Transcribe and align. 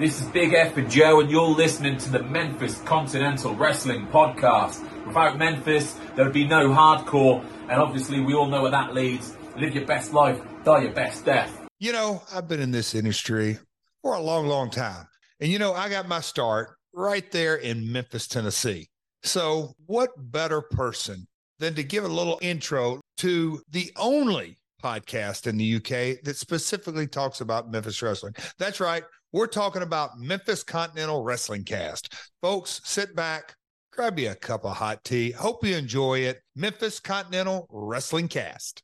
This 0.00 0.22
is 0.22 0.28
Big 0.28 0.54
F 0.54 0.78
and 0.78 0.90
Joe, 0.90 1.20
and 1.20 1.30
you're 1.30 1.42
listening 1.42 1.98
to 1.98 2.10
the 2.10 2.22
Memphis 2.22 2.80
Continental 2.86 3.54
Wrestling 3.54 4.06
Podcast. 4.06 4.80
Without 5.06 5.36
Memphis, 5.36 5.92
there 6.16 6.24
would 6.24 6.32
be 6.32 6.46
no 6.46 6.70
hardcore, 6.70 7.44
and 7.68 7.72
obviously, 7.72 8.18
we 8.18 8.32
all 8.32 8.46
know 8.46 8.62
where 8.62 8.70
that 8.70 8.94
leads. 8.94 9.36
Live 9.58 9.74
your 9.74 9.84
best 9.84 10.14
life, 10.14 10.40
die 10.64 10.84
your 10.84 10.92
best 10.92 11.26
death. 11.26 11.66
You 11.78 11.92
know, 11.92 12.22
I've 12.32 12.48
been 12.48 12.60
in 12.60 12.70
this 12.70 12.94
industry 12.94 13.58
for 14.00 14.14
a 14.14 14.20
long, 14.22 14.46
long 14.46 14.70
time. 14.70 15.06
And, 15.38 15.52
you 15.52 15.58
know, 15.58 15.74
I 15.74 15.90
got 15.90 16.08
my 16.08 16.20
start 16.20 16.70
right 16.94 17.30
there 17.30 17.56
in 17.56 17.92
Memphis, 17.92 18.26
Tennessee. 18.26 18.88
So, 19.22 19.74
what 19.84 20.12
better 20.16 20.62
person 20.62 21.26
than 21.58 21.74
to 21.74 21.82
give 21.82 22.04
a 22.04 22.08
little 22.08 22.38
intro 22.40 23.02
to 23.18 23.60
the 23.70 23.92
only 23.98 24.56
podcast 24.82 25.46
in 25.46 25.58
the 25.58 25.76
UK 25.76 26.22
that 26.24 26.38
specifically 26.38 27.06
talks 27.06 27.42
about 27.42 27.70
Memphis 27.70 28.00
wrestling? 28.00 28.34
That's 28.58 28.80
right. 28.80 29.04
We're 29.32 29.46
talking 29.46 29.82
about 29.82 30.18
Memphis 30.18 30.64
Continental 30.64 31.22
Wrestling 31.22 31.62
Cast. 31.62 32.12
Folks, 32.42 32.80
sit 32.82 33.14
back, 33.14 33.54
grab 33.92 34.18
you 34.18 34.32
a 34.32 34.34
cup 34.34 34.64
of 34.64 34.76
hot 34.76 35.04
tea. 35.04 35.30
Hope 35.30 35.64
you 35.64 35.76
enjoy 35.76 36.18
it. 36.18 36.42
Memphis 36.56 36.98
Continental 36.98 37.68
Wrestling 37.70 38.26
Cast. 38.26 38.82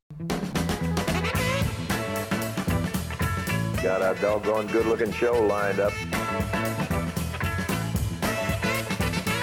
Got 3.82 4.02
a 4.02 4.16
doggone 4.20 4.68
good 4.68 4.86
looking 4.86 5.10
show 5.10 5.32
lined 5.32 5.80
up. 5.80 5.92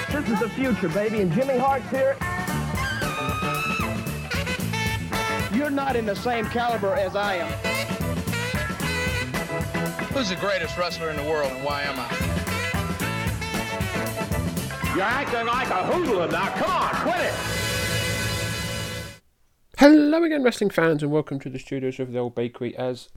This 0.09 0.29
is 0.29 0.39
the 0.39 0.49
future, 0.55 0.87
baby, 0.87 1.19
and 1.19 1.33
Jimmy 1.33 1.57
Hart's 1.57 1.89
here. 1.89 2.15
You're 5.53 5.69
not 5.69 5.97
in 5.97 6.05
the 6.05 6.15
same 6.15 6.45
caliber 6.45 6.95
as 6.95 7.17
I 7.17 7.35
am. 7.35 7.72
Who's 10.13 10.29
the 10.29 10.35
greatest 10.35 10.77
wrestler 10.77 11.09
in 11.09 11.17
the 11.17 11.23
world 11.23 11.51
and 11.51 11.63
why 11.63 11.81
am 11.81 11.95
I? 11.97 12.07
You're 14.93 15.01
acting 15.01 15.47
like 15.47 15.69
a 15.69 15.83
hoodlum 15.87 16.29
now. 16.29 16.49
Come 16.49 16.69
on, 16.69 16.93
quit 16.97 17.19
it. 17.19 17.33
Hello 19.79 20.23
again, 20.23 20.43
wrestling 20.43 20.69
fans, 20.69 21.01
and 21.01 21.11
welcome 21.11 21.39
to 21.39 21.49
the 21.49 21.57
studios 21.57 21.99
of 21.99 22.11
the 22.11 22.19
Old 22.19 22.35
Bakery 22.35 22.77
as 22.77 23.09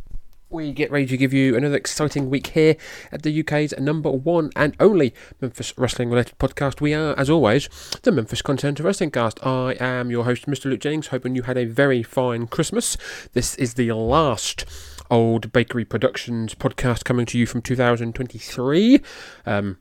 we 0.49 0.73
get 0.73 0.91
ready 0.91 1.05
to 1.05 1.19
give 1.19 1.35
you 1.35 1.55
another 1.55 1.77
exciting 1.77 2.31
week 2.31 2.47
here 2.49 2.77
at 3.13 3.23
the 3.25 3.41
UK's 3.41 3.75
number 3.79 4.11
one 4.11 4.51
and 4.57 4.75
only 4.81 5.13
Memphis 5.43 5.77
wrestling 5.77 6.09
related 6.09 6.39
podcast. 6.39 6.81
We 6.81 6.95
are, 6.95 7.15
as 7.19 7.29
always, 7.29 7.69
the 8.05 8.13
Memphis 8.13 8.41
Continental 8.41 8.87
Wrestling 8.87 9.11
Cast. 9.11 9.45
I 9.47 9.77
am 9.79 10.11
your 10.11 10.25
host, 10.25 10.47
Mr. 10.47 10.71
Luke 10.71 10.81
Jennings, 10.81 11.09
hoping 11.09 11.35
you 11.37 11.43
had 11.43 11.59
a 11.59 11.67
very 11.67 12.03
fine 12.03 12.47
Christmas. 12.47 12.97
This 13.35 13.55
is 13.57 13.75
the 13.75 13.93
last 13.93 14.65
Old 15.11 15.53
Bakery 15.53 15.85
Productions 15.85 16.55
podcast 16.55 17.05
coming 17.05 17.27
to 17.27 17.39
you 17.39 17.47
from 17.47 17.63
2023. 17.63 19.01
Um, 19.45 19.79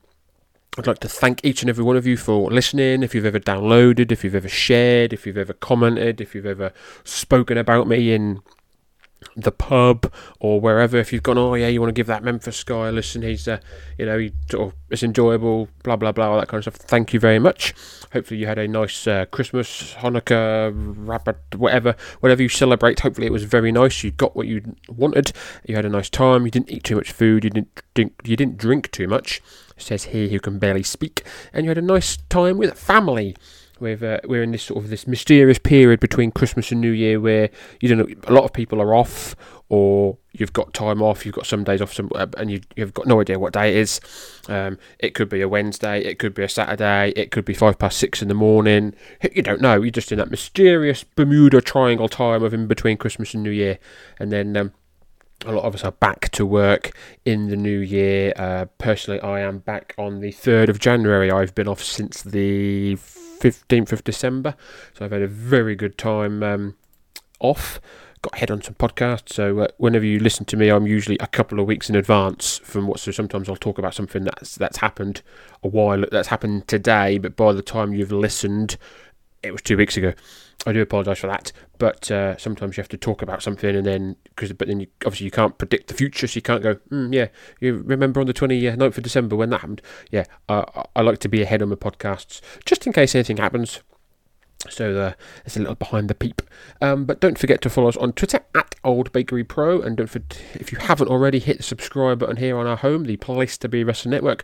I'd 0.78 0.88
like 0.88 1.00
to 1.00 1.08
thank 1.09 1.44
each 1.45 1.62
and 1.62 1.70
every 1.70 1.84
one 1.84 1.95
of 1.95 2.06
you 2.06 2.18
for 2.18 2.52
listening. 2.52 3.02
If 3.02 3.16
you've 3.16 3.26
ever 3.26 3.40
downloaded, 3.40 4.12
if 4.12 4.23
you've 4.23 4.36
ever 4.36 4.50
shared, 4.50 5.14
if 5.14 5.26
you've 5.26 5.38
ever 5.38 5.53
commented, 5.53 6.20
if 6.20 6.36
you've 6.36 6.46
ever 6.46 6.73
spoken 7.03 7.58
about 7.58 7.88
me 7.88 8.14
in 8.14 8.42
the 9.35 9.52
pub 9.52 10.11
or 10.39 10.61
wherever 10.61 10.97
if 10.97 11.11
you've 11.11 11.23
gone 11.23 11.38
oh 11.38 11.55
yeah 11.55 11.67
you 11.67 11.81
want 11.81 11.89
to 11.89 11.94
give 11.94 12.08
that 12.08 12.23
Memphis 12.23 12.63
guy 12.63 12.88
a 12.88 12.91
listen 12.91 13.22
he's 13.22 13.47
uh, 13.47 13.59
you 13.97 14.05
know 14.05 14.17
he 14.17 14.31
sort 14.49 14.67
of 14.67 14.80
it's 14.89 15.03
enjoyable 15.03 15.67
blah 15.83 15.95
blah 15.95 16.11
blah 16.11 16.30
all 16.30 16.39
that 16.39 16.47
kind 16.47 16.66
of 16.66 16.73
stuff 16.73 16.88
thank 16.88 17.13
you 17.13 17.19
very 17.19 17.39
much. 17.39 17.73
Hopefully 18.13 18.39
you 18.39 18.47
had 18.47 18.57
a 18.57 18.67
nice 18.67 19.07
uh, 19.07 19.25
Christmas 19.25 19.94
Hanukkah 19.95 20.72
rabbit 20.75 21.38
whatever 21.55 21.95
whatever 22.22 22.41
you 22.41 22.49
celebrate 22.49 22.99
hopefully 23.02 23.27
it 23.27 23.33
was 23.33 23.44
very 23.44 23.72
nice 23.72 24.03
you 24.03 24.11
got 24.11 24.35
what 24.35 24.47
you 24.47 24.75
wanted 24.88 25.33
you 25.66 25.75
had 25.75 25.85
a 25.85 25.89
nice 25.89 26.09
time 26.09 26.45
you 26.45 26.52
didn't 26.52 26.72
eat 26.72 26.83
too 26.83 26.95
much 26.95 27.11
food 27.11 27.44
you 27.44 27.50
didn't 27.50 27.81
drink 27.94 28.13
you 28.23 28.35
didn't 28.35 28.57
drink 28.57 28.91
too 28.91 29.07
much. 29.07 29.41
It 29.77 29.83
says 29.83 30.05
here 30.05 30.29
who 30.29 30.39
can 30.39 30.59
barely 30.59 30.83
speak 30.83 31.25
and 31.52 31.66
you 31.66 31.69
had 31.69 31.77
a 31.77 31.81
nice 31.81 32.17
time 32.29 32.57
with 32.57 32.77
family 32.79 33.35
We've, 33.80 34.02
uh, 34.02 34.20
we're 34.23 34.44
in 34.44 34.52
this 34.52 34.64
sort 34.64 34.84
of 34.84 34.90
this 34.90 35.06
mysterious 35.06 35.59
period 35.59 36.00
between 36.00 36.31
Christmas 36.31 36.72
and 36.72 36.80
New 36.80 36.91
Year 36.91 37.19
where 37.19 37.50
you 37.81 37.90
don't 37.90 37.97
know 37.97 38.16
a 38.28 38.34
lot 38.34 38.46
of 38.46 38.53
people 38.53 38.81
are 38.81 38.96
off 38.96 39.36
or 39.68 40.18
you've 40.31 40.53
got 40.53 40.74
time 40.74 41.02
off, 41.02 41.25
you've 41.25 41.36
got 41.36 41.46
some 41.46 41.63
days 41.63 41.81
off, 41.81 41.94
some, 41.94 42.09
uh, 42.16 42.28
and 42.38 42.52
you, 42.52 42.62
you've 42.75 42.94
got 42.94 43.08
no 43.08 43.19
idea 43.19 43.40
what 43.40 43.53
day 43.53 43.69
it 43.69 43.75
is. 43.78 44.00
Um, 44.47 44.78
it 45.00 45.16
could 45.16 45.28
be 45.28 45.41
a 45.41 45.47
Wednesday, 45.47 46.03
it 46.03 46.19
could 46.19 46.34
be 46.34 46.44
a 46.44 46.50
Saturday, 46.50 47.14
it 47.16 47.31
could 47.31 47.46
be 47.46 47.53
five 47.53 47.80
past 47.80 47.97
six 47.97 48.22
in 48.22 48.28
the 48.28 48.34
morning. 48.34 48.94
You 49.34 49.41
don't 49.41 49.62
know. 49.62 49.81
You're 49.81 49.91
just 49.91 50.12
in 50.12 50.19
that 50.19 50.30
mysterious 50.30 51.03
Bermuda 51.03 51.62
Triangle 51.62 52.09
time 52.09 52.44
of 52.44 52.53
in 52.53 52.68
between 52.68 52.97
Christmas 52.97 53.34
and 53.34 53.44
New 53.44 53.52
Year, 53.52 53.80
and 54.19 54.31
then. 54.31 54.56
Um, 54.56 54.74
a 55.46 55.51
lot 55.51 55.66
of 55.66 55.75
us 55.75 55.84
are 55.84 55.91
back 55.91 56.29
to 56.29 56.46
work 56.46 56.91
in 57.25 57.50
the 57.50 57.56
new 57.56 57.79
year. 57.79 58.34
Uh, 58.35 58.66
personally, 58.78 59.19
I 59.22 59.41
am 59.41 59.59
back 59.59 59.94
on 59.97 60.19
the 60.19 60.31
3rd 60.31 60.69
of 60.69 60.79
January. 60.79 61.31
I've 61.31 61.53
been 61.53 61.68
off 61.68 61.84
since 61.84 62.23
the 62.23 62.96
15th 62.96 63.91
of 63.91 64.03
December. 64.03 64.56
So 64.94 65.06
I've 65.06 65.12
had 65.12 65.22
a 65.22 65.28
very 65.28 65.75
good 65.75 65.97
time 65.97 66.41
um, 66.41 66.75
off. 67.40 67.79
Got 68.22 68.40
head 68.40 68.50
on 68.50 68.62
some 68.62 68.75
podcasts. 68.75 69.34
So 69.34 69.59
uh, 69.59 69.68
whenever 69.78 70.06
you 70.06 70.19
listen 70.19 70.46
to 70.46 70.57
me, 70.57 70.69
I'm 70.69 70.88
usually 70.88 71.18
a 71.19 71.28
couple 71.28 71.59
of 71.59 71.67
weeks 71.67 71.90
in 71.90 71.96
advance 71.96 72.57
from 72.59 72.88
what. 72.88 73.00
So 73.00 73.12
sometimes 73.12 73.47
I'll 73.47 73.56
talk 73.56 73.78
about 73.78 73.94
something 73.94 74.23
that's 74.23 74.56
that's 74.56 74.78
happened 74.78 75.22
a 75.62 75.67
while 75.67 76.06
that's 76.12 76.29
happened 76.29 76.67
today, 76.67 77.19
but 77.19 77.35
by 77.35 77.53
the 77.53 77.62
time 77.62 77.94
you've 77.94 78.12
listened, 78.12 78.78
it 79.44 79.52
was 79.52 79.62
two 79.62 79.78
weeks 79.78 79.96
ago. 79.96 80.13
I 80.66 80.73
do 80.73 80.81
apologise 80.81 81.19
for 81.19 81.27
that, 81.27 81.51
but 81.77 82.09
uh, 82.09 82.38
sometimes 82.38 82.75
you 82.75 82.81
have 82.81 82.89
to 82.89 82.97
talk 82.97 83.21
about 83.21 83.43
something, 83.43 83.75
and 83.75 83.85
then 83.85 84.16
because 84.23 84.51
but 84.53 84.67
then 84.67 84.79
you, 84.79 84.88
obviously 85.05 85.25
you 85.25 85.31
can't 85.31 85.57
predict 85.57 85.88
the 85.88 85.93
future, 85.93 86.27
so 86.27 86.38
you 86.38 86.41
can't 86.41 86.63
go, 86.63 86.75
mm, 86.91 87.13
yeah, 87.13 87.27
you 87.59 87.83
remember 87.85 88.19
on 88.19 88.27
the 88.27 88.33
29th 88.33 88.97
of 88.97 89.03
December 89.03 89.35
when 89.35 89.51
that 89.51 89.61
happened? 89.61 89.81
Yeah, 90.11 90.25
uh, 90.49 90.83
I 90.95 91.01
like 91.01 91.19
to 91.19 91.29
be 91.29 91.41
ahead 91.41 91.61
on 91.61 91.69
my 91.69 91.75
podcasts 91.75 92.41
just 92.66 92.88
in 92.88 92.93
case 92.93 93.13
anything 93.13 93.38
happens. 93.38 93.81
So 94.69 94.97
uh, 94.97 95.13
it's 95.45 95.57
a 95.57 95.59
little 95.59 95.75
behind 95.75 96.09
the 96.09 96.16
peep. 96.16 96.41
Um, 96.81 97.05
but 97.05 97.19
don't 97.19 97.37
forget 97.37 97.61
to 97.61 97.69
follow 97.69 97.89
us 97.89 97.97
on 97.97 98.13
Twitter 98.13 98.39
at 98.55 98.75
Old 98.83 99.11
Bakery 99.11 99.43
Pro, 99.43 99.81
and 99.81 99.97
don't 99.97 100.07
for, 100.07 100.22
if 100.53 100.72
you 100.72 100.79
haven't 100.79 101.09
already, 101.09 101.39
hit 101.39 101.57
the 101.57 101.63
subscribe 101.63 102.19
button 102.19 102.37
here 102.37 102.57
on 102.57 102.66
our 102.67 102.77
home, 102.77 103.03
the 103.03 103.17
place 103.17 103.57
to 103.59 103.69
be 103.69 103.83
Wrestling 103.83 104.11
Network, 104.11 104.43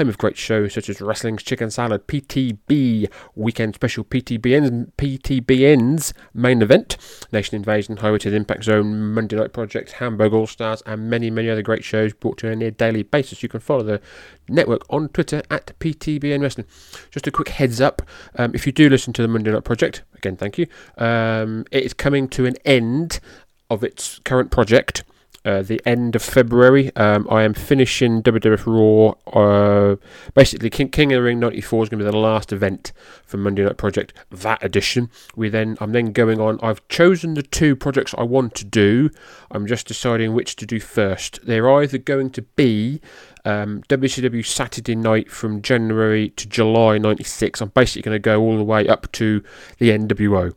home 0.00 0.08
of 0.08 0.16
great 0.16 0.38
shows 0.38 0.72
such 0.72 0.88
as 0.88 1.02
Wrestling's 1.02 1.42
Chicken 1.42 1.70
Salad, 1.70 2.06
PTB 2.06 3.06
Weekend 3.34 3.74
Special, 3.74 4.02
PTBN's 4.02 4.90
PTBN's 4.96 6.14
main 6.32 6.62
event, 6.62 6.96
Nation 7.32 7.56
Invasion, 7.56 7.98
Highway 7.98 8.18
Impact 8.24 8.64
Zone, 8.64 9.12
Monday 9.12 9.36
Night 9.36 9.52
Project, 9.52 9.92
Hamburg 9.92 10.32
All 10.32 10.46
Stars, 10.46 10.82
and 10.86 11.10
many 11.10 11.28
many 11.30 11.50
other 11.50 11.60
great 11.60 11.84
shows 11.84 12.14
brought 12.14 12.38
to 12.38 12.46
you 12.46 12.52
on 12.52 12.54
a 12.54 12.56
near 12.56 12.70
daily 12.70 13.02
basis. 13.02 13.42
You 13.42 13.50
can 13.50 13.60
follow 13.60 13.82
the 13.82 14.00
network 14.48 14.86
on 14.88 15.10
Twitter 15.10 15.42
at 15.50 15.78
PTBN 15.80 16.40
Wrestling. 16.40 16.66
Just 17.10 17.26
a 17.26 17.30
quick 17.30 17.50
heads 17.50 17.78
up: 17.78 18.00
um, 18.36 18.52
if 18.54 18.64
you 18.64 18.72
do 18.72 18.88
listen 18.88 19.12
to 19.12 19.20
the 19.20 19.28
Monday 19.28 19.52
Night 19.52 19.64
Project, 19.64 20.02
again, 20.14 20.34
thank 20.34 20.56
you. 20.56 20.66
Um, 20.96 21.66
it 21.70 21.84
is 21.84 21.92
coming 21.92 22.26
to 22.28 22.46
an 22.46 22.56
end 22.64 23.20
of 23.68 23.84
its 23.84 24.18
current 24.20 24.50
project. 24.50 25.04
Uh, 25.42 25.62
the 25.62 25.80
end 25.86 26.14
of 26.14 26.20
February, 26.20 26.94
um, 26.96 27.26
I 27.30 27.44
am 27.44 27.54
finishing 27.54 28.22
WWF 28.22 28.66
Raw. 28.66 29.14
Uh, 29.32 29.96
basically, 30.34 30.68
King, 30.68 30.90
King 30.90 31.14
of 31.14 31.16
the 31.16 31.22
Ring 31.22 31.40
'94 31.40 31.84
is 31.84 31.88
going 31.88 31.98
to 31.98 32.04
be 32.04 32.10
the 32.10 32.16
last 32.16 32.52
event 32.52 32.92
for 33.24 33.38
Monday 33.38 33.64
Night 33.64 33.78
Project. 33.78 34.12
That 34.30 34.62
edition. 34.62 35.08
We 35.34 35.48
then, 35.48 35.78
I'm 35.80 35.92
then 35.92 36.12
going 36.12 36.42
on. 36.42 36.60
I've 36.62 36.86
chosen 36.88 37.32
the 37.32 37.42
two 37.42 37.74
projects 37.74 38.14
I 38.18 38.22
want 38.22 38.54
to 38.56 38.66
do. 38.66 39.08
I'm 39.50 39.66
just 39.66 39.86
deciding 39.86 40.34
which 40.34 40.56
to 40.56 40.66
do 40.66 40.78
first. 40.78 41.40
They're 41.42 41.70
either 41.70 41.96
going 41.96 42.30
to 42.30 42.42
be 42.42 43.00
um, 43.46 43.82
WCW 43.88 44.44
Saturday 44.44 44.94
Night 44.94 45.30
from 45.30 45.62
January 45.62 46.28
to 46.30 46.46
July 46.46 46.98
'96. 46.98 47.62
I'm 47.62 47.70
basically 47.70 48.02
going 48.02 48.14
to 48.14 48.18
go 48.18 48.42
all 48.42 48.58
the 48.58 48.64
way 48.64 48.86
up 48.86 49.10
to 49.12 49.42
the 49.78 49.88
NWO. 49.88 50.52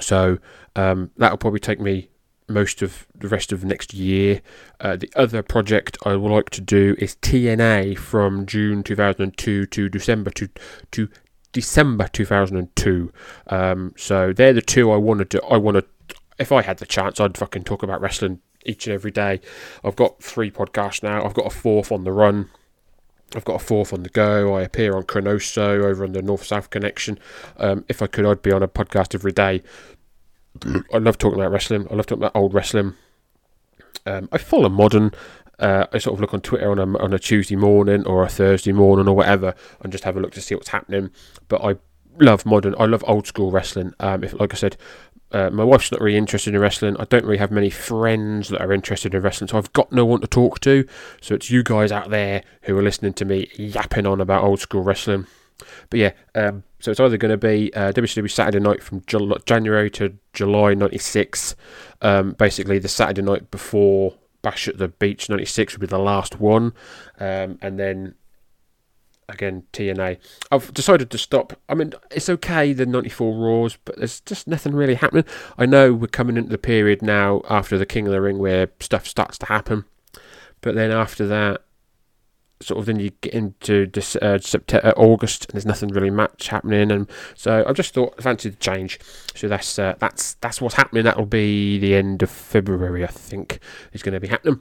So 0.00 0.36
um, 0.76 1.12
that'll 1.16 1.38
probably 1.38 1.60
take 1.60 1.80
me 1.80 2.09
most 2.50 2.82
of 2.82 3.06
the 3.14 3.28
rest 3.28 3.52
of 3.52 3.64
next 3.64 3.94
year. 3.94 4.42
Uh, 4.80 4.96
the 4.96 5.10
other 5.16 5.42
project 5.42 5.96
I 6.04 6.16
would 6.16 6.32
like 6.32 6.50
to 6.50 6.60
do 6.60 6.96
is 6.98 7.16
TNA 7.16 7.98
from 7.98 8.46
June 8.46 8.82
2002 8.82 9.66
to 9.66 9.88
December 9.88 10.30
to 10.30 10.48
to 10.92 11.08
December 11.52 12.08
2002. 12.08 13.12
Um, 13.48 13.94
so 13.96 14.32
they're 14.32 14.52
the 14.52 14.62
two 14.62 14.90
I 14.90 14.96
want 14.96 15.30
to. 15.30 15.42
I 15.44 15.56
want 15.56 15.76
to. 15.76 16.16
If 16.38 16.52
I 16.52 16.62
had 16.62 16.78
the 16.78 16.86
chance, 16.86 17.20
I'd 17.20 17.36
fucking 17.36 17.64
talk 17.64 17.82
about 17.82 18.00
wrestling 18.00 18.40
each 18.64 18.86
and 18.86 18.94
every 18.94 19.10
day. 19.10 19.40
I've 19.84 19.96
got 19.96 20.22
three 20.22 20.50
podcasts 20.50 21.02
now. 21.02 21.24
I've 21.24 21.34
got 21.34 21.46
a 21.46 21.50
fourth 21.50 21.92
on 21.92 22.04
the 22.04 22.12
run. 22.12 22.50
I've 23.34 23.44
got 23.44 23.56
a 23.56 23.64
fourth 23.64 23.92
on 23.92 24.02
the 24.02 24.08
go. 24.08 24.54
I 24.54 24.62
appear 24.62 24.96
on 24.96 25.04
Chronoso 25.04 25.84
over 25.84 26.04
on 26.04 26.12
the 26.12 26.22
North 26.22 26.44
South 26.44 26.70
Connection. 26.70 27.18
Um, 27.58 27.84
if 27.88 28.02
I 28.02 28.06
could, 28.06 28.26
I'd 28.26 28.42
be 28.42 28.52
on 28.52 28.62
a 28.62 28.68
podcast 28.68 29.14
every 29.14 29.32
day. 29.32 29.62
I 30.92 30.98
love 30.98 31.18
talking 31.18 31.38
about 31.38 31.52
wrestling. 31.52 31.86
I 31.90 31.94
love 31.94 32.06
talking 32.06 32.22
about 32.22 32.36
old 32.36 32.54
wrestling. 32.54 32.94
Um, 34.06 34.28
I 34.32 34.38
follow 34.38 34.68
modern. 34.68 35.12
Uh, 35.58 35.86
I 35.92 35.98
sort 35.98 36.14
of 36.14 36.20
look 36.20 36.32
on 36.32 36.40
Twitter 36.40 36.70
on 36.70 36.78
a, 36.78 36.98
on 36.98 37.12
a 37.12 37.18
Tuesday 37.18 37.56
morning 37.56 38.06
or 38.06 38.22
a 38.22 38.28
Thursday 38.28 38.72
morning 38.72 39.06
or 39.06 39.14
whatever 39.14 39.54
and 39.82 39.92
just 39.92 40.04
have 40.04 40.16
a 40.16 40.20
look 40.20 40.32
to 40.32 40.40
see 40.40 40.54
what's 40.54 40.68
happening. 40.68 41.10
But 41.48 41.62
I 41.62 41.76
love 42.18 42.46
modern. 42.46 42.74
I 42.78 42.86
love 42.86 43.04
old 43.06 43.26
school 43.26 43.50
wrestling. 43.50 43.92
Um, 44.00 44.24
if 44.24 44.38
like 44.38 44.54
I 44.54 44.56
said, 44.56 44.76
uh, 45.32 45.50
my 45.50 45.62
wife's 45.62 45.92
not 45.92 46.00
really 46.00 46.16
interested 46.16 46.54
in 46.54 46.60
wrestling. 46.60 46.96
I 46.98 47.04
don't 47.04 47.24
really 47.24 47.38
have 47.38 47.50
many 47.50 47.70
friends 47.70 48.48
that 48.48 48.60
are 48.60 48.72
interested 48.72 49.14
in 49.14 49.22
wrestling, 49.22 49.48
so 49.48 49.58
I've 49.58 49.72
got 49.72 49.92
no 49.92 50.04
one 50.04 50.20
to 50.22 50.26
talk 50.26 50.60
to. 50.60 50.86
So 51.20 51.34
it's 51.34 51.50
you 51.50 51.62
guys 51.62 51.92
out 51.92 52.10
there 52.10 52.42
who 52.62 52.76
are 52.76 52.82
listening 52.82 53.12
to 53.14 53.24
me 53.24 53.48
yapping 53.54 54.06
on 54.06 54.20
about 54.20 54.42
old 54.42 54.60
school 54.60 54.82
wrestling. 54.82 55.26
But 55.88 56.00
yeah, 56.00 56.12
um, 56.34 56.64
so 56.80 56.90
it's 56.90 57.00
either 57.00 57.16
going 57.16 57.30
to 57.30 57.36
be 57.36 57.72
uh, 57.74 57.92
Saturday 57.92 58.60
night 58.60 58.82
from 58.82 59.02
Jul- 59.06 59.38
January 59.44 59.90
to 59.90 60.16
July 60.32 60.74
'96. 60.74 61.54
Um, 62.00 62.32
basically, 62.32 62.78
the 62.78 62.88
Saturday 62.88 63.22
night 63.22 63.50
before 63.50 64.14
Bash 64.42 64.66
at 64.66 64.78
the 64.78 64.88
Beach 64.88 65.28
'96 65.28 65.74
would 65.74 65.80
be 65.80 65.86
the 65.86 65.98
last 65.98 66.40
one, 66.40 66.72
um, 67.18 67.58
and 67.60 67.78
then 67.78 68.14
again 69.28 69.64
TNA. 69.72 70.18
I've 70.50 70.72
decided 70.72 71.10
to 71.10 71.18
stop. 71.18 71.52
I 71.68 71.74
mean, 71.74 71.92
it's 72.10 72.28
okay 72.28 72.72
the 72.72 72.86
'94 72.86 73.36
Raws, 73.36 73.78
but 73.84 73.96
there's 73.98 74.20
just 74.20 74.48
nothing 74.48 74.74
really 74.74 74.94
happening. 74.94 75.24
I 75.58 75.66
know 75.66 75.92
we're 75.92 76.06
coming 76.06 76.36
into 76.36 76.50
the 76.50 76.58
period 76.58 77.02
now 77.02 77.42
after 77.48 77.76
the 77.76 77.86
King 77.86 78.06
of 78.06 78.12
the 78.12 78.20
Ring 78.20 78.38
where 78.38 78.70
stuff 78.80 79.06
starts 79.06 79.38
to 79.38 79.46
happen, 79.46 79.84
but 80.62 80.74
then 80.74 80.90
after 80.90 81.26
that 81.26 81.62
sort 82.62 82.78
of 82.78 82.86
then 82.86 83.00
you 83.00 83.10
get 83.20 83.32
into 83.32 83.86
this 83.86 84.16
uh, 84.16 84.38
September, 84.38 84.92
August, 84.96 85.46
and 85.46 85.54
there's 85.54 85.66
nothing 85.66 85.88
really 85.88 86.10
much 86.10 86.48
happening, 86.48 86.90
and 86.90 87.08
so 87.34 87.64
I 87.66 87.72
just 87.72 87.94
thought 87.94 88.14
I 88.18 88.22
fancied 88.22 88.52
the 88.52 88.56
change. 88.56 88.98
So 89.34 89.48
that's 89.48 89.78
uh, 89.78 89.94
that's 89.98 90.34
that's 90.34 90.60
what's 90.60 90.74
happening. 90.74 91.04
That'll 91.04 91.26
be 91.26 91.78
the 91.78 91.94
end 91.94 92.22
of 92.22 92.30
February, 92.30 93.04
I 93.04 93.08
think, 93.08 93.60
is 93.92 94.02
going 94.02 94.14
to 94.14 94.20
be 94.20 94.28
happening. 94.28 94.60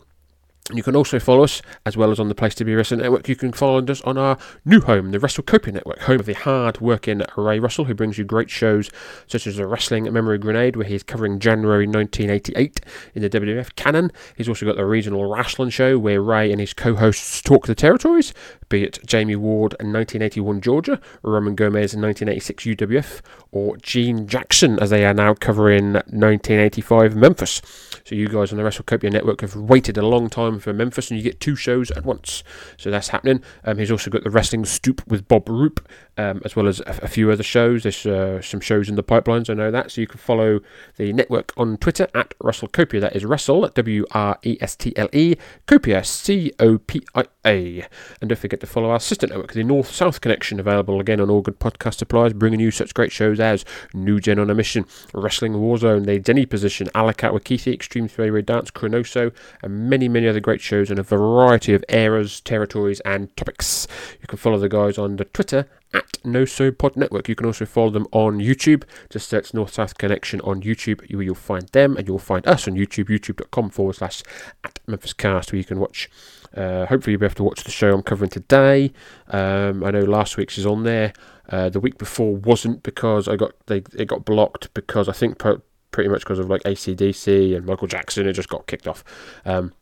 You 0.72 0.84
can 0.84 0.96
also 0.96 1.18
follow 1.20 1.44
us, 1.44 1.64
as 1.84 1.98
well 1.98 2.12
as 2.12 2.20
on 2.20 2.28
the 2.28 2.36
Place 2.36 2.54
to 2.56 2.64
Be 2.64 2.76
Wrestling 2.76 3.00
Network. 3.00 3.28
You 3.28 3.36
can 3.36 3.52
follow 3.52 3.84
us 3.84 4.02
on 4.02 4.20
our 4.20 4.38
new 4.66 4.82
home, 4.82 5.10
the 5.10 5.18
WrestleCopia 5.18 5.74
Network, 5.74 6.02
home 6.02 6.20
of 6.20 6.28
the 6.28 6.34
hard-working 6.34 7.24
Ray 7.36 7.58
Russell, 7.58 7.86
who 7.86 7.96
brings 7.96 8.20
you 8.20 8.24
great 8.24 8.52
shows 8.52 8.92
such 9.26 9.48
as 9.48 9.56
the 9.56 9.66
Wrestling 9.66 10.12
Memory 10.14 10.38
Grenade, 10.38 10.76
where 10.76 10.86
he's 10.86 11.02
covering 11.02 11.40
January 11.40 11.88
1988 11.88 12.82
in 13.16 13.22
the 13.24 13.30
WWF 13.32 13.74
canon. 13.76 14.12
He's 14.38 14.48
also 14.48 14.68
got 14.68 14.76
the 14.76 14.86
Regional 14.86 15.28
Wrestling 15.28 15.72
Show, 15.72 15.98
where 15.98 16.22
Ray 16.22 16.52
and 16.52 16.62
his 16.62 16.76
co-hosts 16.76 17.42
talk 17.42 17.66
the 17.66 17.74
territories, 17.74 18.32
be 18.70 18.84
it 18.84 19.00
Jamie 19.04 19.36
Ward 19.36 19.74
in 19.80 19.92
1981 19.92 20.62
Georgia, 20.62 21.02
Roman 21.24 21.56
Gomez 21.56 21.96
in 21.96 22.02
1986 22.02 22.66
UWF, 22.66 23.22
or 23.52 23.76
Gene 23.78 24.28
Jackson, 24.28 24.78
as 24.80 24.92
they 24.92 25.04
are 25.04 25.16
now 25.16 25.34
covering 25.34 25.94
1985 25.94 27.16
Memphis. 27.16 27.64
So 28.10 28.16
you 28.16 28.28
guys 28.28 28.52
on 28.52 28.58
the 28.58 28.64
WrestleCopia 28.64 29.12
Network 29.12 29.42
have 29.42 29.56
waited 29.56 29.96
a 29.96 30.02
long 30.02 30.32
time 30.32 30.58
for 30.58 30.74
Memphis, 30.74 31.12
and 31.12 31.20
you 31.20 31.24
get 31.24 31.40
two 31.40 31.56
shows 31.56 31.92
at 31.92 32.04
once. 32.04 32.44
So 32.76 32.90
that's 32.90 33.10
happening. 33.10 33.44
Um, 33.64 33.78
he's 33.78 33.92
also 33.92 34.10
got 34.10 34.24
the 34.24 34.32
Wrestling 34.32 34.66
Stoop 34.66 35.06
with 35.06 35.28
Bob 35.28 35.48
Roop, 35.48 35.88
um, 36.18 36.42
as 36.44 36.56
well 36.56 36.68
as 36.68 36.80
a, 36.80 37.02
a, 37.04 37.08
few 37.08 37.30
other 37.30 37.44
shows. 37.44 37.84
There's 37.84 38.08
uh, 38.08 38.42
some 38.42 38.62
shows 38.62 38.90
in 38.90 38.96
the 38.96 39.04
pipelines, 39.04 39.48
I 39.48 39.54
know 39.54 39.70
that. 39.70 39.92
So 39.92 40.02
you 40.02 40.08
can 40.08 40.18
follow 40.18 40.60
the 40.96 41.14
network 41.14 41.54
on 41.56 41.78
Twitter 41.78 42.08
at 42.16 42.34
WrestleCopia. 42.40 43.00
That 43.00 43.16
is 43.16 43.26
Wrestle, 43.26 43.68
W 43.68 44.06
R 44.10 44.40
E 44.42 44.58
S 44.60 44.76
T 44.76 44.92
L 44.96 45.10
E, 45.14 45.36
Copia, 45.68 46.04
C 46.04 46.52
O 46.58 46.80
P 46.80 47.04
I 47.14 47.26
A. 47.50 47.86
And 48.22 48.30
don't 48.30 48.38
forget 48.38 48.60
to 48.62 48.68
follow 48.68 48.92
our 48.92 49.00
sister 49.00 49.26
network, 49.26 49.54
the 49.54 49.64
North 49.64 49.92
South 49.92 50.22
Connection, 50.22 50.60
available 50.60 51.00
again 51.00 51.20
on 51.20 51.30
all 51.30 51.42
good 51.42 51.60
podcast 51.60 51.96
suppliers, 51.96 52.34
bringing 52.34 52.60
you 52.60 52.70
such 52.70 52.94
great 52.94 53.12
shows 53.12 53.40
as 53.40 53.66
New 53.94 54.20
Gen 54.20 54.40
on 54.40 54.50
a 54.50 54.56
Mission, 54.56 54.86
Wrestling 55.14 55.54
Warzone, 55.54 56.06
The 56.06 56.20
Denny 56.20 56.46
Position, 56.46 56.88
Alakat 56.94 57.34
with 57.34 57.44
Keithy, 57.44 57.74
Extreme 57.74 58.10
Three-Way 58.10 58.44
Dance, 58.44 58.70
Chronoso, 58.70 59.34
and 59.64 59.90
many, 59.90 60.08
many 60.08 60.28
other 60.28 60.40
great 60.40 60.62
shows 60.62 60.92
in 60.92 61.00
a 61.00 61.04
variety 61.04 61.74
of 61.74 61.84
eras, 61.90 62.40
territories, 62.42 63.00
and 63.02 63.36
topics. 63.36 63.88
You 64.22 64.28
can 64.28 64.38
follow 64.38 64.60
the 64.60 64.70
guys 64.70 65.00
on 65.00 65.16
the 65.16 65.26
Twitter 65.26 65.68
at 65.94 66.12
NoSoPod 66.24 66.96
Network. 66.96 67.28
You 67.28 67.36
can 67.36 67.48
also 67.48 67.66
follow 67.66 67.90
them 67.90 68.08
on 68.12 68.40
YouTube. 68.40 68.84
Just 69.10 69.28
search 69.28 69.54
North 69.54 69.74
South 69.74 69.98
Connection 69.98 70.40
on 70.42 70.62
YouTube. 70.62 71.10
You, 71.10 71.18
will 71.18 71.36
find 71.36 71.68
them 71.70 71.98
and 71.98 72.08
you'll 72.08 72.20
find 72.20 72.48
us 72.48 72.68
on 72.68 72.76
YouTube, 72.76 73.06
youtube.com 73.06 73.72
forward 73.72 73.96
slash 73.96 74.24
at 74.64 74.80
Memphis 74.88 75.14
Cast, 75.14 75.52
where 75.52 75.58
you 75.58 75.66
can 75.66 75.80
watch. 75.80 76.10
Uh, 76.56 76.86
hopefully, 76.86 77.12
you'll 77.12 77.20
be 77.20 77.26
able 77.26 77.36
to 77.36 77.44
watch 77.44 77.64
the 77.64 77.72
show 77.72 77.94
I'm 77.94 78.02
covering 78.02 78.30
today. 78.30 78.92
Um, 79.28 79.84
I 79.84 79.92
know 79.92 80.02
last 80.02 80.38
week's 80.38 80.58
is 80.58 80.66
on 80.66 80.84
there. 80.84 81.14
Uh, 81.50 81.70
the 81.70 81.80
week 81.80 81.98
before 81.98 82.36
wasn't 82.36 82.84
because 82.84 83.28
I 83.28 83.36
got 83.36 83.54
they 83.68 83.78
it 83.98 84.08
got 84.08 84.26
blocked 84.26 84.74
because 84.74 85.10
I 85.10 85.14
think 85.14 85.38
pro- 85.38 85.62
pretty 85.92 86.10
much 86.10 86.22
because 86.22 86.40
of 86.40 86.50
like 86.50 86.62
ACDC 86.64 87.56
and 87.56 87.66
Michael 87.66 87.88
Jackson. 87.88 88.28
It 88.28 88.34
just 88.34 88.50
got 88.50 88.68
kicked 88.68 88.88
off. 88.88 89.04
Um, 89.46 89.74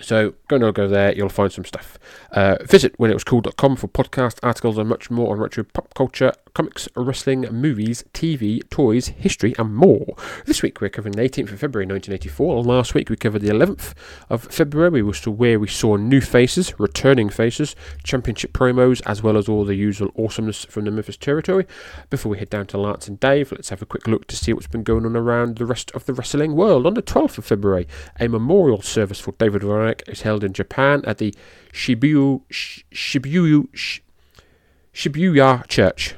so 0.00 0.34
go 0.48 0.56
and 0.56 0.74
go 0.74 0.88
there, 0.88 1.14
you'll 1.14 1.28
find 1.28 1.50
some 1.50 1.64
stuff. 1.64 1.98
Uh, 2.32 2.56
visit 2.62 2.96
whenitwascool.com 2.98 3.76
for 3.76 3.88
podcast 3.88 4.38
articles 4.42 4.78
and 4.78 4.88
much 4.88 5.10
more 5.10 5.32
on 5.32 5.38
retro 5.38 5.64
pop 5.64 5.94
culture, 5.94 6.32
comics, 6.54 6.88
wrestling, 6.96 7.42
movies, 7.50 8.04
TV, 8.12 8.68
toys, 8.68 9.08
history, 9.08 9.54
and 9.58 9.74
more. 9.74 10.14
This 10.44 10.62
week 10.62 10.80
we're 10.80 10.90
covering 10.90 11.16
the 11.16 11.22
18th 11.22 11.52
of 11.52 11.60
February 11.60 11.86
1984. 11.86 12.62
Last 12.62 12.94
week 12.94 13.08
we 13.08 13.16
covered 13.16 13.42
the 13.42 13.48
11th 13.48 13.94
of 14.28 14.44
February, 14.44 15.02
which 15.02 15.26
was 15.26 15.36
where 15.36 15.58
we 15.58 15.68
saw 15.68 15.96
new 15.96 16.20
faces, 16.20 16.78
returning 16.78 17.28
faces, 17.28 17.74
championship 18.04 18.52
promos, 18.52 19.00
as 19.06 19.22
well 19.22 19.36
as 19.36 19.48
all 19.48 19.64
the 19.64 19.74
usual 19.74 20.10
awesomeness 20.18 20.64
from 20.66 20.84
the 20.84 20.90
Memphis 20.90 21.16
territory. 21.16 21.66
Before 22.10 22.30
we 22.30 22.38
head 22.38 22.50
down 22.50 22.66
to 22.66 22.78
Lance 22.78 23.08
and 23.08 23.18
Dave, 23.18 23.52
let's 23.52 23.70
have 23.70 23.82
a 23.82 23.86
quick 23.86 24.06
look 24.06 24.26
to 24.28 24.36
see 24.36 24.52
what's 24.52 24.66
been 24.66 24.82
going 24.82 25.06
on 25.06 25.16
around 25.16 25.56
the 25.56 25.66
rest 25.66 25.90
of 25.92 26.04
the 26.06 26.14
wrestling 26.14 26.54
world. 26.54 26.86
On 26.86 26.94
the 26.94 27.02
12th 27.02 27.38
of 27.38 27.44
February, 27.44 27.88
a 28.20 28.28
memorial 28.28 28.82
service 28.82 29.20
for 29.20 29.32
David 29.32 29.62
Is 30.06 30.22
held 30.22 30.44
in 30.44 30.52
Japan 30.52 31.02
at 31.06 31.18
the 31.18 31.34
Shibuya, 31.72 32.40
Shibuya, 32.50 34.00
Shibuya 34.92 35.66
Church. 35.68 36.14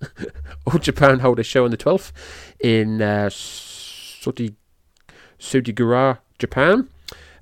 All 0.66 0.78
Japan 0.78 1.18
hold 1.18 1.38
a 1.38 1.42
show 1.42 1.64
on 1.64 1.70
the 1.70 1.76
12th 1.76 2.12
in 2.60 3.02
uh, 3.02 3.28
Soti, 3.28 4.54
Sodigura, 5.38 6.18
Japan. 6.38 6.88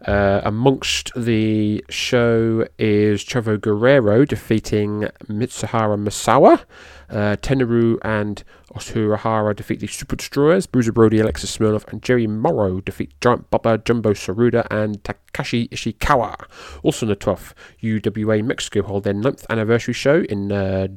Uh, 0.07 0.41
amongst 0.45 1.13
the 1.15 1.85
show 1.89 2.67
is 2.79 3.25
Chavo 3.25 3.61
Guerrero 3.61 4.25
defeating 4.25 5.09
Mitsuharu 5.29 5.97
Misawa. 6.03 6.65
Uh, 7.09 7.37
Tenryu 7.37 7.99
and 8.03 8.43
Ashura 8.75 9.19
Hara 9.19 9.55
defeat 9.55 9.81
the 9.81 9.87
Super 9.87 10.17
Destroyers. 10.17 10.67
Bruiser 10.67 10.93
Brody, 10.93 11.21
Alexis 11.21 11.57
Smirnoff, 11.57 11.87
and 11.93 12.03
Jerry 12.03 12.27
Morrow 12.27 12.81
defeat 12.81 13.13
Giant 13.21 13.51
Baba, 13.51 13.79
Jumbo 13.79 14.13
Tsuruta, 14.13 14.67
and 14.71 15.03
Takashi 15.03 15.69
Ishikawa. 15.69 16.47
Also 16.83 17.07
on 17.07 17.11
the 17.11 17.17
12th, 17.17 17.53
UWA 17.83 18.43
Mexico 18.43 18.83
hold 18.83 19.05
their 19.05 19.15
9th 19.15 19.45
anniversary 19.51 19.95
show 19.95 20.23
in 20.23 20.51
uh, 20.51 20.89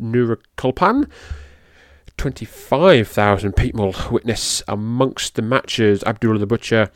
Naucalpan. 0.00 1.08
25,000 2.18 3.56
people 3.56 3.94
witness 4.10 4.62
amongst 4.68 5.34
the 5.34 5.42
matches 5.42 6.02
Abdullah 6.04 6.38
the 6.38 6.46
Butcher, 6.46 6.90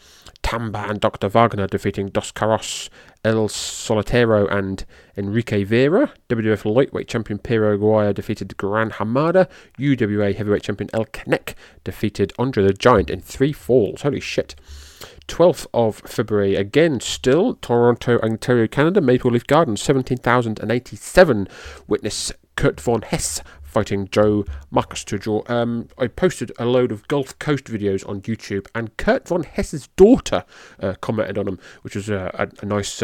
Tamba, 0.47 0.87
and 0.89 1.01
Dr. 1.01 1.29
Wagner 1.29 1.67
defeating 1.67 2.11
Dos 2.11 2.31
Caras, 2.31 2.89
El 3.25 3.49
Solitario, 3.49 4.47
and 4.49 4.85
Enrique 5.17 5.65
Vera. 5.65 6.13
WWF 6.29 6.73
Lightweight 6.73 7.09
Champion 7.09 7.41
Pero 7.41 7.75
Aguirre 7.75 8.13
defeated 8.15 8.57
Gran 8.57 8.93
Hamada. 8.93 9.49
UWA 9.77 10.37
Heavyweight 10.37 10.63
Champion 10.63 10.89
El 10.93 11.07
Canek 11.07 11.55
defeated 11.83 12.33
Andre 12.39 12.63
the 12.63 12.73
Giant 12.73 13.11
in 13.11 13.21
three 13.21 13.53
falls. 13.53 14.03
Holy 14.03 14.21
shit. 14.21 14.55
12th 15.27 15.67
of 15.75 15.97
February, 16.07 16.55
again, 16.55 17.01
still 17.01 17.55
Toronto, 17.57 18.21
Ontario, 18.21 18.69
Canada, 18.69 19.01
Maple 19.01 19.33
Leaf 19.33 19.49
Gardens, 19.49 19.83
17,087 19.83 21.49
witness 21.89 22.33
Kurt 22.55 22.81
Von 22.81 23.03
Hess 23.03 23.43
fighting 23.77 24.09
Joe 24.11 24.43
Marcus 24.71 25.05
to 25.05 25.19
draw. 25.19 25.43
Um, 25.49 25.89
I 25.99 26.07
posted 26.07 26.51
a 26.59 26.65
load 26.65 26.91
of 26.91 27.07
Gulf 27.09 27.39
Coast 27.39 27.65
videos 27.65 28.09
on 28.09 28.23
YouTube, 28.23 28.69
and 28.75 28.97
Kurt 28.97 29.29
Von 29.29 29.43
Hess's 29.43 29.89
daughter 29.97 30.47
uh, 30.81 30.95
commented 31.03 31.37
on 31.37 31.45
them, 31.45 31.59
which 31.83 31.95
was 31.95 32.09
uh, 32.09 32.31
a, 32.33 32.49
a, 32.63 32.65
nice. 32.65 33.03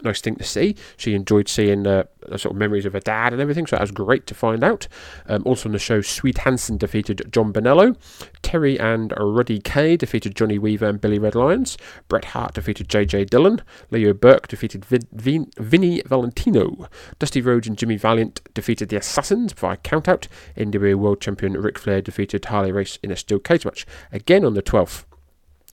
Nice 0.00 0.20
thing 0.20 0.36
to 0.36 0.44
see. 0.44 0.74
She 0.96 1.14
enjoyed 1.14 1.48
seeing 1.48 1.86
uh, 1.86 2.04
sort 2.30 2.46
of 2.46 2.56
memories 2.56 2.86
of 2.86 2.94
her 2.94 3.00
dad 3.00 3.32
and 3.32 3.42
everything, 3.42 3.66
so 3.66 3.76
that 3.76 3.82
was 3.82 3.90
great 3.90 4.26
to 4.26 4.34
find 4.34 4.64
out. 4.64 4.88
Um, 5.26 5.42
also 5.44 5.68
on 5.68 5.72
the 5.72 5.78
show, 5.78 6.00
Swede 6.00 6.38
Hanson 6.38 6.76
defeated 6.76 7.30
John 7.30 7.52
Bonello. 7.52 7.96
Terry 8.42 8.80
and 8.80 9.12
Ruddy 9.16 9.60
Kay 9.60 9.96
defeated 9.96 10.34
Johnny 10.34 10.58
Weaver 10.58 10.86
and 10.86 11.00
Billy 11.00 11.18
Red 11.18 11.34
Lyons. 11.34 11.76
Bret 12.08 12.26
Hart 12.26 12.54
defeated 12.54 12.88
J.J. 12.88 13.26
Dillon. 13.26 13.60
Leo 13.90 14.12
Burke 14.12 14.48
defeated 14.48 14.84
Vin- 14.84 15.08
Vin- 15.12 15.50
Vinny 15.58 16.02
Valentino. 16.06 16.88
Dusty 17.18 17.40
Rhodes 17.40 17.68
and 17.68 17.78
Jimmy 17.78 17.96
Valiant 17.96 18.40
defeated 18.54 18.88
the 18.88 18.96
Assassins 18.96 19.52
via 19.52 19.76
countout. 19.76 20.26
NWA 20.56 20.94
World 20.96 21.20
Champion 21.20 21.52
Ric 21.52 21.78
Flair 21.78 22.00
defeated 22.00 22.46
Harley 22.46 22.72
Race 22.72 22.98
in 23.02 23.10
a 23.10 23.16
steel 23.16 23.38
cage 23.38 23.64
match. 23.64 23.86
Again 24.10 24.44
on 24.44 24.54
the 24.54 24.62
12th. 24.62 25.04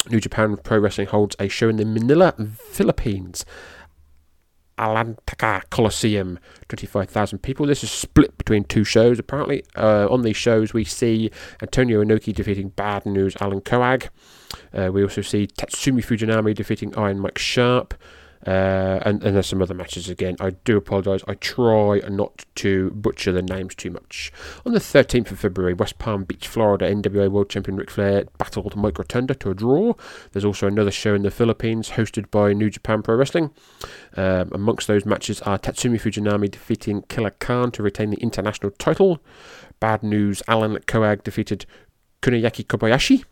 New 0.09 0.21
Japan 0.21 0.55
Pro 0.57 0.79
Wrestling 0.79 1.07
holds 1.07 1.35
a 1.39 1.49
show 1.49 1.67
in 1.67 1.75
the 1.75 1.85
Manila, 1.85 2.33
Philippines. 2.71 3.43
Alantaka 4.79 5.69
Coliseum, 5.69 6.39
25,000 6.69 7.39
people. 7.39 7.65
This 7.65 7.83
is 7.83 7.91
split 7.91 8.37
between 8.37 8.63
two 8.63 8.83
shows, 8.83 9.19
apparently. 9.19 9.63
Uh, 9.75 10.07
on 10.09 10.21
these 10.21 10.37
shows, 10.37 10.73
we 10.73 10.85
see 10.85 11.29
Antonio 11.61 12.03
Inoki 12.03 12.33
defeating 12.33 12.69
Bad 12.69 13.05
News 13.05 13.35
Allen 13.41 13.61
Coage. 13.61 14.09
Uh, 14.73 14.89
we 14.91 15.03
also 15.03 15.21
see 15.21 15.47
Tatsumi 15.47 16.03
Fujinami 16.03 16.55
defeating 16.55 16.95
Iron 16.97 17.19
Mike 17.19 17.37
Sharp. 17.37 17.93
Uh, 18.47 18.99
and, 19.05 19.23
and 19.23 19.35
there's 19.35 19.47
some 19.47 19.61
other 19.61 19.73
matches 19.73 20.09
again. 20.09 20.35
I 20.39 20.51
do 20.51 20.77
apologise. 20.77 21.23
I 21.27 21.33
try 21.35 21.99
not 22.09 22.45
to 22.55 22.89
butcher 22.91 23.31
the 23.31 23.41
names 23.41 23.75
too 23.75 23.91
much. 23.91 24.31
On 24.65 24.71
the 24.71 24.79
13th 24.79 25.31
of 25.31 25.39
February, 25.39 25.73
West 25.73 25.99
Palm 25.99 26.23
Beach, 26.23 26.47
Florida, 26.47 26.89
NWA 26.89 27.29
World 27.29 27.49
Champion 27.49 27.77
Ric 27.77 27.89
Flair 27.89 28.25
battled 28.37 28.75
Mike 28.75 28.97
Rotunda 28.97 29.35
to 29.35 29.51
a 29.51 29.53
draw. 29.53 29.93
There's 30.31 30.45
also 30.45 30.67
another 30.67 30.91
show 30.91 31.13
in 31.13 31.23
the 31.23 31.31
Philippines 31.31 31.91
hosted 31.91 32.31
by 32.31 32.53
New 32.53 32.69
Japan 32.69 33.01
Pro 33.01 33.15
Wrestling. 33.15 33.51
Um, 34.15 34.49
amongst 34.53 34.87
those 34.87 35.05
matches 35.05 35.41
are 35.41 35.59
Tatsumi 35.59 35.99
Fujinami 35.99 36.49
defeating 36.49 37.01
Killer 37.03 37.31
Khan 37.31 37.71
to 37.71 37.83
retain 37.83 38.09
the 38.09 38.17
international 38.17 38.71
title. 38.71 39.19
Bad 39.81 40.01
news 40.01 40.41
Allen 40.47 40.79
Coage 40.87 41.23
defeated 41.23 41.65
Kuniaki 42.21 42.65
Kobayashi 42.65 43.25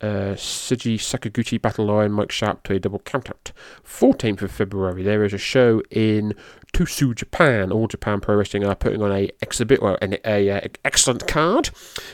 uh, 0.00 0.34
Seiji 0.34 0.96
Sakaguchi 0.96 1.60
Battle 1.60 1.86
Lion 1.86 2.12
Mike 2.12 2.30
Sharp 2.30 2.62
to 2.64 2.74
a 2.74 2.78
double 2.78 3.00
countout. 3.00 3.52
14th 3.84 4.42
of 4.42 4.50
February, 4.50 5.02
there 5.02 5.24
is 5.24 5.32
a 5.32 5.38
show 5.38 5.82
in 5.90 6.34
Tosu, 6.72 7.14
Japan. 7.14 7.72
All 7.72 7.86
Japan 7.86 8.20
Pro 8.20 8.36
Wrestling 8.36 8.64
are 8.64 8.74
putting 8.74 9.02
on 9.02 9.12
a 9.12 9.30
exhibit, 9.40 9.80
well, 9.80 9.96
an 10.02 10.18
a, 10.24 10.48
a, 10.48 10.68
excellent 10.84 11.26
card 11.26 11.68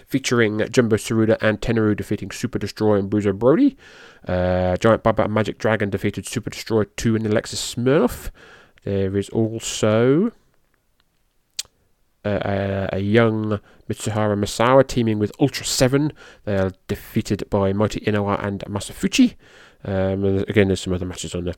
featuring 0.06 0.62
Jumbo 0.70 0.96
Tsuruta 0.96 1.36
and 1.40 1.60
Tenryu 1.60 1.96
defeating 1.96 2.30
Super 2.30 2.58
Destroyer 2.58 2.98
and 2.98 3.10
Bruiser 3.10 3.32
Brody. 3.32 3.76
Uh, 4.26 4.76
Giant 4.76 5.02
Baba 5.02 5.24
and 5.24 5.34
Magic 5.34 5.58
Dragon 5.58 5.90
defeated 5.90 6.26
Super 6.26 6.50
Destroyer 6.50 6.84
2 6.84 7.16
and 7.16 7.26
Alexis 7.26 7.74
Smirnoff. 7.74 8.30
There 8.84 9.16
is 9.16 9.28
also 9.30 10.32
a, 12.24 12.88
a, 12.92 12.98
young 13.00 13.60
Mitsuharu 13.88 14.38
Misawa 14.38 14.86
teaming 14.86 15.18
with 15.18 15.32
Ultra 15.40 15.66
7. 15.66 16.12
They 16.44 16.56
are 16.56 16.72
defeated 16.88 17.48
by 17.50 17.72
Mighty 17.72 18.00
Inoue 18.00 18.42
and 18.44 18.60
Masa 18.60 18.92
Fuchi. 18.92 19.34
Um, 19.84 20.24
and 20.24 20.48
again, 20.48 20.68
there's 20.68 20.80
some 20.80 20.92
other 20.92 21.06
matches 21.06 21.34
on 21.34 21.44
there. 21.44 21.54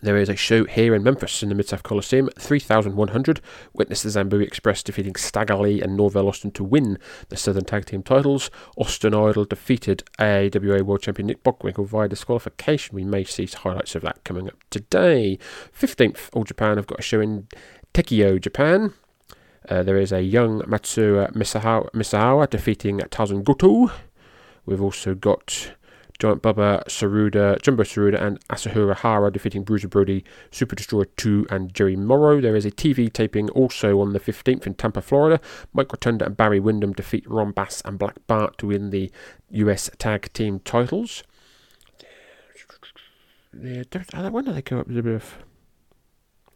There 0.00 0.16
is 0.16 0.28
a 0.28 0.36
show 0.36 0.64
here 0.64 0.94
in 0.94 1.02
Memphis 1.02 1.42
in 1.42 1.48
the 1.48 1.56
Mid 1.56 1.66
South 1.66 1.82
Coliseum, 1.82 2.28
3,100. 2.38 3.40
Witness 3.72 4.02
the 4.02 4.10
Zambui 4.10 4.46
Express 4.46 4.82
defeating 4.82 5.16
Stagger 5.16 5.82
and 5.82 5.96
Norvell 5.96 6.28
Austin 6.28 6.52
to 6.52 6.62
win 6.62 6.98
the 7.30 7.36
Southern 7.36 7.64
Tag 7.64 7.86
Team 7.86 8.04
titles. 8.04 8.48
Austin 8.76 9.12
Idol 9.12 9.44
defeated 9.44 10.04
AWA 10.20 10.84
World 10.84 11.02
Champion 11.02 11.26
Nick 11.26 11.42
Bockwinkel 11.42 11.86
via 11.86 12.06
disqualification. 12.06 12.94
We 12.94 13.04
may 13.04 13.24
see 13.24 13.46
highlights 13.46 13.96
of 13.96 14.02
that 14.02 14.22
coming 14.22 14.46
up 14.46 14.62
today. 14.70 15.36
15th, 15.76 16.28
All 16.32 16.44
Japan 16.44 16.78
I've 16.78 16.86
got 16.86 17.00
a 17.00 17.02
show 17.02 17.20
in 17.20 17.48
Tekio, 17.92 18.40
Japan. 18.40 18.94
Uh, 19.70 19.82
there 19.82 19.98
is 19.98 20.12
a 20.12 20.22
young 20.22 20.62
Matsuo 20.62 21.30
Misawa, 21.32 22.48
defeating 22.48 23.00
Tarzan 23.10 23.42
Goto. 23.42 23.90
We've 24.64 24.80
also 24.80 25.14
got 25.14 25.72
Giant 26.18 26.42
Baba 26.42 26.82
Saruda, 26.88 27.60
Jumbo 27.62 27.84
Saruda, 27.84 28.20
and 28.20 28.40
Ashura 28.48 28.96
Hara 28.96 29.30
defeating 29.30 29.62
Bruiser 29.62 29.86
Brody, 29.86 30.24
Super 30.50 30.74
Destroyer 30.74 31.04
2, 31.16 31.46
and 31.50 31.72
Jerry 31.72 31.96
Morrow. 31.96 32.40
There 32.40 32.56
is 32.56 32.64
a 32.64 32.70
TV 32.70 33.12
taping 33.12 33.50
also 33.50 34.00
on 34.00 34.14
the 34.14 34.20
15th 34.20 34.66
in 34.66 34.74
Tampa, 34.74 35.00
Florida. 35.00 35.40
Mike 35.72 35.92
Rotunda 35.92 36.26
and 36.26 36.36
Barry 36.36 36.58
Windham 36.58 36.92
defeat 36.92 37.28
Ron 37.30 37.52
Bass 37.52 37.82
and 37.84 37.98
Black 37.98 38.16
Bart 38.26 38.58
to 38.58 38.66
win 38.68 38.90
the 38.90 39.12
US 39.50 39.90
Tag 39.98 40.32
Team 40.32 40.60
titles. 40.60 41.22
Yeah, 43.62 43.82
when 44.30 44.44
do 44.44 44.52
they 44.52 44.62
go 44.62 44.80
up 44.80 44.88
a 44.88 44.92
bit 44.92 45.06
of 45.06 45.38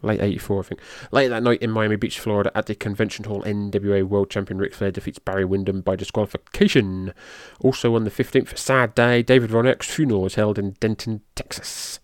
late 0.02 0.20
84, 0.20 0.58
I 0.58 0.62
think. 0.62 0.80
Later 1.10 1.30
that 1.30 1.42
night 1.42 1.62
in 1.62 1.70
Miami 1.70 1.96
Beach, 1.96 2.18
Florida, 2.18 2.50
at 2.54 2.66
the 2.66 2.74
Convention 2.74 3.24
Hall, 3.24 3.42
NWA 3.42 4.04
World 4.04 4.30
Champion 4.30 4.58
Ric 4.58 4.74
Flair 4.74 4.90
defeats 4.90 5.18
Barry 5.18 5.44
Windham 5.44 5.80
by 5.80 5.96
disqualification. 5.96 7.12
Also 7.60 7.94
on 7.94 8.04
the 8.04 8.10
15th, 8.10 8.56
sad 8.58 8.94
day, 8.94 9.22
David 9.22 9.50
Von 9.50 9.72
funeral 9.80 10.26
is 10.26 10.34
held 10.34 10.58
in 10.58 10.76
Denton, 10.80 11.22
Texas. 11.34 12.00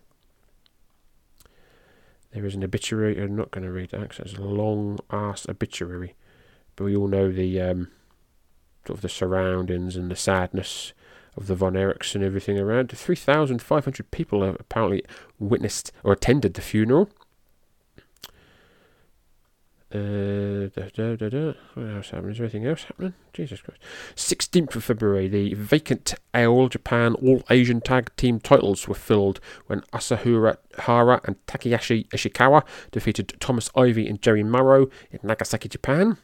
There 2.32 2.44
is 2.44 2.54
an 2.54 2.64
obituary. 2.64 3.20
I'm 3.20 3.36
not 3.36 3.50
going 3.50 3.64
to 3.64 3.72
read 3.72 3.90
that 3.90 4.00
because 4.00 4.18
it's 4.32 4.38
a 4.38 4.42
long 4.42 4.98
ass 5.10 5.46
obituary. 5.48 6.14
But 6.76 6.84
we 6.84 6.94
all 6.94 7.08
know 7.08 7.32
the 7.32 7.60
um, 7.60 7.88
sort 8.86 8.98
of 8.98 9.02
the 9.02 9.08
surroundings 9.08 9.96
and 9.96 10.10
the 10.10 10.16
sadness 10.16 10.92
of 11.36 11.46
the 11.46 11.54
Von 11.54 11.74
Erichs 11.74 12.14
and 12.14 12.22
everything 12.22 12.58
around. 12.58 12.90
3,500 12.90 14.10
people 14.10 14.42
apparently 14.42 15.04
witnessed 15.38 15.92
or 16.02 16.12
attended 16.12 16.54
the 16.54 16.60
funeral. 16.60 17.08
Uh, 19.90 20.68
da, 20.74 21.16
da, 21.16 21.28
da, 21.30 21.52
what 21.72 21.86
else 21.86 22.10
happening? 22.10 22.32
Is 22.32 22.38
there 22.38 22.44
anything 22.44 22.66
else 22.66 22.84
happening? 22.84 23.14
Jesus 23.32 23.62
Christ. 23.62 23.80
16th 24.16 24.76
of 24.76 24.84
February, 24.84 25.28
the 25.28 25.54
vacant 25.54 26.14
All 26.34 26.68
Japan 26.68 27.14
All 27.14 27.42
Asian 27.48 27.80
Tag 27.80 28.14
Team 28.16 28.38
titles 28.38 28.86
were 28.86 28.94
filled 28.94 29.40
when 29.66 29.80
Ashura 29.94 30.58
Hara 30.80 31.22
and 31.24 31.36
Takayashi 31.46 32.06
Ishikawa 32.08 32.64
defeated 32.90 33.34
Thomas 33.40 33.70
Ivy 33.74 34.06
and 34.06 34.20
Jerry 34.20 34.42
Morrow 34.42 34.88
in 35.10 35.20
Nagasaki, 35.22 35.70
Japan. 35.70 36.18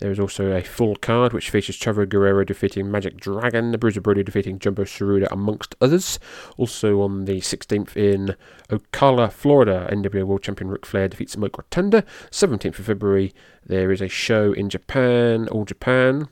There 0.00 0.10
is 0.10 0.18
also 0.18 0.50
a 0.50 0.62
full 0.62 0.96
card 0.96 1.34
which 1.34 1.50
features 1.50 1.78
Chavo 1.78 2.08
Guerrero 2.08 2.42
defeating 2.42 2.90
Magic 2.90 3.18
Dragon, 3.18 3.70
the 3.70 3.76
Bruiser 3.76 4.00
Brody 4.00 4.22
defeating 4.22 4.58
Jumbo 4.58 4.84
Tsuruta, 4.84 5.28
amongst 5.30 5.74
others. 5.80 6.18
Also 6.56 7.02
on 7.02 7.26
the 7.26 7.40
16th 7.40 7.96
in 7.96 8.34
Ocala, 8.70 9.30
Florida, 9.30 9.88
NWA 9.92 10.24
World 10.24 10.42
Champion 10.42 10.70
Ric 10.70 10.86
Flair 10.86 11.08
defeats 11.08 11.36
Mike 11.36 11.58
Rotunda. 11.58 12.02
17th 12.30 12.78
of 12.78 12.86
February, 12.86 13.34
there 13.66 13.92
is 13.92 14.00
a 14.00 14.08
show 14.08 14.52
in 14.52 14.70
Japan, 14.70 15.48
All 15.48 15.66
Japan. 15.66 16.28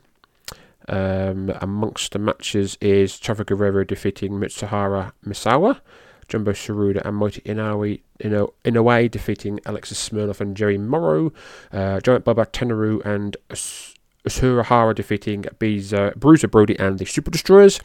Um, 0.89 1.53
amongst 1.61 2.13
the 2.13 2.19
matches 2.19 2.79
is 2.81 3.13
Chavo 3.21 3.45
Guerrero 3.45 3.85
defeating 3.85 4.33
Mitsuharu 4.33 5.13
Misawa. 5.27 5.81
Jumbo 6.29 6.53
Tsuruta 6.53 7.03
and 7.05 7.17
Mighty 7.17 7.41
Inoue, 7.43 8.01
Ino, 8.25 8.53
Inoue 8.65 9.11
defeating 9.11 9.61
Alexis 9.67 10.09
Smirnoff 10.09 10.41
and 10.41 10.57
Jerry 10.57 10.79
Morrow. 10.79 11.33
Uh, 11.73 12.01
Giant 12.01 12.25
Baba 12.25 12.47
Tenryu 12.47 13.05
and 13.05 13.37
Hara 14.65 14.95
defeating 14.95 15.45
Beezer, 15.59 16.13
Bruiser 16.17 16.49
Brody 16.49 16.79
and 16.79 16.99
the 16.99 17.05
Super 17.05 17.31
Destroyers. 17.31 17.81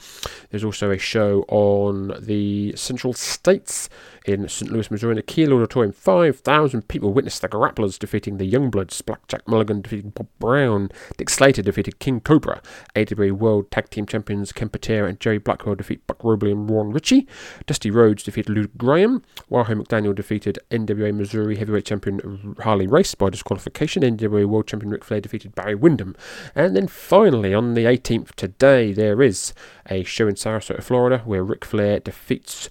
There's 0.50 0.64
also 0.64 0.92
a 0.92 0.98
show 0.98 1.46
on 1.48 2.14
the 2.20 2.74
Central 2.76 3.14
States 3.14 3.90
in 4.26 4.48
St. 4.48 4.72
Louis, 4.72 4.90
Missouri, 4.90 5.12
in 5.12 5.18
the 5.18 5.22
Kiel 5.22 5.54
Auditorium. 5.54 5.92
5,000 5.92 6.88
people 6.88 7.12
witnessed 7.12 7.42
the 7.42 7.50
Grapplers 7.50 8.00
defeating 8.00 8.38
the 8.38 8.50
Youngbloods, 8.50 9.06
Blackjack 9.06 9.48
Mulligan 9.48 9.82
defeating 9.82 10.12
Bob 10.12 10.28
Brown, 10.40 10.90
Dick 11.18 11.30
Slater 11.30 11.62
defeated 11.62 12.00
King 12.00 12.22
Cobra, 12.22 12.62
AWA 12.96 13.34
World 13.34 13.70
Tag 13.72 13.90
Team 13.90 14.06
Champions 14.06 14.52
Ken 14.52 14.70
Patera 14.70 15.10
and 15.10 15.20
Jerry 15.20 15.38
Blackwell 15.40 15.76
defeat 15.76 16.06
Buck 16.08 16.24
Robley 16.24 16.52
and 16.52 16.70
Ron 16.70 16.92
Ritchie, 16.92 17.28
Dusty 17.66 17.92
Rhodes 17.92 18.24
defeated 18.24 18.52
Luke 18.52 18.72
Graham, 18.78 19.24
Wahoo 19.50 19.76
McDaniel 19.76 20.16
defeated 20.16 20.60
NWA 20.72 21.14
Missouri 21.14 21.58
Heavyweight 21.58 21.86
Champion 21.86 22.56
Harley 22.62 22.88
Race 22.88 23.16
by 23.16 23.30
disqualification, 23.30 24.04
NWA 24.04 24.46
World 24.46 24.68
Champion 24.68 24.92
Ric 24.92 25.04
Flair 25.04 25.22
defeated 25.22 25.56
Barry 25.56 25.76
Windham, 25.76 26.16
and 26.56 26.76
then 26.76 26.88
finally 26.88 27.54
on 27.54 27.74
the 27.74 27.86
18th 27.86 28.34
today 28.36 28.94
there 28.94 29.22
is 29.22 29.54
a 29.90 30.04
show 30.04 30.28
in 30.28 30.36
Sarasota, 30.36 30.84
Florida 30.84 31.20
where 31.26 31.44
Ric 31.44 31.66
Flair 31.66 32.00
defeats 32.00 32.70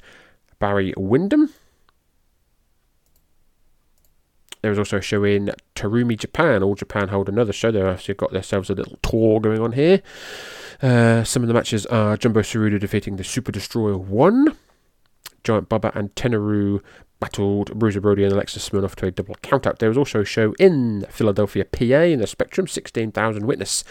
Barry 0.59 0.95
Windham. 0.97 1.53
There 4.63 4.71
is 4.71 4.79
also 4.79 4.99
a 4.99 5.03
show 5.03 5.25
in 5.25 5.51
Tarumi, 5.75 6.17
Japan. 6.17 6.63
All 6.63 6.77
Japan 6.77 7.09
hold 7.09 7.29
another 7.29 7.53
show. 7.53 7.73
They've 7.73 7.85
actually 7.85 8.15
got 8.15 8.31
themselves 8.33 8.71
a 8.71 8.75
little 8.75 8.97
tour 9.03 9.41
going 9.41 9.61
on 9.61 9.73
here. 9.73 10.03
Uh, 10.81 11.25
some 11.25 11.43
of 11.43 11.49
the 11.49 11.55
matches 11.55 11.85
are 11.87 12.17
Jumbo 12.17 12.43
Tsuruta 12.43 12.79
defeating 12.79 13.17
the 13.17 13.25
Super 13.25 13.51
Destroyer 13.51 13.99
1. 13.99 14.57
Giant 15.45 15.69
Baba 15.69 15.93
and 15.95 16.15
Tenryu 16.15 16.81
battled 17.21 17.79
Bruiser 17.79 18.01
Brody 18.01 18.25
and 18.25 18.33
Alexis 18.33 18.69
Smirnoff 18.69 18.97
to 18.97 19.07
a 19.07 19.11
double 19.11 19.37
countout. 19.37 19.79
There 19.79 19.89
was 19.89 19.99
also 19.99 20.23
a 20.23 20.25
show 20.25 20.55
in 20.59 21.07
Philadelphia, 21.09 21.65
PA, 21.65 22.03
in 22.03 22.19
the 22.19 22.27
Spectrum, 22.27 22.67
16,000 22.67 23.47
witness, 23.47 23.85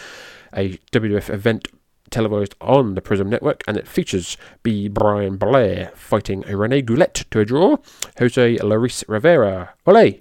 a 0.53 0.77
WWF 0.91 1.29
event 1.29 1.69
televised 2.09 2.55
on 2.59 2.95
the 2.95 3.01
Prism 3.01 3.29
Network, 3.29 3.63
and 3.67 3.77
it 3.77 3.87
features 3.87 4.35
B. 4.63 4.89
Brian 4.89 5.37
Blair 5.37 5.91
fighting 5.95 6.41
Rene 6.41 6.81
Goulet 6.81 7.25
to 7.31 7.39
a 7.39 7.45
draw, 7.45 7.77
Jose 8.19 8.57
Luis 8.57 9.05
Rivera, 9.07 9.73
ole, 9.87 10.19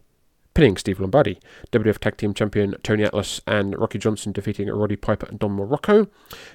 pinning 0.55 0.77
Steve 0.77 1.01
Lombardi, 1.01 1.41
WWF 1.73 1.99
Tag 1.99 2.17
Team 2.17 2.33
Champion 2.33 2.77
Tony 2.83 3.05
Atlas 3.05 3.41
and 3.47 3.79
Rocky 3.79 3.99
Johnson 3.99 4.31
defeating 4.33 4.69
Roddy 4.69 4.97
Piper 4.97 5.27
and 5.27 5.39
Don 5.39 5.57
Muraco, 5.57 6.09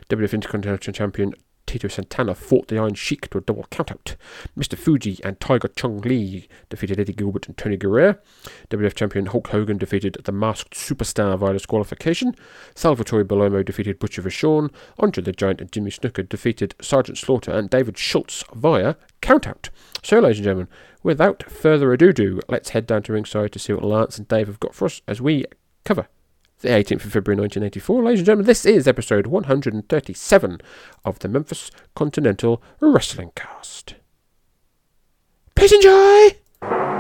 WWF 0.10 0.34
Intercontinental 0.34 0.94
Champion 0.94 1.34
Tito 1.66 1.88
Santana 1.88 2.36
fought 2.36 2.68
the 2.68 2.78
Iron 2.78 2.94
Sheik 2.94 3.30
to 3.30 3.38
a 3.38 3.42
double 3.42 3.66
countout. 3.72 4.16
Mr. 4.58 4.78
Fuji 4.78 5.20
and 5.24 5.40
Tiger 5.40 5.68
Chung 5.68 6.00
Lee 6.02 6.48
defeated 6.70 7.00
Eddie 7.00 7.14
Gilbert 7.14 7.48
and 7.48 7.58
Tony 7.58 7.78
Guerrero. 7.78 8.16
WWF 8.70 8.94
champion 8.94 9.28
Hulk 9.28 9.48
Hogan 9.48 9.78
defeated 9.78 10.18
the 10.24 10.32
Masked 10.32 10.74
Superstar 10.74 11.38
via 11.38 11.54
disqualification. 11.54 12.36
Salvatore 12.76 13.24
Bellomo 13.24 13.64
defeated 13.64 14.00
Butcher 14.00 14.22
Vachon. 14.22 14.72
Andre 15.00 15.24
the 15.24 15.32
Giant 15.32 15.62
and 15.62 15.72
Jimmy 15.72 15.92
Snuka 15.92 16.28
defeated 16.28 16.76
Sergeant 16.82 17.18
Slaughter 17.18 17.52
and 17.52 17.70
David 17.70 17.98
Schultz 17.98 18.44
via 18.54 18.96
countout. 19.22 19.70
So, 20.04 20.20
ladies 20.20 20.40
and 20.40 20.46
gentlemen, 20.46 20.68
without 21.04 21.44
further 21.50 21.92
ado, 21.94 22.40
let's 22.48 22.70
head 22.70 22.86
down 22.86 23.04
to 23.04 23.14
ringside 23.14 23.52
to 23.54 23.60
see 23.60 23.74
what 23.74 23.84
Lance 23.84 24.18
and 24.18 24.28
Dave 24.28 24.48
have 24.48 24.60
got 24.60 24.76
for 24.76 24.86
us 24.86 25.02
as 25.08 25.22
we 25.22 25.46
cover 25.84 26.08
the 26.60 26.70
18th 26.70 27.06
of 27.06 27.12
February 27.14 27.40
1984. 27.42 28.04
Ladies 28.04 28.20
and 28.20 28.26
gentlemen, 28.26 28.46
this 28.46 28.66
is 28.66 28.88
episode 28.88 29.28
137 29.28 30.62
of 31.04 31.20
the 31.20 31.28
Memphis 31.28 31.72
Continental 31.96 32.62
Wrestling 32.80 33.32
Cast. 33.36 33.96
Please 35.56 35.72
enjoy! 35.72 36.38
Hello 36.62 36.95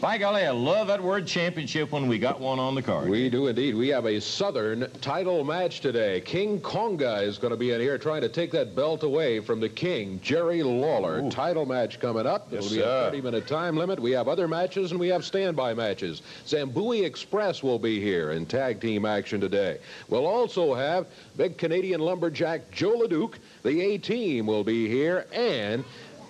By 0.00 0.18
golly, 0.18 0.42
I 0.42 0.50
love 0.50 0.88
that 0.88 1.00
word 1.00 1.28
championship 1.28 1.92
when 1.92 2.08
we 2.08 2.18
got 2.18 2.40
one 2.40 2.58
on 2.58 2.74
the 2.74 2.82
card. 2.82 3.08
We 3.08 3.30
do 3.30 3.46
indeed. 3.46 3.76
We 3.76 3.86
have 3.88 4.04
a 4.04 4.20
Southern 4.20 4.90
title 5.00 5.44
match 5.44 5.80
today. 5.80 6.20
King 6.22 6.60
Konga 6.60 7.22
is 7.22 7.38
going 7.38 7.52
to 7.52 7.56
be 7.56 7.70
in 7.70 7.80
here 7.80 7.96
trying 7.96 8.22
to 8.22 8.28
take 8.28 8.50
that 8.50 8.74
belt 8.74 9.04
away 9.04 9.38
from 9.38 9.60
the 9.60 9.68
King, 9.68 10.18
Jerry 10.22 10.64
Lawler. 10.64 11.30
Title 11.30 11.66
match 11.66 12.00
coming 12.00 12.26
up. 12.26 12.48
Yes, 12.50 12.64
It'll 12.64 12.76
be 12.76 12.82
sir. 12.82 13.06
a 13.06 13.10
30 13.10 13.20
minute 13.20 13.46
time 13.46 13.76
limit. 13.76 14.00
We 14.00 14.10
have 14.10 14.26
other 14.26 14.48
matches 14.48 14.90
and 14.90 14.98
we 14.98 15.06
have 15.08 15.24
standby 15.24 15.74
matches. 15.74 16.22
Zambui 16.46 17.04
Express 17.04 17.62
will 17.62 17.78
be 17.78 18.00
here 18.00 18.32
in 18.32 18.46
tag 18.46 18.80
team 18.80 19.04
action 19.04 19.40
today. 19.40 19.78
We'll 20.08 20.26
also 20.26 20.74
have 20.74 21.06
big 21.36 21.58
Canadian 21.58 22.00
lumberjack 22.00 22.72
Jos 22.72 22.96
LeDuc. 22.96 23.34
The 23.62 23.80
A 23.80 23.98
team 23.98 24.46
will 24.46 24.64
be 24.64 24.88
here 24.88 25.26
and 25.32 25.84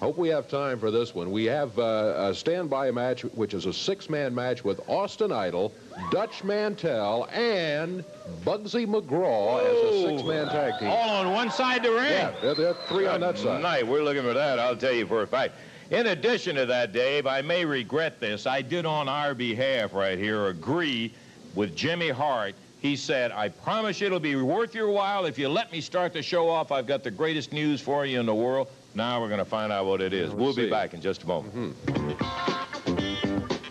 Hope 0.05 0.19
we 0.19 0.29
have 0.29 0.49
time 0.49 0.79
for 0.79 0.91
this 0.91 1.15
one. 1.15 1.31
We 1.31 1.47
have 1.47 1.79
uh, 1.79 2.29
a 2.29 2.35
standby 2.35 2.91
match, 2.91 3.23
which 3.23 3.55
is 3.55 3.65
a 3.65 3.73
six-man 3.73 4.35
match 4.35 4.63
with 4.63 4.87
Austin 4.87 5.33
Idol, 5.33 5.73
Dutch 6.11 6.45
Mantell, 6.45 7.27
and 7.33 8.05
Bugsy 8.45 8.87
McGraw 8.87 9.61
as 9.61 9.95
a 9.95 10.11
six-man 10.11 10.49
tag 10.49 10.79
team. 10.79 10.91
All 10.91 11.09
on 11.09 11.33
one 11.33 11.51
side 11.51 11.87
of 11.87 11.95
the 11.95 11.99
ring. 11.99 12.11
Yeah, 12.11 12.53
there 12.53 12.69
are 12.69 12.77
three 12.87 13.07
on 13.07 13.21
that 13.21 13.39
side. 13.39 13.63
Night, 13.63 13.87
we're 13.87 14.03
looking 14.03 14.25
for 14.25 14.35
that, 14.35 14.59
I'll 14.59 14.77
tell 14.77 14.93
you 14.93 15.07
for 15.07 15.23
a 15.23 15.27
fact. 15.27 15.55
In 15.91 16.09
addition 16.09 16.55
to 16.57 16.67
that, 16.67 16.93
Dave, 16.93 17.27
I 17.27 17.41
may 17.41 17.65
regret 17.65 18.21
this. 18.21 18.47
I 18.47 18.61
did 18.61 18.85
on 18.85 19.09
our 19.09 19.35
behalf 19.35 19.95
right 19.95 20.19
here 20.19 20.49
agree 20.49 21.15
with 21.55 21.75
Jimmy 21.75 22.11
Hart. 22.11 22.55
He 22.79 22.95
said, 22.95 23.33
I 23.33 23.49
promise 23.49 24.03
you 24.03 24.09
it'll 24.09 24.21
be 24.21 24.37
worth 24.37 24.75
your 24.75 24.91
while 24.91 25.25
if 25.25 25.39
you 25.39 25.49
let 25.49 25.73
me 25.73 25.81
start 25.81 26.13
the 26.13 26.21
show 26.21 26.51
off. 26.51 26.73
I've 26.73 26.87
got 26.87 27.05
the 27.05 27.11
greatest 27.11 27.55
news 27.55 27.81
for 27.81 28.05
you 28.05 28.21
in 28.21 28.27
the 28.27 28.35
world. 28.35 28.69
Now 28.95 29.21
we're 29.21 29.29
going 29.29 29.39
to 29.39 29.45
find 29.45 29.73
out 29.73 29.87
what 29.87 30.01
it 30.01 30.13
is. 30.13 30.31
let's 30.31 30.41
we'll 30.41 30.55
be 30.55 30.71
back 30.71 30.95
in 30.95 31.01
just 31.01 31.25
a 31.25 31.27
moment. 31.27 31.77
So 31.87 32.95
we've 32.95 33.64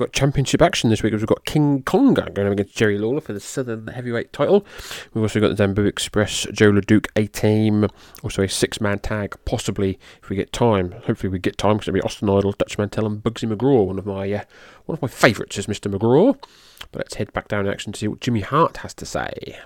got 0.00 0.12
championship 0.12 0.60
action 0.62 0.90
this 0.90 1.02
week. 1.02 1.12
We've 1.12 1.26
got 1.26 1.44
King 1.44 1.82
Konga 1.82 2.32
going 2.34 2.48
up 2.48 2.52
against 2.52 2.76
Jerry 2.76 2.98
Lawler 2.98 3.20
for 3.20 3.32
the 3.32 3.40
Southern 3.40 3.86
Heavyweight 3.86 4.32
title. 4.32 4.66
We've 5.14 5.22
also 5.22 5.40
got 5.40 5.56
the 5.56 5.62
Zambu 5.62 5.86
Express, 5.86 6.46
Jos 6.52 6.72
LeDuc, 6.72 7.06
A 7.16 7.26
Team, 7.26 7.86
also 8.22 8.42
a 8.42 8.48
six 8.48 8.80
man 8.80 8.98
tag, 8.98 9.36
possibly 9.44 9.98
if 10.22 10.28
we 10.28 10.36
get 10.36 10.52
time. 10.52 10.92
Hopefully 11.06 11.30
we 11.30 11.38
get 11.38 11.58
time 11.58 11.76
because 11.76 11.88
it'll 11.88 11.98
be 11.98 12.02
Austin 12.02 12.28
Idol, 12.28 12.52
Dutch 12.52 12.78
Mantell, 12.78 13.06
and 13.06 13.22
Bugsy 13.22 13.50
McGraw. 13.52 13.86
One 13.86 13.98
of 13.98 14.06
my 14.06 14.32
uh, 14.32 14.44
one 14.86 14.94
of 14.96 15.02
my 15.02 15.08
favourites 15.08 15.58
is 15.58 15.66
Mr. 15.66 15.92
McGraw. 15.92 16.36
But 16.92 17.00
let's 17.00 17.14
head 17.14 17.32
back 17.32 17.48
down 17.48 17.66
in 17.66 17.72
action 17.72 17.92
to 17.92 17.98
see 17.98 18.08
what 18.08 18.20
Jimmy 18.20 18.40
Hart 18.40 18.78
has 18.78 18.94
to 18.94 19.06
say. 19.06 19.58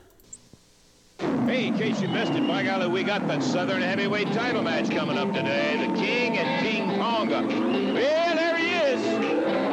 Hey, 1.19 1.69
in 1.69 1.79
case 1.79 2.01
you 2.01 2.09
missed 2.09 2.33
it, 2.33 2.47
by 2.47 2.65
golly, 2.65 2.89
we 2.89 3.05
got 3.05 3.27
that 3.29 3.43
Southern 3.43 3.81
Heavyweight 3.83 4.33
title 4.33 4.63
match 4.63 4.91
coming 4.91 5.17
up 5.17 5.33
today. 5.33 5.77
The 5.79 5.95
King 5.99 6.37
and 6.39 6.67
King 6.67 6.89
Konga. 6.99 7.49
Yeah, 7.95 8.35
there 8.35 8.57
he 8.59 8.73
is. 8.73 9.64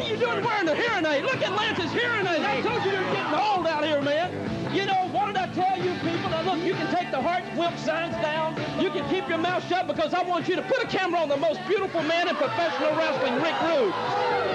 What 0.00 0.08
are 0.08 0.14
you 0.14 0.18
doing 0.18 0.42
wearing 0.42 0.66
a 0.66 0.74
hearing 0.74 1.04
aid? 1.04 1.24
Look 1.24 1.42
at 1.42 1.52
Lance's 1.52 1.92
hearing 1.92 2.26
aid. 2.26 2.40
I 2.40 2.62
told 2.62 2.82
you 2.84 2.92
you're 2.92 3.12
getting 3.12 3.34
old 3.34 3.66
out 3.66 3.84
here, 3.84 4.00
man. 4.00 4.32
You 4.74 4.86
know, 4.86 5.08
what 5.12 5.26
did 5.26 5.36
I 5.36 5.52
tell 5.52 5.76
you 5.76 5.92
people? 6.00 6.30
Now, 6.30 6.40
look, 6.40 6.64
you 6.64 6.72
can 6.72 6.88
take 6.94 7.10
the 7.10 7.20
heart 7.20 7.44
whip 7.54 7.76
signs 7.78 8.14
down. 8.22 8.56
You 8.80 8.88
can 8.88 9.06
keep 9.10 9.28
your 9.28 9.36
mouth 9.36 9.62
shut 9.68 9.86
because 9.86 10.14
I 10.14 10.22
want 10.22 10.48
you 10.48 10.56
to 10.56 10.62
put 10.62 10.82
a 10.82 10.86
camera 10.86 11.20
on 11.20 11.28
the 11.28 11.36
most 11.36 11.60
beautiful 11.68 12.02
man 12.02 12.28
in 12.28 12.36
professional 12.36 12.96
wrestling, 12.96 13.34
Rick 13.42 13.60
Rude. 13.60 13.92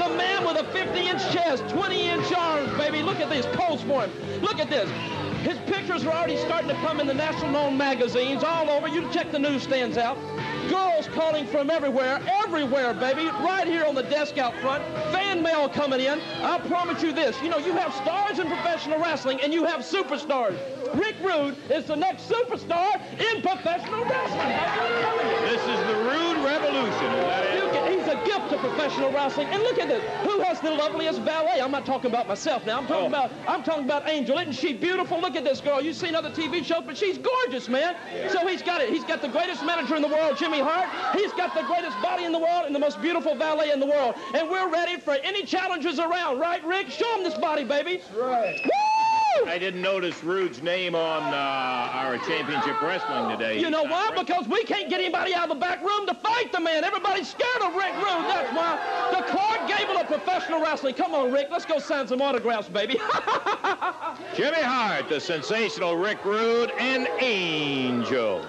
The 0.01 0.17
man 0.17 0.47
with 0.47 0.57
a 0.57 0.65
50-inch 0.73 1.21
chest, 1.31 1.63
20-inch 1.65 2.33
arms, 2.33 2.75
baby. 2.79 3.03
Look 3.03 3.19
at 3.19 3.29
this. 3.29 3.45
Pose 3.53 3.81
for 3.83 4.07
him. 4.07 4.41
Look 4.41 4.57
at 4.57 4.71
this. 4.71 4.89
His 5.45 5.59
pictures 5.67 6.03
are 6.05 6.11
already 6.11 6.37
starting 6.37 6.69
to 6.69 6.75
come 6.77 6.99
in 6.99 7.05
the 7.05 7.13
national 7.13 7.51
known 7.51 7.77
magazines 7.77 8.43
all 8.43 8.67
over. 8.67 8.87
You 8.87 9.07
check 9.11 9.31
the 9.31 9.37
newsstands 9.37 9.95
out. 9.95 10.17
Girls 10.69 11.07
calling 11.09 11.45
from 11.45 11.69
everywhere, 11.69 12.19
everywhere, 12.43 12.95
baby. 12.95 13.27
Right 13.27 13.67
here 13.67 13.85
on 13.85 13.93
the 13.93 14.01
desk 14.01 14.39
out 14.39 14.55
front. 14.59 14.83
Fan 15.13 15.43
mail 15.43 15.69
coming 15.69 15.99
in. 15.99 16.19
I 16.41 16.57
promise 16.67 17.03
you 17.03 17.13
this. 17.13 17.39
You 17.43 17.49
know, 17.49 17.59
you 17.59 17.73
have 17.73 17.93
stars 17.93 18.39
in 18.39 18.47
professional 18.47 18.97
wrestling 18.97 19.39
and 19.41 19.53
you 19.53 19.65
have 19.65 19.81
superstars. 19.81 20.57
Rick 20.95 21.17
Rude 21.21 21.55
is 21.69 21.85
the 21.85 21.95
next 21.95 22.27
superstar 22.27 22.99
in 23.19 23.43
professional 23.43 24.03
wrestling. 24.03 24.49
This 25.47 25.61
is 25.61 25.79
the 25.85 25.95
Rude 26.09 26.43
Revolution. 26.43 27.54
Is 28.23 28.27
that 28.29 28.41
it? 28.41 28.43
You 28.43 28.49
can- 28.49 28.49
he's 28.49 28.49
a 28.49 28.49
gift 28.49 28.49
to 28.51 28.57
professional 28.57 29.11
wrestling. 29.11 29.47
And 29.51 29.63
look 29.63 29.79
at 29.79 29.87
this. 29.87 30.03
Who 30.29 30.39
has 30.41 30.59
the 30.61 30.71
loveliest 30.71 31.21
valet? 31.21 31.61
I'm 31.61 31.71
not 31.71 31.85
talking 31.85 32.09
about 32.11 32.27
myself 32.27 32.65
now. 32.65 32.77
I'm 32.77 32.87
talking 32.87 33.05
Oh. 33.05 33.07
about 33.07 33.31
I'm 33.47 33.63
talking 33.63 33.83
about 33.85 34.07
Angel. 34.09 34.37
Isn't 34.37 34.53
she 34.53 34.73
beautiful? 34.73 35.19
Look 35.19 35.35
at 35.35 35.43
this 35.43 35.61
girl. 35.61 35.81
You've 35.81 35.95
seen 35.95 36.15
other 36.15 36.29
TV 36.29 36.63
shows, 36.63 36.83
but 36.85 36.97
she's 36.97 37.17
gorgeous, 37.17 37.69
man. 37.69 37.95
So 38.29 38.45
he's 38.47 38.61
got 38.61 38.81
it. 38.81 38.89
He's 38.89 39.03
got 39.03 39.21
the 39.21 39.27
greatest 39.27 39.63
manager 39.63 39.95
in 39.95 40.01
the 40.01 40.07
world, 40.07 40.37
Jimmy 40.37 40.59
Hart. 40.61 40.89
He's 41.17 41.31
got 41.33 41.53
the 41.53 41.63
greatest 41.63 41.99
body 42.01 42.25
in 42.25 42.31
the 42.31 42.39
world 42.39 42.65
and 42.65 42.75
the 42.75 42.79
most 42.79 43.01
beautiful 43.01 43.35
valet 43.35 43.71
in 43.71 43.79
the 43.79 43.85
world. 43.85 44.15
And 44.33 44.49
we're 44.49 44.67
ready 44.69 44.97
for 44.99 45.13
any 45.23 45.43
challenges 45.43 45.99
around, 45.99 46.39
right, 46.39 46.63
Rick? 46.65 46.89
Show 46.89 47.15
him 47.17 47.23
this 47.23 47.35
body, 47.35 47.63
baby. 47.63 47.97
That's 47.97 48.11
right. 48.17 48.61
Woo! 48.65 49.04
I 49.47 49.57
didn't 49.59 49.81
notice 49.81 50.23
Rude's 50.23 50.61
name 50.61 50.95
on 50.95 51.21
uh, 51.21 51.91
our 51.93 52.17
championship 52.19 52.81
wrestling 52.81 53.29
today. 53.37 53.59
You 53.59 53.69
know 53.69 53.83
why? 53.83 54.11
Because 54.15 54.47
we 54.47 54.63
can't 54.63 54.89
get 54.89 54.99
anybody 54.99 55.33
out 55.33 55.49
of 55.49 55.49
the 55.49 55.59
back 55.59 55.81
room 55.83 56.07
to 56.07 56.13
fight 56.13 56.51
the 56.51 56.59
man. 56.59 56.83
Everybody's 56.83 57.29
scared 57.29 57.61
of 57.61 57.75
Rick 57.75 57.93
Rude. 57.95 58.25
That's 58.27 58.53
why. 58.55 59.11
The 59.11 59.23
Clark 59.31 59.67
Gable 59.67 59.97
of 59.97 60.07
professional 60.07 60.61
wrestling. 60.61 60.95
Come 60.95 61.13
on, 61.13 61.31
Rick. 61.31 61.47
Let's 61.51 61.65
go 61.65 61.79
sign 61.79 62.07
some 62.07 62.21
autographs, 62.21 62.69
baby. 62.69 62.93
Jimmy 64.35 64.61
Hart, 64.61 65.09
the 65.09 65.19
sensational 65.19 65.95
Rick 65.95 66.23
Rude, 66.25 66.71
and 66.79 67.07
Angel. 67.19 68.45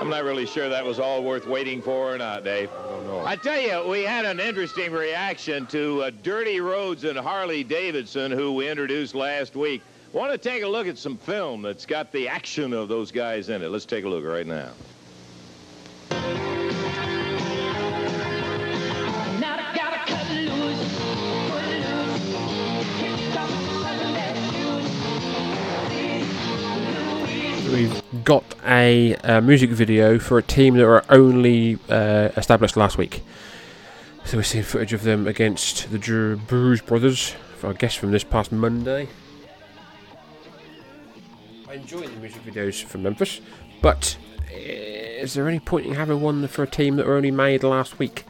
I'm 0.00 0.08
not 0.08 0.22
really 0.22 0.46
sure 0.46 0.68
that 0.68 0.84
was 0.84 1.00
all 1.00 1.24
worth 1.24 1.46
waiting 1.46 1.82
for 1.82 2.14
or 2.14 2.18
not, 2.18 2.44
Dave. 2.44 2.70
I 2.70 2.82
don't 2.88 3.06
know. 3.08 3.26
I 3.26 3.34
tell 3.34 3.60
you, 3.60 3.90
we 3.90 4.04
had 4.04 4.24
an 4.24 4.38
interesting 4.38 4.92
reaction 4.92 5.66
to 5.66 6.02
uh, 6.04 6.10
Dirty 6.22 6.60
Rhodes 6.60 7.02
and 7.02 7.18
Harley 7.18 7.64
Davidson, 7.64 8.30
who 8.30 8.52
we 8.52 8.68
introduced 8.68 9.16
last 9.16 9.56
week. 9.56 9.82
Want 10.12 10.32
to 10.32 10.38
take 10.38 10.62
a 10.62 10.66
look 10.66 10.86
at 10.86 10.96
some 10.96 11.18
film 11.18 11.60
that's 11.60 11.84
got 11.84 12.10
the 12.12 12.28
action 12.28 12.72
of 12.72 12.88
those 12.88 13.12
guys 13.12 13.50
in 13.50 13.60
it. 13.62 13.68
Let's 13.68 13.84
take 13.84 14.06
a 14.06 14.08
look 14.08 14.24
right 14.24 14.46
now. 14.46 14.70
Now 16.10 16.16
I 19.58 19.76
gotta 19.76 19.98
cut 20.06 20.30
loose, 20.30 20.98
cut 21.50 21.68
loose, 21.76 22.24
kick 22.98 23.36
off 23.36 23.50
Sunday 23.82 24.34
shoes. 27.60 27.70
We've 27.70 28.02
got 28.24 28.44
a, 28.64 29.14
uh 29.16 29.42
music 29.42 29.68
video 29.70 30.18
for 30.18 30.38
a 30.38 30.42
team 30.42 30.74
that 30.78 30.86
were 30.86 31.04
only 31.10 31.78
uh, 31.90 32.30
established 32.34 32.78
last 32.78 32.96
week. 32.96 33.22
So 34.24 34.38
we're 34.38 34.42
seeing 34.42 34.64
footage 34.64 34.94
of 34.94 35.02
them 35.02 35.26
against 35.26 35.90
the 35.90 35.98
Drew 35.98 36.38
Bruise 36.38 36.80
Brothers, 36.80 37.34
I 37.62 37.74
guess 37.74 37.94
from 37.94 38.10
this 38.10 38.24
past 38.24 38.52
Monday. 38.52 39.08
I 41.68 41.74
enjoy 41.74 42.06
the 42.06 42.16
music 42.16 42.42
videos 42.44 42.82
from 42.82 43.02
Memphis, 43.02 43.42
but 43.82 44.16
uh, 44.50 44.54
is 44.54 45.34
there 45.34 45.46
any 45.46 45.60
point 45.60 45.84
in 45.84 45.94
having 45.94 46.22
one 46.22 46.48
for 46.48 46.62
a 46.62 46.66
team 46.66 46.96
that 46.96 47.06
were 47.06 47.14
only 47.14 47.30
made 47.30 47.62
last 47.62 47.98
week? 47.98 48.24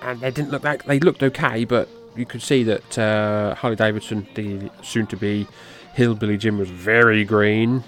And 0.00 0.20
they 0.20 0.30
didn't 0.30 0.52
look 0.52 0.62
like 0.62 0.84
they 0.84 1.00
looked 1.00 1.24
okay, 1.24 1.64
but 1.64 1.88
you 2.14 2.24
could 2.24 2.40
see 2.40 2.62
that 2.62 2.96
uh, 2.96 3.56
Harley 3.56 3.74
Davidson, 3.74 4.28
the 4.36 4.70
soon-to-be 4.82 5.48
Hillbilly 5.94 6.36
Jim 6.36 6.56
was 6.56 6.70
very 6.70 7.24
green. 7.24 7.82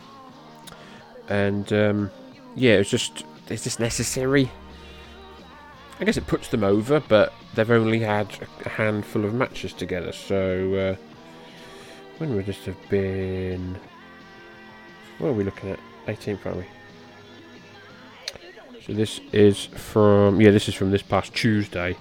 And 1.28 1.72
um, 1.72 2.10
yeah, 2.56 2.72
it's 2.72 2.90
just, 2.90 3.22
is 3.48 3.62
this 3.62 3.78
necessary? 3.78 4.50
I 6.00 6.04
guess 6.04 6.16
it 6.16 6.26
puts 6.26 6.48
them 6.48 6.64
over, 6.64 6.98
but 6.98 7.32
they've 7.54 7.70
only 7.70 8.00
had 8.00 8.26
a 8.64 8.70
handful 8.70 9.24
of 9.24 9.34
matches 9.34 9.72
together. 9.72 10.10
So 10.10 10.74
uh, 10.74 10.96
when 12.18 12.34
would 12.34 12.46
this 12.46 12.64
have 12.64 12.88
been? 12.88 13.78
What 15.20 15.28
are 15.28 15.32
we 15.34 15.44
looking 15.44 15.70
at? 15.70 15.78
18th, 16.06 16.46
aren't 16.46 16.58
we? 16.58 16.64
So 18.86 18.94
this 18.94 19.20
is 19.32 19.66
from 19.66 20.40
yeah, 20.40 20.50
this 20.50 20.66
is 20.66 20.74
from 20.74 20.90
this 20.90 21.02
past 21.02 21.34
Tuesday. 21.34 21.94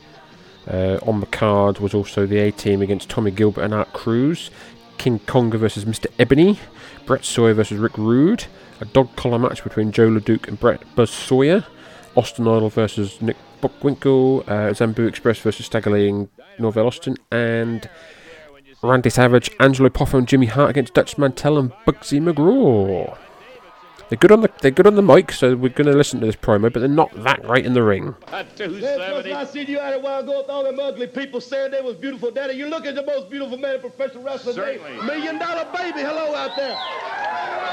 Uh, 0.66 1.00
on 1.06 1.20
the 1.20 1.26
card 1.26 1.80
was 1.80 1.94
also 1.94 2.26
the 2.26 2.38
A 2.38 2.52
team 2.52 2.82
against 2.82 3.10
Tommy 3.10 3.32
Gilbert 3.32 3.64
and 3.64 3.74
Art 3.74 3.92
Cruz, 3.92 4.52
King 4.98 5.20
Konga 5.20 5.58
versus 5.58 5.84
Mr. 5.84 6.08
Ebony, 6.18 6.60
Brett 7.06 7.26
Sawyer 7.26 7.54
versus 7.54 7.78
Rick 7.78 7.98
Rude, 7.98 8.46
a 8.80 8.86
dog 8.86 9.14
collar 9.18 9.38
match 9.38 9.66
between 9.66 9.92
Jos 9.92 10.10
LeDuc 10.10 10.48
and 10.48 10.58
Brett 10.58 10.82
Buzz 10.96 11.10
Sawyer, 11.10 11.66
Austin 12.16 12.48
Idol 12.48 12.70
versus 12.70 13.22
Nick 13.22 13.36
Bockwinkel, 13.62 14.48
uh, 14.48 14.72
Zambu 14.74 15.10
Express 15.10 15.40
versus 15.40 15.66
Stagger 15.66 15.94
and 15.94 16.30
Norvell 16.58 16.88
Austin, 16.88 17.18
and 17.32 17.90
Randy 18.82 19.10
Savage, 19.10 19.52
Angelo 19.60 19.90
Poffo, 19.90 20.18
and 20.18 20.28
Jimmy 20.28 20.46
Hart 20.46 20.70
against 20.70 20.94
Dutch 20.94 21.18
Mantell 21.18 21.58
and 21.58 21.72
Bugsy 21.86 22.22
McGraw. 22.22 23.18
They're 24.10 24.18
good 24.18 24.32
on 24.32 24.42
the 24.42 24.50
they're 24.62 24.72
good 24.72 24.88
on 24.88 24.96
the 24.96 25.04
mic, 25.04 25.32
so 25.32 25.56
we're 25.56 25.70
going 25.70 25.86
to 25.86 25.96
listen 25.96 26.20
to 26.20 26.26
this 26.26 26.36
promo, 26.36 26.74
but 26.74 26.80
they're 26.80 26.88
not 26.88 27.12
that 27.24 27.44
great 27.44 27.64
in 27.66 27.74
the 27.74 27.84
ring. 27.84 28.16
Listen, 28.58 29.34
I 29.34 29.46
seen 29.46 29.68
you 29.68 29.80
out 29.80 29.94
a 29.94 30.00
while 30.00 30.22
ago 30.22 30.40
with 30.42 30.50
all 30.50 30.64
them 30.64 30.80
ugly 30.80 31.06
people 31.06 31.40
saying 31.40 31.72
they 31.72 31.82
was 31.82 31.96
beautiful, 31.96 32.32
Daddy. 32.32 32.56
You 32.56 32.68
look 32.68 32.88
at 32.88 32.96
the 32.96 33.06
most 33.06 33.30
beautiful 33.30 33.58
man 33.58 33.76
in 33.76 33.82
professional 33.82 34.24
wrestling. 34.24 34.56
Certainly. 34.56 34.96
today. 34.96 35.06
Million 35.06 35.38
dollar 35.38 35.66
baby, 35.78 36.00
hello 36.00 36.34
out 36.34 36.56
there. 36.58 36.76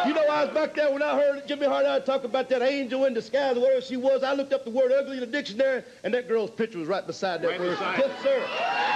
You 0.07 0.14
know, 0.14 0.25
I 0.29 0.44
was 0.44 0.55
back 0.55 0.75
there 0.75 0.92
when 0.92 1.03
I 1.03 1.16
heard 1.16 1.49
Jimmy 1.49 1.66
Hart 1.66 1.85
out 1.85 2.07
talk 2.07 2.22
about 2.22 2.49
that 2.51 2.62
angel 2.62 3.07
in 3.07 3.14
disguise, 3.14 3.57
or 3.57 3.61
whatever 3.61 3.81
she 3.81 3.96
was. 3.96 4.22
I 4.22 4.35
looked 4.35 4.53
up 4.53 4.64
the 4.64 4.70
word 4.70 4.92
ugly 4.92 5.14
in 5.14 5.20
the 5.20 5.27
dictionary, 5.27 5.83
and 6.05 6.14
that 6.14 6.29
girl's 6.29 6.51
picture 6.51 6.79
was 6.79 6.87
right 6.87 7.05
beside 7.05 7.42
that 7.42 7.49
Right 7.49 7.61
word. 7.61 7.70
beside 7.70 7.99
Yes, 7.99 8.22
sir. 8.22 8.46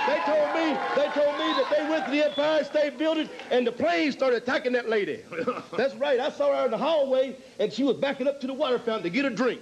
They 0.06 0.18
told 0.24 0.54
me, 0.54 0.78
they 0.94 1.08
told 1.12 1.38
me 1.38 1.52
that 1.54 1.66
they 1.76 1.88
went 1.90 2.04
to 2.04 2.10
the 2.12 2.26
Empire 2.26 2.64
State 2.64 2.96
Building, 2.98 3.28
and 3.50 3.66
the 3.66 3.72
planes 3.72 4.14
started 4.14 4.36
attacking 4.42 4.72
that 4.74 4.88
lady. 4.88 5.22
That's 5.76 5.94
right. 5.96 6.20
I 6.20 6.30
saw 6.30 6.56
her 6.56 6.66
in 6.66 6.70
the 6.70 6.78
hallway, 6.78 7.29
and 7.58 7.72
she 7.72 7.84
was 7.84 7.96
backing 7.96 8.28
up 8.28 8.40
to 8.40 8.46
the 8.46 8.54
water 8.54 8.78
fountain 8.78 9.02
to 9.04 9.10
get 9.10 9.24
a 9.24 9.30
drink. 9.30 9.60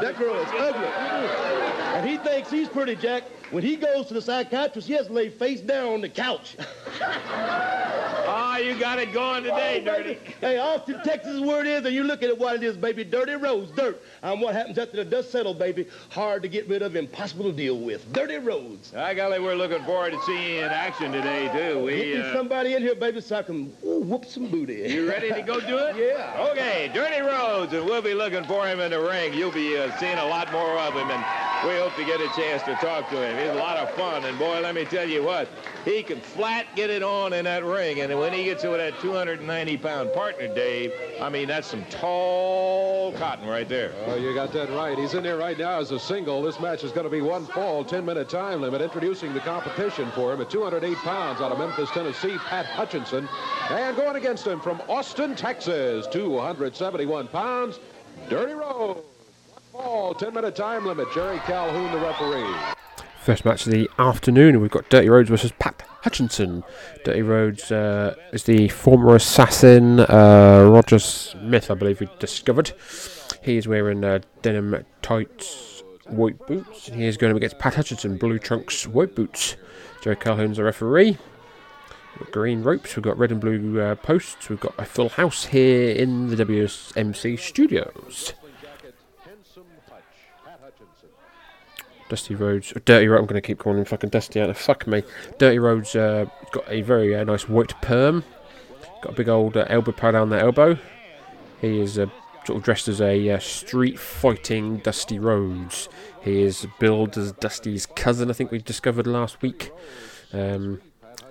That 0.00 0.18
girl 0.18 0.34
is 0.36 0.48
ugly. 0.52 0.86
And 1.96 2.08
he 2.08 2.16
thinks 2.18 2.50
he's 2.50 2.68
pretty, 2.68 2.96
Jack. 2.96 3.24
When 3.50 3.62
he 3.62 3.76
goes 3.76 4.06
to 4.06 4.14
the 4.14 4.22
psychiatrist, 4.22 4.88
he 4.88 4.94
has 4.94 5.08
to 5.08 5.12
lay 5.12 5.28
face 5.28 5.60
down 5.60 5.94
on 5.94 6.00
the 6.00 6.08
couch. 6.08 6.56
Ah, 8.54 8.58
you 8.58 8.78
got 8.78 8.98
it 8.98 9.14
going 9.14 9.44
today, 9.44 9.80
Dirty. 9.82 10.18
Hey, 10.42 10.58
Austin, 10.58 11.00
Texas 11.02 11.36
is 11.36 11.40
where 11.40 11.62
it 11.62 11.66
is, 11.66 11.86
and 11.86 11.94
you 11.94 12.04
look 12.04 12.22
at 12.22 12.28
it 12.28 12.38
what 12.38 12.54
it 12.54 12.62
is, 12.62 12.76
baby. 12.76 13.02
Dirty 13.02 13.32
roads, 13.32 13.70
dirt. 13.70 14.02
And 14.22 14.42
what 14.42 14.54
happens 14.54 14.76
after 14.76 14.98
the 14.98 15.06
dust 15.06 15.32
settles, 15.32 15.56
baby? 15.56 15.86
Hard 16.10 16.42
to 16.42 16.48
get 16.50 16.68
rid 16.68 16.82
of, 16.82 16.94
impossible 16.94 17.44
to 17.44 17.52
deal 17.52 17.78
with. 17.78 18.12
Dirty 18.12 18.36
roads. 18.36 18.90
By 18.90 19.14
golly, 19.14 19.40
we're 19.40 19.54
looking 19.54 19.82
forward 19.84 20.12
to 20.12 20.20
seeing 20.26 20.56
you 20.56 20.64
in 20.66 20.70
action 20.70 21.12
today, 21.12 21.48
too. 21.50 21.82
We, 21.82 22.20
uh, 22.20 22.34
somebody 22.34 22.74
in 22.74 22.82
here, 22.82 22.94
baby, 22.94 23.22
so 23.22 23.36
I 23.38 23.42
can 23.42 23.72
ooh, 23.86 24.00
whoop 24.00 24.26
some 24.26 24.48
booty. 24.48 24.74
you 24.86 25.08
ready 25.08 25.32
to 25.32 25.40
go 25.40 25.58
do 25.58 25.78
it? 25.78 25.96
Yeah. 26.02 26.48
Okay, 26.50 26.90
Dirty 26.92 27.20
Rhodes, 27.22 27.72
and 27.72 27.86
we'll 27.86 28.02
be 28.02 28.12
looking 28.12 28.44
for 28.44 28.66
him 28.66 28.80
in 28.80 28.90
the 28.90 29.00
ring. 29.00 29.32
You'll 29.32 29.50
be 29.52 29.78
uh, 29.78 29.96
seeing 29.98 30.18
a 30.18 30.26
lot 30.26 30.52
more 30.52 30.76
of 30.78 30.92
him, 30.92 31.08
and 31.10 31.24
we 31.66 31.76
hope 31.76 31.94
to 31.94 32.04
get 32.04 32.20
a 32.20 32.28
chance 32.34 32.62
to 32.64 32.74
talk 32.74 33.08
to 33.10 33.16
him. 33.16 33.38
He's 33.38 33.50
a 33.50 33.54
lot 33.54 33.76
of 33.78 33.88
fun, 33.94 34.24
and 34.24 34.36
boy, 34.38 34.60
let 34.60 34.74
me 34.74 34.84
tell 34.84 35.08
you 35.08 35.22
what, 35.22 35.48
he 35.84 36.02
can 36.02 36.20
flat 36.20 36.66
get 36.74 36.90
it 36.90 37.02
on 37.02 37.32
in 37.32 37.44
that 37.44 37.64
ring, 37.64 38.00
and 38.00 38.18
when 38.18 38.32
he 38.32 38.41
gets 38.44 38.64
with 38.64 38.78
that 38.78 38.94
290-pound 38.94 40.12
partner, 40.12 40.52
Dave, 40.54 40.92
I 41.20 41.28
mean, 41.28 41.48
that's 41.48 41.66
some 41.66 41.84
tall 41.86 43.12
cotton 43.12 43.48
right 43.48 43.68
there. 43.68 43.92
Oh, 44.06 44.16
you 44.16 44.34
got 44.34 44.52
that 44.52 44.70
right. 44.70 44.96
He's 44.96 45.14
in 45.14 45.22
there 45.22 45.36
right 45.36 45.58
now 45.58 45.80
as 45.80 45.90
a 45.90 45.98
single. 45.98 46.42
This 46.42 46.58
match 46.60 46.84
is 46.84 46.92
going 46.92 47.04
to 47.04 47.10
be 47.10 47.20
one 47.20 47.46
fall, 47.46 47.84
10-minute 47.84 48.28
time 48.28 48.60
limit. 48.60 48.80
Introducing 48.80 49.34
the 49.34 49.40
competition 49.40 50.10
for 50.12 50.32
him 50.32 50.40
at 50.40 50.50
208 50.50 50.96
pounds 50.98 51.40
out 51.40 51.52
of 51.52 51.58
Memphis, 51.58 51.90
Tennessee, 51.90 52.36
Pat 52.38 52.66
Hutchinson. 52.66 53.28
And 53.70 53.96
going 53.96 54.16
against 54.16 54.46
him 54.46 54.60
from 54.60 54.80
Austin, 54.88 55.34
Texas, 55.34 56.06
271 56.08 57.28
pounds, 57.28 57.80
Dirty 58.28 58.52
Rhodes. 58.52 59.00
One 59.72 59.82
fall, 59.84 60.14
10-minute 60.14 60.56
time 60.56 60.86
limit. 60.86 61.08
Jerry 61.14 61.38
Calhoun, 61.40 61.92
the 61.92 61.98
referee. 61.98 62.74
First 63.20 63.44
match 63.44 63.66
of 63.66 63.72
the 63.72 63.88
afternoon, 63.98 64.60
we've 64.60 64.70
got 64.70 64.88
Dirty 64.88 65.08
Rhodes 65.08 65.30
versus 65.30 65.52
Pat 65.58 65.82
Hutchinson. 66.02 66.64
Dirty 67.04 67.22
Rhodes 67.22 67.70
uh, 67.70 68.16
is 68.32 68.44
the 68.44 68.68
former 68.68 69.14
assassin 69.16 70.00
uh, 70.00 70.68
Roger 70.68 70.98
Smith, 70.98 71.70
I 71.70 71.74
believe 71.74 72.00
we 72.00 72.08
discovered. 72.18 72.72
He 73.42 73.56
is 73.56 73.66
wearing 73.66 74.04
uh, 74.04 74.20
denim 74.42 74.84
tights, 75.00 75.82
white 76.06 76.46
boots, 76.46 76.88
and 76.88 77.00
he 77.00 77.06
is 77.06 77.16
going 77.16 77.32
up 77.32 77.36
against 77.36 77.58
Pat 77.58 77.74
Hutchinson, 77.74 78.18
blue 78.18 78.38
trunks, 78.38 78.86
white 78.86 79.14
boots. 79.14 79.56
Jerry 80.02 80.16
Calhoun's 80.16 80.56
the 80.56 80.64
referee. 80.64 81.18
Green 82.30 82.62
ropes, 82.62 82.94
we've 82.94 83.02
got 83.02 83.18
red 83.18 83.32
and 83.32 83.40
blue 83.40 83.80
uh, 83.80 83.94
posts, 83.96 84.48
we've 84.48 84.60
got 84.60 84.74
a 84.78 84.84
full 84.84 85.08
house 85.08 85.46
here 85.46 85.90
in 85.90 86.28
the 86.28 86.44
WSMC 86.44 87.38
studios. 87.38 88.34
Dusty 92.12 92.34
Rhodes, 92.34 92.74
Dirty 92.84 93.08
Road. 93.08 93.20
I'm 93.20 93.24
going 93.24 93.40
to 93.40 93.46
keep 93.46 93.58
calling 93.58 93.78
him 93.78 93.86
fucking 93.86 94.10
Dusty 94.10 94.38
out 94.38 94.50
of 94.50 94.58
fuck 94.58 94.86
me. 94.86 95.02
Dirty 95.38 95.58
Rhodes 95.58 95.96
uh, 95.96 96.26
got 96.50 96.64
a 96.68 96.82
very 96.82 97.16
uh, 97.16 97.24
nice 97.24 97.48
white 97.48 97.72
perm. 97.80 98.22
Got 99.00 99.14
a 99.14 99.16
big 99.16 99.30
old 99.30 99.56
uh, 99.56 99.64
elbow 99.70 99.92
pad 99.92 100.14
on 100.14 100.28
the 100.28 100.38
elbow. 100.38 100.76
He 101.62 101.80
is 101.80 101.98
uh, 101.98 102.08
sort 102.44 102.58
of 102.58 102.64
dressed 102.64 102.86
as 102.86 103.00
a 103.00 103.30
uh, 103.30 103.38
street 103.38 103.98
fighting 103.98 104.76
Dusty 104.76 105.18
Rhodes. 105.18 105.88
He 106.20 106.42
is 106.42 106.66
billed 106.78 107.16
as 107.16 107.32
Dusty's 107.32 107.86
cousin. 107.86 108.28
I 108.28 108.34
think 108.34 108.50
we 108.50 108.58
discovered 108.58 109.06
last 109.06 109.40
week. 109.40 109.72
Um, 110.34 110.82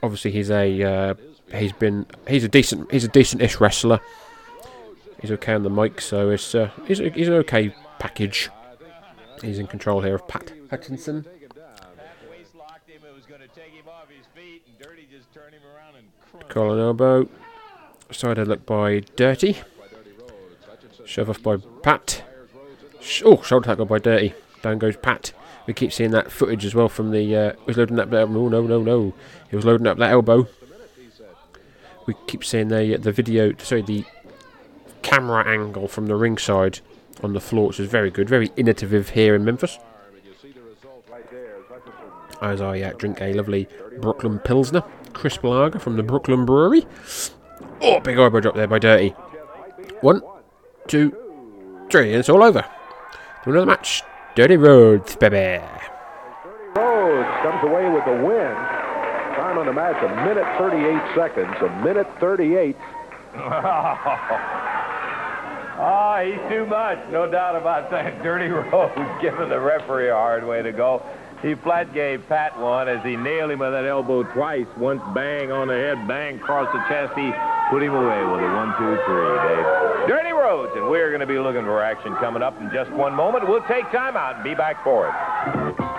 obviously, 0.02 0.32
he's 0.32 0.50
a 0.50 0.82
uh, 0.82 1.14
he's 1.54 1.74
been 1.74 2.08
he's 2.28 2.44
a 2.44 2.50
decent 2.50 2.92
he's 2.92 3.04
a 3.04 3.08
decent-ish 3.08 3.60
wrestler. 3.60 4.00
He's 5.22 5.32
okay 5.34 5.54
on 5.54 5.62
the 5.62 5.70
mic, 5.70 6.02
so 6.02 6.32
it's 6.32 6.56
uh, 6.56 6.72
he's 6.88 6.98
he's 6.98 7.28
an 7.28 7.36
okay 7.36 7.76
package. 8.00 8.50
He's 9.42 9.60
in 9.60 9.68
control 9.68 10.02
here 10.02 10.16
of 10.16 10.28
Pat 10.28 10.54
Hutchinson. 10.70 11.26
Collar 16.50 16.80
elbow. 16.80 17.28
Side 18.12 18.38
headlock 18.38 18.66
by 18.66 19.02
Dirty. 19.16 19.58
Shove 21.06 21.30
off 21.30 21.42
by 21.42 21.58
Pat. 21.82 22.24
Oh, 23.26 23.42
shoulder 23.42 23.66
tackle 23.66 23.86
by 23.86 24.00
Dirty. 24.00 24.34
Down 24.62 24.78
goes 24.78 24.98
Pat. 24.98 25.34
We 25.66 25.74
keep 25.74 25.92
seeing 25.92 26.12
that 26.12 26.32
footage 26.32 26.66
as 26.66 26.76
well 26.76 26.90
from 26.90 27.12
the. 27.12 27.36
Uh, 27.36 27.54
was 27.66 27.78
loading 27.78 28.00
up 28.00 28.10
that. 28.12 28.30
No, 28.30 28.48
no, 28.48 28.62
no, 28.62 28.82
no. 28.82 29.14
He 29.50 29.56
was 29.56 29.66
loading 29.66 29.88
up 29.88 29.98
that 29.98 30.12
elbow. 30.12 30.48
We 32.06 32.16
keep 32.28 32.44
seeing 32.44 32.68
the 32.68 32.98
the 32.98 33.12
video. 33.12 33.56
Sorry, 33.58 33.82
the 33.82 34.06
camera 35.02 35.48
angle 35.48 35.88
from 35.88 36.08
the 36.08 36.16
ringside 36.16 36.80
on 37.24 37.34
the 37.34 37.40
floor, 37.40 37.68
which 37.68 37.80
is 37.80 37.90
very 37.90 38.10
good, 38.10 38.30
very 38.30 38.50
innovative 38.56 39.10
here 39.10 39.36
in 39.36 39.46
Memphis. 39.46 39.78
As 42.42 42.60
I 42.60 42.82
uh, 42.82 42.94
drink 42.94 43.22
a 43.22 43.34
lovely 43.34 43.68
Brooklyn 44.00 44.40
Pilsner, 44.40 44.84
crisp 45.14 45.44
lager 45.44 45.78
from 45.78 45.98
the 45.98 46.04
Brooklyn 46.04 46.46
Brewery. 46.46 46.88
Oh, 47.82 48.00
big 48.00 48.18
elbow 48.18 48.40
drop 48.40 48.56
there 48.56 48.68
by 48.68 48.80
Dirty. 48.80 49.10
One, 50.02 50.22
two, 50.88 51.16
three, 51.92 52.10
and 52.10 52.20
it's 52.20 52.30
all 52.30 52.42
over. 52.42 52.66
To 53.44 53.50
another 53.50 53.68
match. 53.68 54.02
Dirty 54.34 54.58
Rhodes, 54.58 55.16
baby. 55.16 55.64
Rhodes 56.76 57.30
comes 57.44 57.64
away 57.64 57.90
with 57.90 58.06
the 58.06 58.14
win. 58.26 58.56
Time 59.36 59.58
on 59.60 59.66
the 59.68 59.74
match, 59.74 60.02
a 60.04 60.08
minute 60.26 60.46
38 60.58 61.16
seconds. 61.16 61.56
A 61.62 61.84
minute 61.84 62.08
38. 62.20 62.76
Ah, 65.84 66.22
he's 66.22 66.38
too 66.48 66.68
much. 66.68 67.00
No 67.10 67.26
doubt 67.30 67.56
about 67.56 67.90
that. 67.90 68.22
Dirty 68.24 68.50
Rhodes 68.50 68.94
giving 69.22 69.50
the 69.50 69.60
referee 69.60 70.10
a 70.10 70.14
hard 70.14 70.46
way 70.46 70.62
to 70.62 70.72
go. 70.72 71.02
He 71.42 71.56
flat 71.56 71.92
gave 71.92 72.22
Pat 72.30 72.60
one 72.60 72.88
as 72.88 73.04
he 73.04 73.16
nailed 73.16 73.50
him 73.50 73.60
with 73.60 73.72
that 73.72 73.86
elbow 73.86 74.22
twice. 74.22 74.68
Once 74.78 75.02
bang 75.16 75.52
on 75.52 75.70
the 75.70 75.74
head, 75.74 76.08
bang 76.08 76.36
across 76.36 76.72
the 76.72 76.78
chest. 76.88 77.18
He 77.18 77.34
put 77.72 77.82
him 77.82 77.96
away 77.96 78.22
with 78.30 78.46
a 78.46 78.50
one, 78.54 78.78
two, 78.78 78.94
three, 79.10 79.34
Dave. 79.50 80.08
Dirty 80.08 80.34
Rhodes, 80.34 80.74
and 80.76 80.88
we're 80.88 81.10
going 81.10 81.22
to 81.22 81.26
be 81.26 81.40
looking 81.40 81.64
for 81.64 81.82
action 81.82 82.14
coming 82.18 82.44
up 82.44 82.62
in 82.62 82.70
just 82.72 82.92
one 82.92 83.16
moment. 83.16 83.50
We'll 83.50 83.66
take 83.66 83.90
time 83.92 84.16
out 84.16 84.36
and 84.36 84.44
be 84.44 84.54
back 84.54 84.84
for 84.84 85.08
it. 85.10 85.91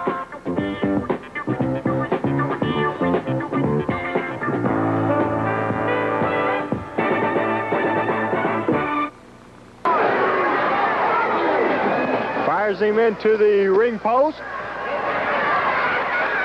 Fires 12.63 12.81
him 12.81 13.01
into 13.01 13.37
the 13.37 13.69
ring 13.69 13.99
post. 13.99 14.37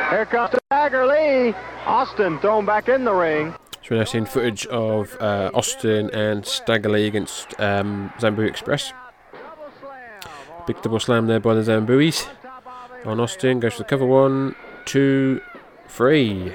Here 0.09 0.25
comes 0.25 0.55
Stagger 0.65 1.05
Lee. 1.05 1.53
Austin 1.85 2.39
thrown 2.39 2.65
back 2.65 2.89
in 2.89 3.03
the 3.03 3.13
ring. 3.13 3.53
So 3.83 3.89
we're 3.91 3.97
now 3.99 4.03
seeing 4.05 4.25
footage 4.25 4.65
of 4.65 5.15
uh, 5.21 5.51
Austin 5.53 6.09
and 6.09 6.43
Stagger 6.43 6.89
Lee 6.89 7.05
against 7.05 7.53
um, 7.59 8.11
Zambui 8.17 8.47
Express. 8.47 8.93
Big 10.65 10.81
double 10.81 10.99
slam 10.99 11.27
there 11.27 11.39
by 11.39 11.53
the 11.53 11.61
Zambuis. 11.61 12.27
On 13.05 13.19
Austin, 13.19 13.59
goes 13.59 13.73
for 13.73 13.83
the 13.83 13.83
cover 13.83 14.07
one, 14.07 14.55
two, 14.85 15.39
three. 15.87 16.51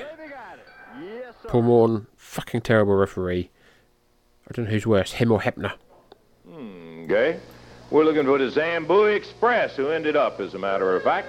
Paul 1.46 1.62
Morton, 1.62 2.08
fucking 2.16 2.62
terrible 2.62 2.94
referee. 2.94 3.50
I 4.48 4.54
don't 4.54 4.64
know 4.64 4.72
who's 4.72 4.88
worse, 4.88 5.12
him 5.12 5.30
or 5.30 5.38
Hepner. 5.38 5.74
Okay. 7.04 7.38
We're 7.92 8.04
looking 8.04 8.24
for 8.24 8.38
the 8.38 8.48
Zambui 8.50 9.14
Express, 9.14 9.76
who 9.76 9.90
ended 9.90 10.16
up, 10.16 10.40
as 10.40 10.54
a 10.54 10.58
matter 10.58 10.96
of 10.96 11.02
fact, 11.02 11.28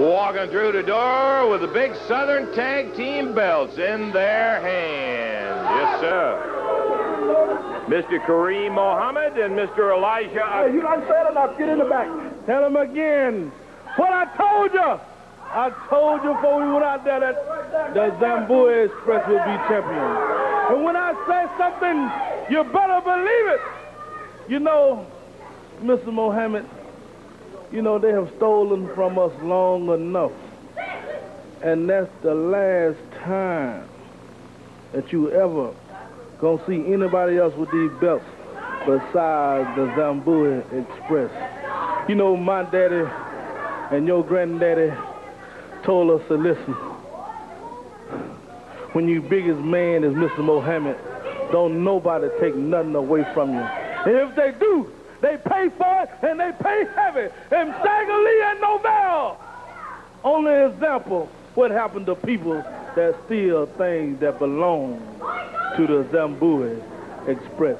walking 0.00 0.48
through 0.48 0.72
the 0.72 0.82
door 0.82 1.50
with 1.50 1.60
the 1.60 1.66
big 1.66 1.94
Southern 2.08 2.50
Tag 2.54 2.96
Team 2.96 3.34
belts 3.34 3.76
in 3.76 4.10
their 4.12 4.58
hands. 4.62 5.68
Yes, 5.68 6.00
sir. 6.00 7.84
Mr. 7.88 8.24
Kareem 8.24 8.72
Mohammed 8.72 9.36
and 9.36 9.54
Mr. 9.54 9.94
Elijah. 9.94 10.48
Hey, 10.48 10.72
you 10.72 10.80
done 10.80 11.04
said 11.06 11.30
enough. 11.30 11.58
Get 11.58 11.68
in 11.68 11.78
the 11.78 11.84
back. 11.84 12.08
Tell 12.46 12.64
him 12.64 12.76
again. 12.76 13.52
What 13.96 14.14
I 14.14 14.24
told 14.34 14.72
you. 14.72 14.98
I 15.52 15.68
told 15.90 16.22
you 16.24 16.32
before 16.32 16.64
we 16.64 16.72
went 16.72 16.84
out 16.86 17.04
there 17.04 17.20
that 17.20 17.92
the 17.92 18.16
Zambui 18.16 18.86
Express 18.86 19.28
will 19.28 19.44
be 19.44 19.56
champion. 19.68 20.72
And 20.72 20.84
when 20.84 20.96
I 20.96 21.12
say 21.28 21.44
something, 21.58 22.08
you 22.48 22.64
better 22.64 23.02
believe 23.02 23.46
it. 23.52 23.60
You 24.50 24.58
know, 24.58 25.06
Mr. 25.80 26.12
Mohammed, 26.12 26.66
you 27.70 27.82
know, 27.82 28.00
they 28.00 28.10
have 28.10 28.28
stolen 28.36 28.92
from 28.96 29.16
us 29.16 29.30
long 29.44 29.88
enough. 29.90 30.32
And 31.62 31.88
that's 31.88 32.10
the 32.24 32.34
last 32.34 32.98
time 33.22 33.88
that 34.92 35.12
you 35.12 35.30
ever 35.30 35.72
gonna 36.40 36.66
see 36.66 36.92
anybody 36.92 37.38
else 37.38 37.54
with 37.54 37.70
these 37.70 37.92
belts 38.00 38.24
besides 38.80 39.68
the 39.76 39.86
Zambui 39.96 40.58
Express. 40.82 41.30
You 42.08 42.16
know, 42.16 42.36
my 42.36 42.64
daddy 42.64 43.08
and 43.94 44.04
your 44.04 44.24
granddaddy 44.24 44.92
told 45.84 46.10
us 46.20 46.26
to 46.26 46.34
listen. 46.34 46.74
When 48.94 49.06
you 49.06 49.22
biggest 49.22 49.60
man 49.60 50.02
is 50.02 50.12
Mr. 50.12 50.38
Mohammed, 50.38 50.96
don't 51.52 51.84
nobody 51.84 52.26
take 52.40 52.56
nothing 52.56 52.96
away 52.96 53.24
from 53.32 53.54
you. 53.54 53.79
If 54.06 54.34
they 54.36 54.52
do, 54.58 54.90
they 55.20 55.36
pay 55.36 55.68
for 55.68 56.02
it 56.02 56.10
and 56.22 56.40
they 56.40 56.52
pay 56.62 56.84
heavy. 56.94 57.28
And 57.50 57.74
Stagger 57.80 58.18
Lee 58.18 58.42
and 58.46 58.60
Norvell. 58.60 59.40
Only 60.24 60.52
example, 60.72 61.28
what 61.54 61.70
happened 61.70 62.06
to 62.06 62.14
people 62.14 62.64
that 62.96 63.16
steal 63.26 63.66
things 63.66 64.20
that 64.20 64.38
belong 64.38 64.98
to 65.76 65.86
the 65.86 66.04
Zambui 66.12 66.82
Express. 67.26 67.78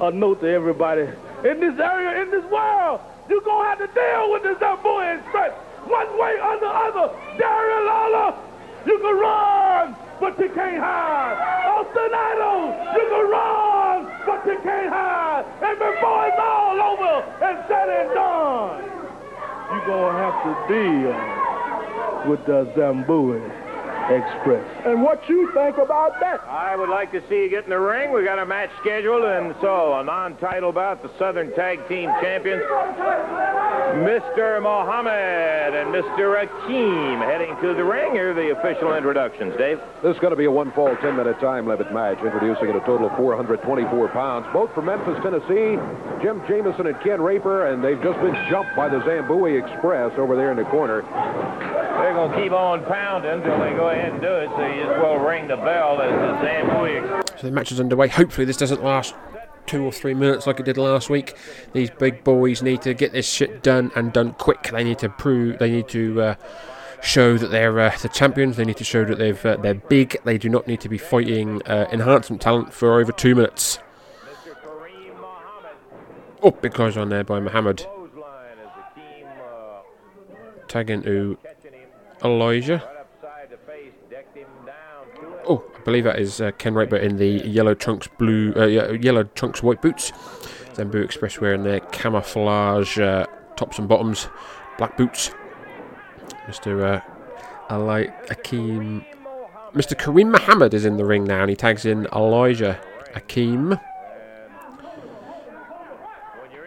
A 0.00 0.10
note 0.10 0.40
to 0.40 0.48
everybody 0.48 1.02
in 1.44 1.60
this 1.60 1.78
area, 1.78 2.22
in 2.22 2.30
this 2.30 2.44
world, 2.50 3.00
you're 3.28 3.40
going 3.42 3.64
to 3.64 3.68
have 3.68 3.78
to 3.78 3.86
deal 3.94 4.32
with 4.32 4.42
the 4.42 4.54
Zambui 4.64 5.20
Express. 5.20 5.52
One 5.84 6.18
way 6.18 6.40
or 6.40 6.58
the 6.58 6.68
other. 6.68 7.14
Daryl 7.36 7.86
Lawler, 7.86 8.34
you 8.86 8.98
can 8.98 9.16
run, 9.16 9.96
but 10.18 10.38
you 10.38 10.48
can't 10.48 10.80
hide. 10.80 11.36
Austin 11.68 12.14
Idol, 12.14 12.72
you 12.94 13.08
can 13.08 13.30
run, 13.30 13.73
but 14.26 14.46
you 14.46 14.58
can't 14.62 14.90
hide. 14.90 15.44
And 15.62 15.78
before 15.78 16.26
it's 16.26 16.38
all 16.38 16.80
over 16.80 17.14
and 17.44 17.56
said 17.68 17.88
and 17.88 18.14
done, 18.14 18.82
you're 19.70 19.86
going 19.86 20.14
to 20.14 20.20
have 20.20 20.38
to 20.44 20.52
deal 20.68 22.30
with 22.30 22.44
the 22.46 22.66
Zambui 22.76 23.63
Express. 24.10 24.86
And 24.86 25.02
what 25.02 25.26
you 25.28 25.50
think 25.54 25.78
about 25.78 26.20
that? 26.20 26.40
I 26.44 26.76
would 26.76 26.88
like 26.88 27.10
to 27.12 27.22
see 27.28 27.44
you 27.44 27.48
get 27.48 27.64
in 27.64 27.70
the 27.70 27.80
ring. 27.80 28.12
We 28.12 28.24
got 28.24 28.38
a 28.38 28.44
match 28.44 28.70
scheduled, 28.80 29.24
and 29.24 29.54
so 29.60 29.98
a 29.98 30.04
non-title 30.04 30.72
bout, 30.72 31.02
the 31.02 31.10
Southern 31.18 31.54
Tag 31.54 31.86
Team 31.88 32.10
Champions, 32.20 32.62
Mr. 33.94 34.60
Mohammed 34.62 35.74
and 35.74 35.94
Mr. 35.94 36.44
Akeem 36.44 37.24
heading 37.24 37.56
to 37.62 37.74
the 37.74 37.84
ring. 37.84 38.12
Here 38.12 38.32
are 38.32 38.34
the 38.34 38.50
official 38.50 38.94
introductions, 38.94 39.56
Dave. 39.56 39.80
This 40.02 40.14
is 40.14 40.20
going 40.20 40.32
to 40.32 40.36
be 40.36 40.46
a 40.46 40.50
one 40.50 40.72
fall, 40.72 40.94
10 40.96 41.16
minute 41.16 41.38
time 41.40 41.66
limit 41.66 41.92
match, 41.92 42.18
introducing 42.18 42.68
at 42.68 42.76
a 42.76 42.80
total 42.80 43.06
of 43.06 43.16
424 43.16 44.08
pounds. 44.08 44.46
Both 44.52 44.74
from 44.74 44.86
Memphis, 44.86 45.16
Tennessee, 45.22 45.78
Jim 46.22 46.42
Jamieson 46.48 46.86
and 46.86 47.00
Ken 47.00 47.20
Raper, 47.22 47.66
and 47.66 47.82
they've 47.84 48.02
just 48.02 48.20
been 48.20 48.34
jumped 48.50 48.74
by 48.74 48.88
the 48.88 48.98
Zambui 49.00 49.62
Express 49.62 50.12
over 50.18 50.36
there 50.36 50.50
in 50.50 50.56
the 50.56 50.64
corner. 50.64 51.02
They're 51.02 52.14
going 52.14 52.32
to 52.32 52.42
keep 52.42 52.52
on 52.52 52.84
pounding 52.84 53.30
until 53.30 53.58
they 53.60 53.70
go 53.72 53.88
ahead 53.94 54.12
and 54.12 54.20
do 54.20 54.28
it, 54.28 54.50
so 54.50 54.66
you 54.66 54.86
will 55.02 55.18
ring 55.18 55.48
the 55.48 55.56
bell 55.56 56.00
as. 56.02 57.40
So 57.40 57.46
the 57.46 57.52
match 57.52 57.72
is 57.72 57.80
underway. 57.80 58.08
Hopefully, 58.08 58.44
this 58.44 58.56
doesn't 58.56 58.82
last 58.82 59.14
two 59.66 59.84
or 59.84 59.92
three 59.92 60.14
minutes 60.14 60.46
like 60.46 60.60
it 60.60 60.64
did 60.64 60.76
last 60.76 61.08
week. 61.10 61.36
These 61.72 61.90
big 61.90 62.22
boys 62.24 62.62
need 62.62 62.82
to 62.82 62.94
get 62.94 63.12
this 63.12 63.28
shit 63.28 63.62
done 63.62 63.90
and 63.96 64.12
done 64.12 64.34
quick. 64.34 64.70
They 64.70 64.84
need 64.84 64.98
to 64.98 65.08
prove. 65.08 65.58
They 65.58 65.70
need 65.70 65.88
to. 65.88 66.20
Uh, 66.20 66.34
Show 67.02 67.36
that 67.36 67.48
they're 67.48 67.78
uh, 67.78 67.94
the 68.00 68.08
champions. 68.08 68.56
They 68.56 68.64
need 68.64 68.78
to 68.78 68.84
show 68.84 69.04
that 69.04 69.18
they've 69.18 69.44
uh, 69.44 69.56
they're 69.56 69.74
big. 69.74 70.16
They 70.24 70.38
do 70.38 70.48
not 70.48 70.66
need 70.66 70.80
to 70.80 70.88
be 70.88 70.96
fighting 70.96 71.60
uh, 71.66 71.86
enhancement 71.92 72.40
talent 72.40 72.72
for 72.72 72.98
over 72.98 73.12
two 73.12 73.34
minutes. 73.34 73.78
Oh, 76.42 76.50
big 76.50 76.72
close 76.72 76.96
on 76.96 77.10
there 77.10 77.22
by 77.22 77.40
Muhammad. 77.40 77.86
Tag 80.66 80.88
into 80.88 81.36
Elijah. 82.24 82.82
Believe 85.84 86.04
that 86.04 86.18
is 86.18 86.40
uh, 86.40 86.50
Ken 86.52 86.74
Raper 86.74 86.96
in 86.96 87.16
the 87.16 87.46
yellow 87.46 87.74
trunks, 87.74 88.06
blue, 88.06 88.54
uh, 88.56 88.66
yellow 88.66 89.24
trunks, 89.24 89.62
white 89.62 89.82
boots. 89.82 90.12
Zambu 90.74 91.04
Express 91.04 91.40
wearing 91.40 91.62
their 91.62 91.80
camouflage 91.80 92.98
uh, 92.98 93.26
tops 93.56 93.78
and 93.78 93.88
bottoms, 93.88 94.28
black 94.78 94.96
boots. 94.96 95.30
Mr. 96.46 96.82
Uh, 96.82 97.00
Ali 97.70 98.08
Akeem, 98.28 99.04
Mr. 99.72 99.98
Kareem 99.98 100.30
Muhammad 100.30 100.72
is 100.74 100.84
in 100.84 100.96
the 100.96 101.04
ring 101.04 101.24
now, 101.24 101.42
and 101.42 101.50
he 101.50 101.56
tags 101.56 101.84
in 101.84 102.06
Elijah 102.12 102.80
Akeem. 103.14 103.80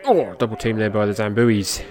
Oh, 0.06 0.36
double 0.36 0.56
team 0.58 0.78
there 0.78 0.90
by 0.90 1.06
the 1.06 1.14
Zambuis. 1.14 1.84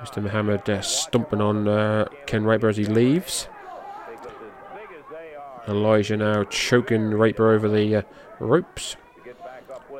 Mr. 0.00 0.22
Muhammad 0.22 0.68
uh, 0.68 0.80
stomping 0.80 1.40
on 1.40 1.68
uh, 1.68 2.06
Ken 2.26 2.44
Raper 2.44 2.68
as 2.68 2.76
he 2.76 2.84
leaves. 2.84 3.48
Elijah 5.68 6.16
now 6.16 6.44
choking 6.44 7.10
Raper 7.10 7.52
over 7.52 7.68
the 7.68 7.96
uh, 7.96 8.02
ropes. 8.40 8.96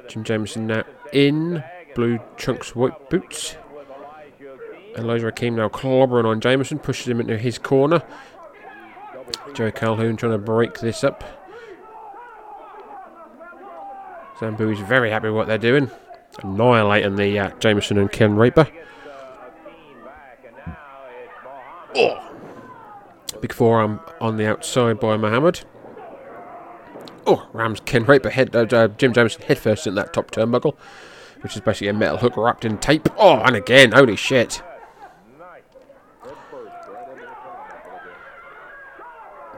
Jim 0.08 0.24
Jamieson 0.24 0.66
now 0.66 0.84
in 1.12 1.62
blue 1.94 2.18
trunks, 2.36 2.74
white 2.74 3.10
boots. 3.10 3.56
Elijah 4.96 5.30
Akeem 5.30 5.54
now 5.54 5.68
clobbering 5.68 6.24
on 6.24 6.40
Jamieson, 6.40 6.78
pushes 6.80 7.08
him 7.08 7.20
into 7.20 7.38
his 7.38 7.58
corner. 7.58 8.02
Joey 9.54 9.72
Calhoun 9.72 10.16
trying 10.16 10.32
to 10.32 10.38
break 10.38 10.80
this 10.80 11.04
up. 11.04 11.24
Zambui's 14.38 14.80
very 14.80 15.10
happy 15.10 15.28
with 15.28 15.36
what 15.36 15.46
they're 15.46 15.58
doing, 15.58 15.90
annihilating 16.42 17.16
the 17.16 17.38
uh, 17.38 17.50
Jamieson 17.58 17.98
and 17.98 18.10
Ken 18.10 18.34
Raper. 18.34 18.68
Oh. 21.94 22.31
Big 23.42 23.52
forearm 23.52 24.00
on 24.20 24.36
the 24.36 24.46
outside 24.46 25.00
by 25.00 25.16
Muhammad. 25.16 25.62
Oh, 27.26 27.48
rams 27.52 27.80
Ken 27.84 28.04
Raper 28.04 28.30
head, 28.30 28.54
uh, 28.54 28.66
uh, 28.70 28.86
Jim 28.86 29.12
Jamieson 29.12 29.42
head 29.42 29.58
first 29.58 29.84
in 29.86 29.96
that 29.96 30.12
top 30.12 30.30
turnbuckle, 30.30 30.76
which 31.40 31.56
is 31.56 31.60
basically 31.60 31.88
a 31.88 31.92
metal 31.92 32.18
hook 32.18 32.36
wrapped 32.36 32.64
in 32.64 32.78
tape. 32.78 33.08
Oh, 33.18 33.40
and 33.40 33.56
again, 33.56 33.90
holy 33.90 34.14
shit. 34.14 34.62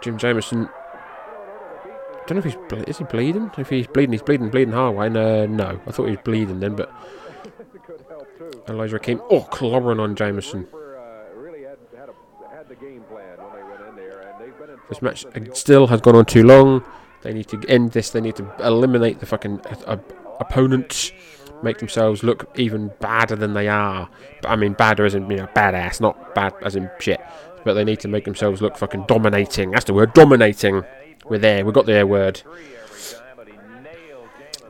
Jim 0.01 0.17
Jamieson. 0.17 0.69
Don't 2.27 2.31
know 2.31 2.39
if 2.39 2.45
he's 2.45 2.57
ble- 2.69 2.85
is 2.89 2.99
he 2.99 3.05
bleeding. 3.05 3.51
If 3.59 3.69
he's 3.69 3.87
bleeding, 3.87 4.13
he's 4.13 4.23
bleeding, 4.23 4.49
bleeding 4.49 4.73
hard 4.73 4.97
way. 4.97 5.11
No, 5.11 5.45
no, 5.45 5.79
I 5.87 5.91
thought 5.91 6.07
he 6.07 6.13
was 6.13 6.25
bleeding 6.25 6.61
then, 6.61 6.75
but 6.75 6.91
Elijah 8.67 8.99
came. 8.99 9.21
Oh, 9.31 9.47
clobbering 9.51 10.01
on 10.01 10.17
Jamieson. 10.17 10.69
This 14.89 15.01
match 15.03 15.25
still 15.55 15.87
has 15.87 16.01
gone 16.01 16.17
on 16.17 16.27
too 16.27 16.45
long. 16.45 16.85
They 17.23 17.33
need 17.33 17.49
to 17.49 17.65
end 17.69 17.93
this. 17.93 18.11
They 18.11 18.21
need 18.21 18.37
to 18.37 18.51
eliminate 18.63 19.21
the 19.21 19.27
fucking 19.27 19.61
uh, 19.87 19.97
opponents, 20.41 21.11
make 21.63 21.79
themselves 21.79 22.23
look 22.23 22.51
even 22.57 22.93
badder 23.01 23.37
than 23.37 23.55
they 23.55 23.69
are. 23.69 24.11
But 24.43 24.51
I 24.51 24.57
mean, 24.57 24.75
badder 24.75 25.07
as 25.07 25.15
in 25.15 25.31
you 25.31 25.39
know 25.39 25.47
badass, 25.49 26.01
not 26.01 26.35
bad 26.35 26.55
as 26.63 26.77
in 26.77 26.91
shit. 27.01 27.21
But 27.65 27.75
they 27.75 27.85
need 27.85 28.01
to 28.01 28.09
make 28.09 28.27
themselves 28.27 28.61
look 28.61 28.77
fucking 28.77 29.07
dominating. 29.09 29.71
That's 29.71 29.87
the 29.87 29.95
word, 29.95 30.13
dominating. 30.13 30.83
We're 31.25 31.39
there. 31.39 31.65
We 31.65 31.73
got 31.73 31.87
the 31.87 32.05
word. 32.05 32.43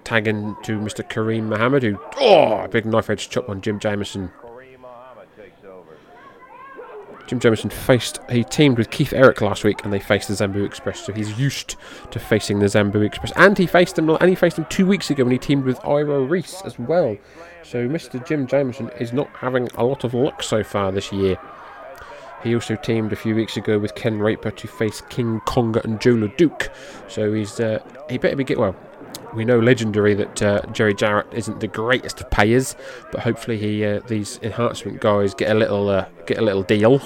Tagging 0.05 0.55
to 0.63 0.79
Mr. 0.79 1.03
Kareem 1.09 1.45
Muhammad, 1.45 1.83
who 1.83 1.99
oh, 2.19 2.69
big 2.69 2.87
knife 2.87 3.11
edge 3.11 3.31
chop 3.31 3.49
on 3.49 3.63
Jim 3.63 3.81
Jamieson. 3.81 4.31
Jim 7.27 7.41
Jamieson 7.41 7.71
faced, 7.71 8.19
he 8.31 8.45
teamed 8.45 8.77
with 8.77 8.91
Keith 8.91 9.13
Eric 9.13 9.41
last 9.41 9.65
week 9.65 9.83
and 9.85 9.93
they 9.93 9.99
faced 9.99 10.29
the 10.29 10.35
Zambu 10.35 10.65
Express, 10.65 11.05
so 11.05 11.13
he's 11.13 11.39
used 11.39 11.77
to 12.11 12.19
facing 12.19 12.59
the 12.59 12.67
Zambu 12.67 13.05
Express. 13.05 13.33
And 13.37 13.57
he 13.57 13.67
faced 13.67 13.97
them, 13.97 14.11
and 14.11 14.29
he 14.29 14.35
faced 14.35 14.57
them 14.57 14.67
two 14.69 14.87
weeks 14.87 15.11
ago 15.11 15.25
when 15.25 15.33
he 15.33 15.39
teamed 15.39 15.65
with 15.65 15.83
Ira 15.85 16.21
Reese 16.21 16.61
as 16.63 16.79
well. 16.79 17.17
So 17.63 17.89
Mr. 17.89 18.25
Jim 18.27 18.47
Jamieson 18.47 18.91
is 19.01 19.13
not 19.13 19.29
having 19.29 19.69
a 19.75 19.85
lot 19.85 20.05
of 20.05 20.13
luck 20.13 20.43
so 20.43 20.63
far 20.63 20.93
this 20.93 21.13
year. 21.13 21.39
He 22.43 22.55
also 22.55 22.77
teamed 22.77 23.11
a 23.13 23.17
few 23.17 23.35
weeks 23.35 23.57
ago 23.57 23.79
with 23.79 23.95
Ken 23.95 24.19
Raper 24.19 24.51
to 24.51 24.69
face 24.69 25.01
King 25.09 25.41
Konga 25.47 25.83
and 25.83 25.99
Jos 25.99 26.17
LeDuc. 26.17 26.69
So 27.09 27.33
he's 27.33 27.59
uh, 27.59 27.79
he 28.11 28.19
better 28.19 28.37
be 28.37 28.45
get 28.45 28.59
well. 28.59 28.77
We 29.35 29.45
know 29.45 29.59
legendary 29.59 30.15
that 30.15 30.43
uh, 30.43 30.63
Jerry 30.73 30.95
Jarrett 30.95 31.27
isn't 31.33 31.61
the 31.61 31.67
greatest 31.67 32.21
of 32.21 32.31
payers, 32.31 32.77
but 33.11 33.23
hopefully 33.23 33.59
he 33.59 33.85
uh, 33.85 34.01
these 34.07 34.39
enhancement 34.43 35.01
guys 35.01 35.35
get 35.35 35.51
a 35.51 35.55
little 35.55 35.89
uh, 35.89 36.07
get 36.27 36.39
a 36.39 36.43
little 36.43 36.63
deal 36.63 37.01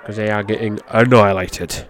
because 0.00 0.16
they 0.16 0.30
are 0.30 0.42
getting 0.42 0.80
annihilated. 0.88 1.86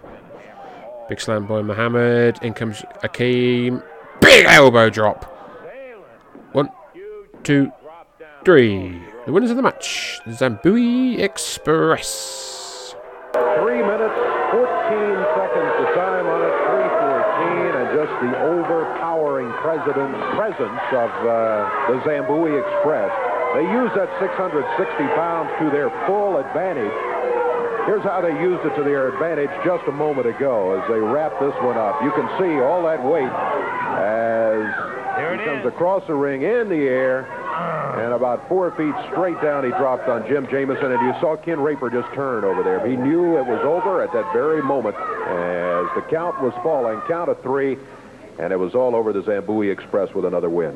Big 1.09 1.19
slam 1.19 1.47
by 1.47 1.61
Muhammad. 1.61 2.37
In 2.41 2.53
comes 2.53 2.83
Akeem. 3.03 3.83
Big 4.21 4.45
elbow 4.45 4.89
drop. 4.89 5.25
One, 6.51 6.69
two, 7.43 7.71
three. 8.45 9.01
The 9.25 9.31
winners 9.31 9.51
of 9.51 9.57
the 9.57 9.63
match, 9.63 10.19
Zambui 10.27 11.19
Express. 11.19 12.95
Three 13.33 13.81
minutes, 13.81 14.20
president, 19.61 20.13
presence 20.35 20.81
of 20.91 21.11
uh, 21.23 21.69
the 21.93 21.97
Zambui 22.03 22.57
Express. 22.57 23.09
They 23.53 23.63
use 23.67 23.91
that 23.95 24.09
660 24.19 24.63
pounds 25.15 25.49
to 25.59 25.69
their 25.69 25.89
full 26.07 26.37
advantage. 26.37 26.91
Here's 27.85 28.03
how 28.03 28.21
they 28.21 28.33
used 28.41 28.65
it 28.65 28.75
to 28.75 28.83
their 28.83 29.09
advantage 29.09 29.49
just 29.65 29.87
a 29.87 29.91
moment 29.91 30.27
ago 30.27 30.79
as 30.79 30.87
they 30.89 30.99
wrap 30.99 31.33
this 31.39 31.53
one 31.61 31.77
up. 31.77 32.01
You 32.01 32.11
can 32.11 32.27
see 32.39 32.61
all 32.61 32.83
that 32.83 33.03
weight 33.03 33.31
as 33.97 34.65
he 35.17 35.45
comes 35.45 35.65
across 35.65 36.05
the 36.07 36.13
ring 36.13 36.43
in 36.43 36.69
the 36.69 36.87
air 36.87 37.27
and 37.99 38.13
about 38.13 38.47
four 38.47 38.71
feet 38.71 38.93
straight 39.11 39.39
down 39.41 39.63
he 39.63 39.71
dropped 39.71 40.07
on 40.07 40.25
Jim 40.27 40.47
Jamieson 40.47 40.91
and 40.91 41.01
you 41.05 41.13
saw 41.19 41.35
Ken 41.35 41.59
Raper 41.59 41.89
just 41.89 42.11
turn 42.13 42.43
over 42.43 42.63
there. 42.63 42.85
He 42.87 42.95
knew 42.95 43.37
it 43.37 43.45
was 43.45 43.61
over 43.63 44.01
at 44.01 44.13
that 44.13 44.31
very 44.31 44.61
moment 44.61 44.95
as 44.95 45.85
the 45.95 46.01
count 46.09 46.41
was 46.41 46.53
falling, 46.63 47.01
count 47.07 47.29
of 47.29 47.41
three, 47.41 47.77
and 48.41 48.51
it 48.51 48.57
was 48.57 48.73
all 48.73 48.95
over 48.95 49.13
the 49.13 49.21
Zambui 49.21 49.71
Express 49.71 50.13
with 50.13 50.25
another 50.25 50.49
win. 50.49 50.75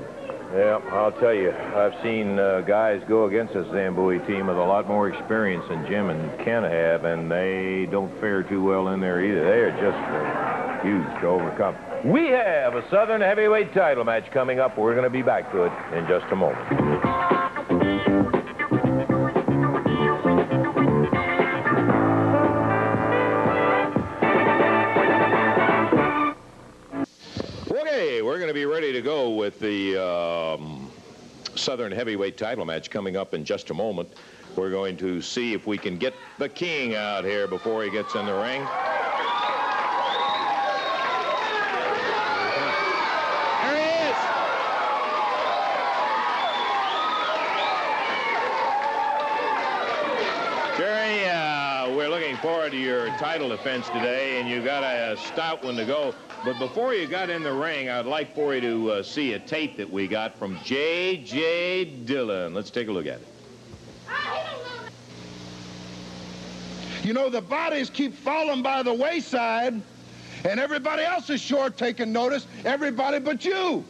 Yeah, 0.53 0.79
I'll 0.91 1.11
tell 1.11 1.33
you, 1.33 1.51
I've 1.51 2.01
seen 2.03 2.39
uh, 2.39 2.61
guys 2.61 3.01
go 3.09 3.25
against 3.25 3.53
this 3.55 3.65
Zambui 3.67 4.25
team 4.27 4.47
with 4.47 4.55
a 4.55 4.63
lot 4.63 4.87
more 4.87 5.09
experience 5.09 5.65
than 5.67 5.85
Jim 5.87 6.09
and 6.09 6.45
Ken 6.45 6.63
have, 6.63 7.03
and 7.03 7.29
they 7.29 7.87
don't 7.91 8.11
fare 8.21 8.43
too 8.43 8.63
well 8.63 8.89
in 8.89 9.01
there 9.01 9.25
either. 9.25 9.43
They 9.43 9.59
are 9.59 9.71
just 9.71 9.97
uh, 9.97 10.83
huge 10.83 11.21
to 11.21 11.27
overcome. 11.27 11.75
We 12.09 12.27
have 12.27 12.75
a 12.75 12.87
Southern 12.91 13.21
Heavyweight 13.21 13.73
title 13.73 14.03
match 14.03 14.31
coming 14.31 14.59
up. 14.59 14.77
We're 14.77 14.93
going 14.93 15.03
to 15.03 15.09
be 15.09 15.23
back 15.23 15.51
to 15.51 15.63
it 15.63 15.97
in 15.97 16.07
just 16.07 16.31
a 16.31 16.35
moment. 16.35 17.34
Be 28.55 28.65
ready 28.65 28.93
to 28.93 29.01
go 29.01 29.31
with 29.31 29.59
the 29.59 30.01
um, 30.01 30.89
Southern 31.55 31.91
Heavyweight 31.91 32.37
title 32.37 32.63
match 32.63 32.89
coming 32.89 33.17
up 33.17 33.33
in 33.33 33.43
just 33.43 33.69
a 33.69 33.73
moment. 33.73 34.07
We're 34.55 34.69
going 34.69 34.95
to 34.95 35.21
see 35.21 35.51
if 35.51 35.67
we 35.67 35.77
can 35.77 35.97
get 35.97 36.13
the 36.37 36.47
king 36.47 36.95
out 36.95 37.25
here 37.25 37.49
before 37.49 37.83
he 37.83 37.89
gets 37.89 38.15
in 38.15 38.25
the 38.25 38.31
ring. 38.31 38.63
There 43.61 43.75
he 43.75 43.83
is. 44.07 44.15
Jerry, 50.77 51.27
uh, 51.27 51.93
we're 51.93 52.07
looking 52.35 52.49
forward 52.49 52.71
to 52.71 52.77
your 52.77 53.07
title 53.17 53.47
defense 53.47 53.87
today, 53.87 54.41
and 54.41 54.49
you 54.49 54.61
got 54.61 54.83
a 54.83 55.15
stout 55.15 55.63
one 55.63 55.77
to 55.77 55.85
go. 55.85 56.13
But 56.43 56.59
before 56.59 56.93
you 56.93 57.07
got 57.07 57.29
in 57.29 57.43
the 57.43 57.53
ring, 57.53 57.89
I'd 57.89 58.05
like 58.05 58.35
for 58.35 58.53
you 58.53 58.59
to 58.59 58.91
uh, 58.91 59.03
see 59.03 59.33
a 59.33 59.39
tape 59.39 59.77
that 59.77 59.89
we 59.89 60.05
got 60.05 60.37
from 60.37 60.59
J.J. 60.61 61.85
Dillon. 62.03 62.53
Let's 62.53 62.71
take 62.71 62.89
a 62.89 62.91
look 62.91 63.05
at 63.05 63.21
it. 63.21 63.27
You 67.03 67.13
know, 67.13 67.29
the 67.29 67.39
bodies 67.39 67.89
keep 67.89 68.13
falling 68.13 68.61
by 68.61 68.83
the 68.83 68.93
wayside, 68.93 69.81
and 70.43 70.59
everybody 70.59 71.03
else 71.03 71.29
is 71.29 71.39
sure 71.39 71.69
taking 71.69 72.11
notice, 72.11 72.47
everybody 72.65 73.19
but 73.19 73.45
you. 73.45 73.85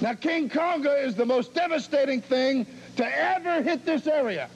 Now, 0.00 0.14
King 0.14 0.48
Konga 0.48 1.04
is 1.04 1.14
the 1.16 1.26
most 1.26 1.52
devastating 1.52 2.22
thing 2.22 2.66
to 2.96 3.04
ever 3.04 3.60
hit 3.60 3.84
this 3.84 4.06
area. 4.06 4.48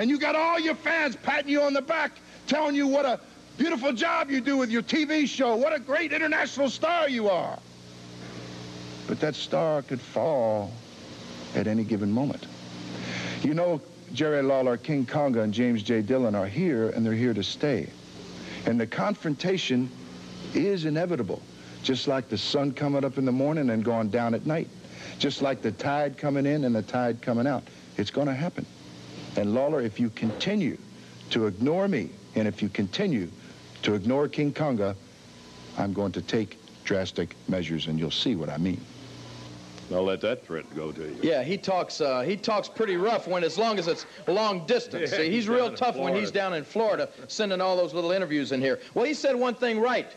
And 0.00 0.08
you 0.08 0.18
got 0.18 0.34
all 0.34 0.58
your 0.58 0.76
fans 0.76 1.14
patting 1.14 1.50
you 1.50 1.60
on 1.60 1.74
the 1.74 1.82
back, 1.82 2.12
telling 2.46 2.74
you 2.74 2.86
what 2.86 3.04
a 3.04 3.20
beautiful 3.58 3.92
job 3.92 4.30
you 4.30 4.40
do 4.40 4.56
with 4.56 4.70
your 4.70 4.80
TV 4.80 5.28
show, 5.28 5.56
what 5.56 5.74
a 5.74 5.78
great 5.78 6.10
international 6.10 6.70
star 6.70 7.06
you 7.06 7.28
are. 7.28 7.58
But 9.06 9.20
that 9.20 9.34
star 9.34 9.82
could 9.82 10.00
fall 10.00 10.72
at 11.54 11.66
any 11.66 11.84
given 11.84 12.10
moment. 12.10 12.46
You 13.42 13.52
know, 13.52 13.82
Jerry 14.14 14.40
Lawler, 14.40 14.78
King 14.78 15.04
Konga, 15.04 15.42
and 15.42 15.52
James 15.52 15.82
J. 15.82 16.00
Dillon 16.00 16.34
are 16.34 16.46
here, 16.46 16.88
and 16.88 17.04
they're 17.04 17.12
here 17.12 17.34
to 17.34 17.42
stay. 17.42 17.86
And 18.64 18.80
the 18.80 18.86
confrontation 18.86 19.90
is 20.54 20.86
inevitable, 20.86 21.42
just 21.82 22.08
like 22.08 22.30
the 22.30 22.38
sun 22.38 22.72
coming 22.72 23.04
up 23.04 23.18
in 23.18 23.26
the 23.26 23.32
morning 23.32 23.68
and 23.68 23.84
going 23.84 24.08
down 24.08 24.32
at 24.32 24.46
night, 24.46 24.70
just 25.18 25.42
like 25.42 25.60
the 25.60 25.72
tide 25.72 26.16
coming 26.16 26.46
in 26.46 26.64
and 26.64 26.74
the 26.74 26.80
tide 26.80 27.20
coming 27.20 27.46
out. 27.46 27.64
It's 27.98 28.10
going 28.10 28.28
to 28.28 28.34
happen. 28.34 28.64
And 29.36 29.54
Lawler, 29.54 29.80
if 29.80 30.00
you 30.00 30.10
continue 30.10 30.76
to 31.30 31.46
ignore 31.46 31.88
me, 31.88 32.10
and 32.34 32.48
if 32.48 32.62
you 32.62 32.68
continue 32.68 33.28
to 33.82 33.94
ignore 33.94 34.28
King 34.28 34.52
Konga, 34.52 34.94
I'm 35.78 35.92
going 35.92 36.12
to 36.12 36.22
take 36.22 36.58
drastic 36.84 37.34
measures, 37.48 37.86
and 37.86 37.98
you'll 37.98 38.10
see 38.10 38.34
what 38.34 38.48
I 38.48 38.58
mean. 38.58 38.80
I'll 39.92 40.04
let 40.04 40.20
that 40.20 40.46
threat 40.46 40.64
go 40.76 40.92
to 40.92 41.02
you. 41.02 41.18
Yeah, 41.20 41.42
he 41.42 41.56
talks. 41.58 42.00
Uh, 42.00 42.20
he 42.20 42.36
talks 42.36 42.68
pretty 42.68 42.96
rough 42.96 43.26
when, 43.26 43.42
as 43.42 43.58
long 43.58 43.78
as 43.78 43.88
it's 43.88 44.06
long 44.28 44.64
distance. 44.66 45.10
Yeah, 45.10 45.18
See, 45.18 45.24
he's 45.24 45.34
he's 45.34 45.48
real 45.48 45.74
tough 45.74 45.96
when 45.96 46.14
he's 46.14 46.30
down 46.30 46.54
in 46.54 46.62
Florida, 46.62 47.08
sending 47.26 47.60
all 47.60 47.76
those 47.76 47.92
little 47.92 48.12
interviews 48.12 48.52
in 48.52 48.60
here. 48.60 48.78
Well, 48.94 49.04
he 49.04 49.14
said 49.14 49.34
one 49.34 49.54
thing 49.54 49.80
right. 49.80 50.08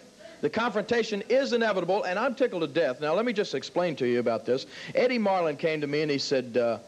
The 0.42 0.50
confrontation 0.50 1.24
is 1.30 1.54
inevitable, 1.54 2.04
and 2.04 2.20
I'm 2.20 2.36
tickled 2.36 2.62
to 2.62 2.68
death. 2.68 3.00
Now, 3.00 3.14
let 3.16 3.26
me 3.26 3.34
just 3.34 3.56
explain 3.56 3.96
to 3.96 4.06
you 4.06 4.20
about 4.20 4.46
this. 4.46 4.66
Eddie 4.94 5.18
Marlin 5.18 5.56
came 5.56 5.80
to 5.80 5.88
me 5.88 6.02
and 6.02 6.12
he 6.12 6.18
said 6.18 6.58
uh, 6.58 6.80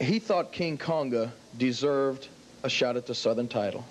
he 0.00 0.18
thought 0.18 0.52
King 0.52 0.78
Konga 0.78 1.30
deserved 1.58 2.28
a 2.62 2.70
shot 2.70 2.96
at 2.96 3.06
the 3.06 3.14
Southern 3.14 3.48
title. 3.48 3.84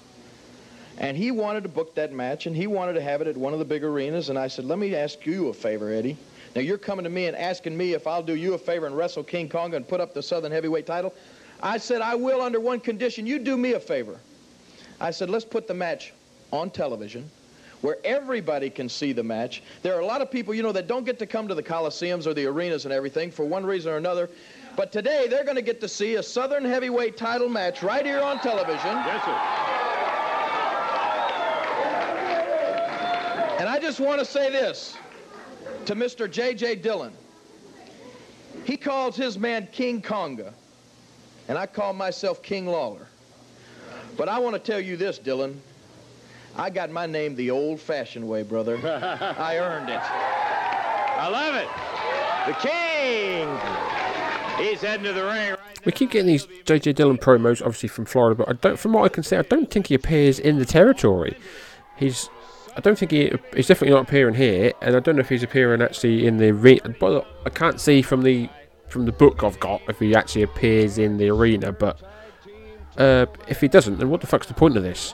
And 0.97 1.15
he 1.15 1.31
wanted 1.31 1.63
to 1.63 1.69
book 1.69 1.95
that 1.95 2.11
match, 2.11 2.45
and 2.45 2.55
he 2.55 2.67
wanted 2.67 2.93
to 2.93 3.01
have 3.01 3.21
it 3.21 3.27
at 3.27 3.37
one 3.37 3.53
of 3.53 3.59
the 3.59 3.65
big 3.65 3.83
arenas. 3.83 4.29
And 4.29 4.37
I 4.37 4.47
said, 4.47 4.65
let 4.65 4.79
me 4.79 4.93
ask 4.95 5.25
you 5.25 5.47
a 5.47 5.53
favor, 5.53 5.93
Eddie. 5.93 6.17
Now, 6.55 6.61
you're 6.61 6.77
coming 6.77 7.03
to 7.03 7.09
me 7.09 7.27
and 7.27 7.37
asking 7.37 7.77
me 7.77 7.93
if 7.93 8.05
I'll 8.07 8.23
do 8.23 8.35
you 8.35 8.53
a 8.53 8.57
favor 8.57 8.85
and 8.85 8.97
wrestle 8.97 9.23
King 9.23 9.47
Konga 9.47 9.75
and 9.75 9.87
put 9.87 10.01
up 10.01 10.13
the 10.13 10.21
Southern 10.21 10.51
Heavyweight 10.51 10.85
title. 10.85 11.13
I 11.61 11.77
said, 11.77 12.01
I 12.01 12.15
will 12.15 12.41
under 12.41 12.59
one 12.59 12.79
condition. 12.79 13.25
You 13.25 13.39
do 13.39 13.55
me 13.55 13.73
a 13.73 13.79
favor. 13.79 14.19
I 14.99 15.11
said, 15.11 15.29
let's 15.29 15.45
put 15.45 15.67
the 15.67 15.73
match 15.73 16.11
on 16.51 16.69
television 16.69 17.29
where 17.81 17.97
everybody 18.03 18.69
can 18.69 18.89
see 18.89 19.13
the 19.13 19.23
match. 19.23 19.63
There 19.83 19.95
are 19.95 20.01
a 20.01 20.05
lot 20.05 20.21
of 20.21 20.29
people, 20.29 20.53
you 20.53 20.63
know, 20.63 20.73
that 20.73 20.87
don't 20.87 21.05
get 21.05 21.19
to 21.19 21.25
come 21.25 21.47
to 21.47 21.55
the 21.55 21.63
Coliseums 21.63 22.27
or 22.27 22.33
the 22.33 22.45
arenas 22.45 22.83
and 22.83 22.93
everything 22.93 23.31
for 23.31 23.45
one 23.45 23.65
reason 23.65 23.93
or 23.93 23.97
another. 23.97 24.29
But 24.79 24.93
today, 24.93 25.27
they're 25.29 25.43
going 25.43 25.57
to 25.57 25.61
get 25.61 25.81
to 25.81 25.89
see 25.89 26.15
a 26.15 26.23
Southern 26.23 26.63
Heavyweight 26.63 27.17
title 27.17 27.49
match 27.49 27.83
right 27.83 28.05
here 28.05 28.21
on 28.21 28.39
television. 28.39 28.77
Yes, 28.79 29.25
sir. 29.25 29.31
And 33.59 33.67
I 33.67 33.77
just 33.81 33.99
want 33.99 34.19
to 34.19 34.25
say 34.25 34.49
this 34.49 34.95
to 35.83 35.95
Mr. 35.95 36.31
J.J. 36.31 36.75
Dillon. 36.75 37.11
He 38.63 38.77
calls 38.77 39.17
his 39.17 39.37
man 39.37 39.67
King 39.73 40.01
Konga, 40.01 40.53
and 41.49 41.57
I 41.57 41.65
call 41.65 41.91
myself 41.91 42.41
King 42.41 42.65
Lawler. 42.65 43.07
But 44.15 44.29
I 44.29 44.39
want 44.39 44.55
to 44.55 44.61
tell 44.61 44.79
you 44.79 44.95
this, 44.95 45.17
Dillon. 45.17 45.61
I 46.55 46.69
got 46.69 46.89
my 46.89 47.05
name 47.05 47.35
the 47.35 47.51
old-fashioned 47.51 48.25
way, 48.25 48.43
brother. 48.43 48.77
I 49.37 49.57
earned 49.57 49.89
it. 49.89 49.99
I 49.99 51.27
love 51.27 51.55
it. 51.55 51.67
The 52.47 52.53
King. 52.65 53.88
He's 54.59 54.81
heading 54.81 55.05
to 55.05 55.13
the 55.13 55.23
ring. 55.23 55.55
We 55.85 55.91
keep 55.91 56.11
getting 56.11 56.27
these 56.27 56.45
JJ 56.45 56.95
Dillon 56.95 57.17
promos, 57.17 57.61
obviously 57.61 57.89
from 57.89 58.05
Florida, 58.05 58.35
but 58.35 58.49
I 58.49 58.53
don't, 58.53 58.77
from 58.77 58.93
what 58.93 59.05
I 59.05 59.09
can 59.09 59.23
see, 59.23 59.35
I 59.37 59.43
don't 59.43 59.71
think 59.71 59.87
he 59.87 59.95
appears 59.95 60.37
in 60.39 60.59
the 60.59 60.65
territory. 60.65 61.37
He's, 61.97 62.29
I 62.75 62.81
don't 62.81 62.97
think 62.97 63.11
he, 63.11 63.31
he's 63.55 63.67
definitely 63.67 63.95
not 63.95 64.07
appearing 64.07 64.35
here, 64.35 64.73
and 64.81 64.95
I 64.95 64.99
don't 64.99 65.15
know 65.15 65.21
if 65.21 65.29
he's 65.29 65.43
appearing 65.43 65.81
actually 65.81 66.27
in 66.27 66.37
the 66.37 66.49
arena. 66.49 66.93
But 66.99 67.25
I 67.45 67.49
can't 67.49 67.79
see 67.79 68.01
from 68.01 68.23
the 68.23 68.49
from 68.89 69.05
the 69.05 69.11
book 69.11 69.43
I've 69.43 69.59
got 69.59 69.81
if 69.87 69.99
he 69.99 70.15
actually 70.15 70.41
appears 70.41 70.97
in 70.97 71.17
the 71.17 71.29
arena. 71.29 71.71
But 71.71 72.01
Uh, 72.97 73.27
if 73.47 73.61
he 73.61 73.67
doesn't, 73.69 73.97
then 73.99 74.09
what 74.09 74.19
the 74.19 74.27
fuck's 74.27 74.47
the 74.47 74.53
point 74.53 74.75
of 74.75 74.83
this? 74.83 75.13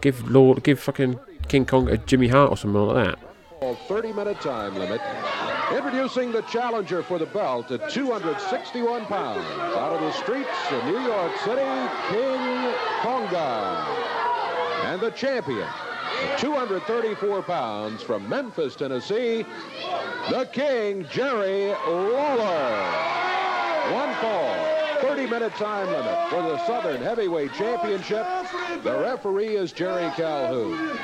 Give 0.00 0.28
Lord, 0.28 0.64
give 0.64 0.80
fucking 0.80 1.20
King 1.46 1.64
Kong 1.64 1.88
a 1.88 1.96
Jimmy 1.96 2.28
Hart 2.28 2.50
or 2.50 2.56
something 2.56 2.80
like 2.80 3.16
that. 3.16 3.18
30 3.88 4.12
minute 4.12 4.40
time 4.40 4.76
limit. 4.76 5.00
Introducing 5.72 6.30
the 6.30 6.42
challenger 6.42 7.02
for 7.02 7.18
the 7.18 7.26
belt 7.26 7.70
at 7.70 7.90
261 7.90 9.06
pounds. 9.06 9.44
Out 9.76 9.94
of 9.94 10.00
the 10.00 10.12
streets 10.12 10.48
of 10.70 10.84
New 10.84 11.00
York 11.00 11.32
City, 11.38 11.88
King 12.10 12.72
Konga. 13.00 13.84
And 14.84 15.00
the 15.00 15.10
champion 15.10 15.66
at 16.22 16.38
234 16.38 17.42
pounds 17.42 18.02
from 18.02 18.28
Memphis, 18.28 18.76
Tennessee, 18.76 19.44
the 20.30 20.48
King, 20.52 21.06
Jerry 21.10 21.68
Lawler. 21.88 22.84
One 23.92 24.14
fall. 24.16 24.74
30 25.00 25.26
minute 25.26 25.52
time 25.54 25.86
limit 25.88 26.30
for 26.30 26.42
the 26.42 26.66
Southern 26.66 27.02
Heavyweight 27.02 27.52
Championship. 27.54 28.26
The 28.82 28.98
referee 28.98 29.56
is 29.56 29.72
Jerry 29.72 30.10
Calhoun. 30.14 30.98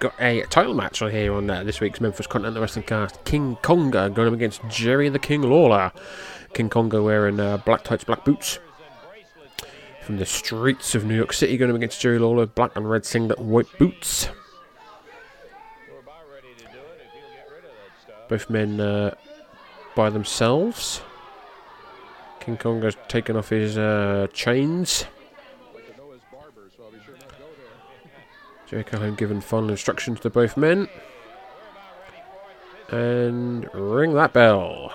Got 0.00 0.14
a 0.18 0.40
title 0.44 0.72
match 0.72 1.02
on 1.02 1.10
here 1.10 1.34
on 1.34 1.50
uh, 1.50 1.62
this 1.62 1.78
week's 1.78 2.00
Memphis 2.00 2.26
Continental 2.26 2.62
Wrestling 2.62 2.86
Cast. 2.86 3.22
King 3.26 3.56
Konga 3.56 4.12
going 4.14 4.28
up 4.28 4.32
against 4.32 4.66
Jerry 4.66 5.10
the 5.10 5.18
King 5.18 5.42
Lawler. 5.42 5.92
King 6.54 6.70
Konga 6.70 7.04
wearing 7.04 7.38
uh, 7.38 7.58
black 7.58 7.84
tights, 7.84 8.04
black 8.04 8.24
boots. 8.24 8.58
From 10.00 10.16
the 10.16 10.24
streets 10.24 10.94
of 10.94 11.04
New 11.04 11.14
York 11.14 11.34
City, 11.34 11.58
going 11.58 11.70
up 11.70 11.76
against 11.76 12.00
Jerry 12.00 12.18
Lawler, 12.18 12.46
black 12.46 12.74
and 12.76 12.88
red 12.88 13.04
singlet, 13.04 13.40
white 13.40 13.66
boots. 13.78 14.30
Both 18.26 18.48
men 18.48 18.80
uh, 18.80 19.14
by 19.94 20.08
themselves. 20.08 21.02
King 22.40 22.56
Konga's 22.56 22.96
taken 23.08 23.36
off 23.36 23.50
his 23.50 23.76
uh, 23.76 24.28
chains. 24.32 25.04
Jerry 28.70 28.84
Calhoun 28.84 29.16
giving 29.16 29.40
final 29.40 29.70
instructions 29.70 30.20
to 30.20 30.30
both 30.30 30.56
men. 30.56 30.88
And 32.88 33.68
ring 33.74 34.14
that 34.14 34.32
bell. 34.32 34.94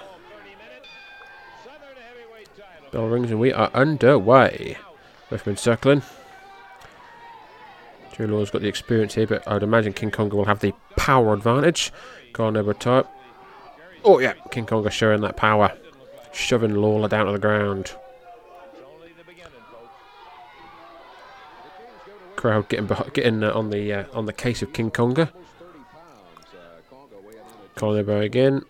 Bell 2.93 3.07
rings 3.07 3.31
and 3.31 3.39
we 3.41 3.51
are 3.51 3.69
underway. 3.73 4.77
Both 5.29 5.45
men 5.45 5.57
circling. 5.57 6.03
Jerry 8.13 8.29
Lawler's 8.29 8.49
got 8.49 8.61
the 8.61 8.69
experience 8.69 9.15
here, 9.15 9.27
but 9.27 9.45
I'd 9.45 9.61
imagine 9.61 9.91
King 9.91 10.09
Konga 10.09 10.35
will 10.35 10.45
have 10.45 10.61
the 10.61 10.73
power 10.95 11.33
advantage. 11.33 11.91
Gone 12.31 12.55
over 12.55 12.73
top. 12.73 13.13
Oh 14.05 14.19
yeah, 14.19 14.33
King 14.51 14.65
Konga 14.65 14.89
showing 14.89 15.19
that 15.19 15.35
power. 15.35 15.73
Shoving 16.31 16.75
Lawler 16.75 17.09
down 17.09 17.25
to 17.25 17.33
the 17.33 17.39
ground. 17.39 17.93
Crowd 22.35 22.69
getting 22.69 22.89
getting 23.13 23.43
uh, 23.43 23.51
on 23.53 23.69
the 23.69 23.93
uh, 23.93 24.05
on 24.13 24.25
the 24.25 24.33
case 24.33 24.61
of 24.61 24.73
King 24.73 24.91
Konga. 24.91 25.31
Colin 27.75 27.99
elbow 27.99 28.21
again, 28.21 28.63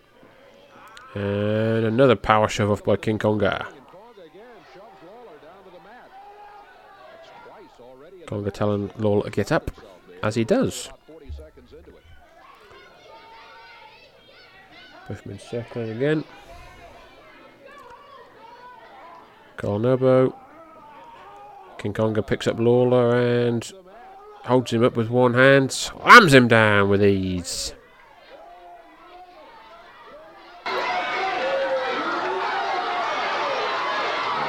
and 1.14 1.84
another 1.84 2.16
power 2.16 2.48
shove 2.48 2.70
off 2.70 2.84
by 2.84 2.96
King 2.96 3.18
Konga. 3.18 3.66
Konga 8.26 8.52
telling 8.52 8.90
Lawler 8.98 9.24
to 9.24 9.30
get 9.30 9.52
up, 9.52 9.70
as 10.22 10.34
he 10.34 10.44
does. 10.44 10.90
Both 15.08 15.24
men 15.24 15.38
circling 15.38 15.90
again. 15.90 16.24
Colin 19.56 20.32
elbow. 21.76 21.82
King 21.82 21.92
Konga 21.92 22.26
picks 22.26 22.46
up 22.46 22.58
Lawler 22.58 23.16
and 23.16 23.72
holds 24.44 24.72
him 24.72 24.84
up 24.84 24.96
with 24.96 25.10
one 25.10 25.34
hand, 25.34 25.72
slams 25.72 26.32
him 26.32 26.48
down 26.48 26.88
with 26.88 27.02
ease. 27.02 27.74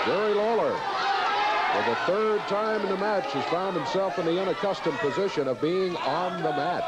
Jerry 0.06 0.34
Lawler, 0.34 0.76
for 1.74 1.90
the 1.90 1.96
third 2.06 2.40
time 2.48 2.82
in 2.82 2.90
the 2.90 2.98
match, 2.98 3.26
has 3.34 3.46
found 3.46 3.76
himself 3.76 4.18
in 4.20 4.26
the 4.26 4.42
unaccustomed 4.42 4.98
position 5.00 5.48
of 5.48 5.60
being 5.62 5.96
on 5.98 6.42
the 6.44 6.52
mat. 6.52 6.84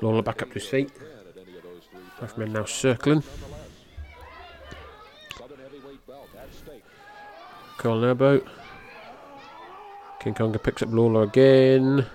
Lawler 0.00 0.22
back 0.22 0.42
up 0.42 0.48
to 0.48 0.54
his 0.54 0.68
feet. 0.68 0.90
Both 2.20 2.36
men 2.36 2.52
now 2.52 2.64
circling. 2.64 3.22
Colin 7.78 8.08
elbow. 8.08 8.42
King 10.20 10.34
Konga 10.34 10.62
picks 10.62 10.82
up 10.82 10.92
Lawler 10.92 11.22
again. 11.22 12.06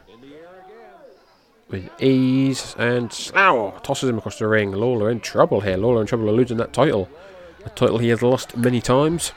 With 1.70 1.90
ease 2.02 2.76
and 2.78 3.12
slow 3.12 3.74
tosses 3.82 4.10
him 4.10 4.18
across 4.18 4.38
the 4.38 4.48
ring. 4.48 4.74
Lawler 4.74 5.10
in 5.10 5.22
trouble 5.22 5.62
here. 5.62 5.78
Lawler 5.78 6.02
in 6.02 6.08
trouble 6.08 6.30
of 6.30 6.36
losing 6.36 6.58
that 6.58 6.74
title. 6.74 7.10
A 7.66 7.70
title 7.70 7.98
he 7.98 8.10
has 8.10 8.22
lost 8.22 8.58
many 8.58 8.82
times. 8.82 9.32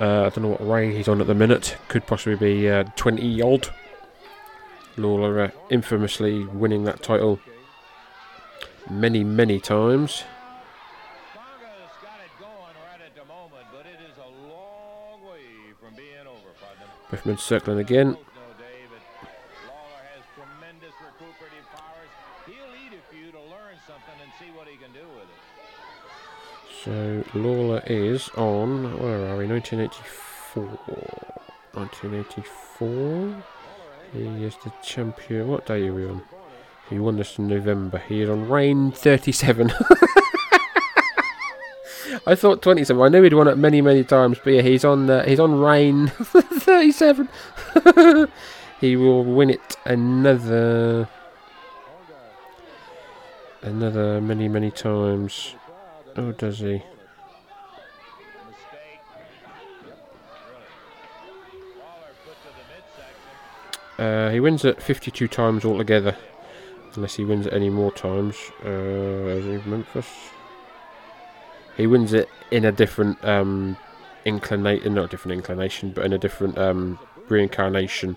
Uh, 0.00 0.24
I 0.24 0.28
don't 0.30 0.42
know 0.42 0.48
what 0.48 0.68
reign 0.68 0.90
he's 0.90 1.06
on 1.06 1.20
at 1.20 1.28
the 1.28 1.34
minute. 1.34 1.76
Could 1.86 2.06
possibly 2.08 2.34
be 2.34 2.68
uh, 2.68 2.84
20 2.96 3.40
odd. 3.40 3.68
Lawler 4.96 5.40
uh, 5.40 5.50
infamously 5.70 6.44
winning 6.44 6.82
that 6.84 7.02
title 7.02 7.38
many, 8.90 9.22
many 9.22 9.60
times. 9.60 10.24
Both 17.12 17.26
men 17.26 17.36
circling 17.36 17.78
again. 17.78 18.16
So 26.82 27.22
Lawler 27.34 27.82
is 27.86 28.30
on 28.30 28.98
where 28.98 29.28
are 29.28 29.36
we? 29.36 29.46
1984. 29.46 30.64
1984. 31.74 33.44
He 34.14 34.44
is 34.44 34.56
the 34.64 34.72
champion. 34.82 35.48
What 35.48 35.66
day 35.66 35.88
are 35.88 35.92
we 35.92 36.06
on? 36.06 36.22
He 36.88 36.98
won 36.98 37.16
this 37.18 37.38
in 37.38 37.46
November. 37.46 37.98
He 37.98 38.22
is 38.22 38.30
on 38.30 38.48
reign 38.48 38.90
37. 38.90 39.70
I 42.26 42.34
thought 42.36 42.62
27. 42.62 43.02
I 43.02 43.08
knew 43.08 43.22
he'd 43.22 43.32
won 43.32 43.48
it 43.48 43.58
many, 43.58 43.80
many 43.80 44.04
times, 44.04 44.38
but 44.42 44.52
yeah, 44.52 44.62
he's 44.62 44.84
on 44.84 45.08
he's 45.26 45.40
on 45.40 45.58
reign 45.58 46.08
37. 46.22 47.28
he 48.80 48.96
will 48.96 49.24
win 49.24 49.50
it 49.50 49.76
another 49.84 51.08
another 53.62 54.20
many, 54.20 54.48
many 54.48 54.70
times. 54.70 55.54
Oh, 56.16 56.32
does 56.32 56.58
he? 56.60 56.82
Uh, 63.98 64.30
he 64.30 64.40
wins 64.40 64.64
it 64.64 64.82
52 64.82 65.28
times 65.28 65.64
altogether, 65.64 66.16
unless 66.94 67.14
he 67.16 67.24
wins 67.24 67.46
it 67.46 67.52
any 67.52 67.70
more 67.70 67.92
times. 67.92 68.36
Uh, 68.64 69.60
Memphis? 69.64 70.08
He 71.76 71.86
wins 71.86 72.12
it 72.12 72.28
in 72.50 72.64
a 72.64 72.72
different 72.72 73.24
um, 73.24 73.76
inclination, 74.24 74.94
not 74.94 75.04
a 75.04 75.08
different 75.08 75.36
inclination, 75.36 75.90
but 75.90 76.04
in 76.04 76.12
a 76.12 76.18
different 76.18 76.58
um, 76.58 76.98
reincarnation. 77.28 78.16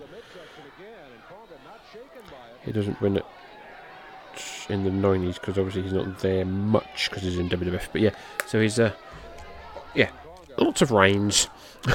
He 2.64 2.72
doesn't 2.72 3.00
win 3.00 3.16
it 3.16 3.24
in 4.68 4.84
the 4.84 4.90
90s 4.90 5.34
because 5.34 5.56
obviously 5.58 5.82
he's 5.82 5.92
not 5.92 6.18
there 6.18 6.44
much 6.44 7.08
because 7.08 7.22
he's 7.22 7.38
in 7.38 7.48
WWF. 7.48 7.88
But 7.92 8.00
yeah, 8.00 8.10
so 8.46 8.60
he's 8.60 8.78
uh, 8.78 8.92
yeah, 9.94 10.10
lots 10.58 10.82
of 10.82 10.90
reigns. 10.90 11.48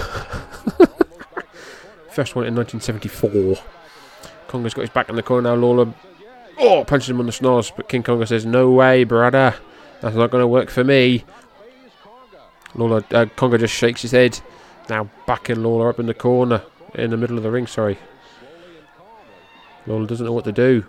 First 2.10 2.36
one 2.36 2.46
in 2.46 2.56
1974. 2.56 3.58
Konga's 4.48 4.74
got 4.74 4.82
his 4.82 4.90
back 4.90 5.10
in 5.10 5.16
the 5.16 5.24
corner 5.24 5.50
now. 5.50 5.56
Lawler, 5.56 5.94
oh, 6.60 6.84
punches 6.86 7.10
him 7.10 7.20
on 7.20 7.26
the 7.26 7.32
snores, 7.32 7.72
but 7.72 7.88
King 7.88 8.04
Konga 8.04 8.28
says, 8.28 8.46
"No 8.46 8.70
way, 8.72 9.06
brother. 9.06 9.56
That's 10.02 10.16
not 10.16 10.30
going 10.32 10.42
to 10.42 10.48
work 10.48 10.70
for 10.70 10.84
me." 10.84 11.24
Lawler, 12.76 13.04
uh, 13.12 13.26
just 13.58 13.74
shakes 13.74 14.02
his 14.02 14.12
head. 14.12 14.40
Now 14.90 15.10
backing 15.26 15.64
Lawler 15.64 15.90
up 15.90 16.00
in 16.00 16.06
the 16.06 16.14
corner, 16.14 16.64
in 16.96 17.12
the 17.12 17.18
middle 17.18 17.38
of 17.38 17.44
the 17.44 17.52
ring. 17.52 17.68
Sorry. 17.68 17.98
Lawler 19.88 20.08
doesn't 20.08 20.26
know 20.26 20.34
what 20.34 20.46
to 20.46 20.52
do. 20.52 20.86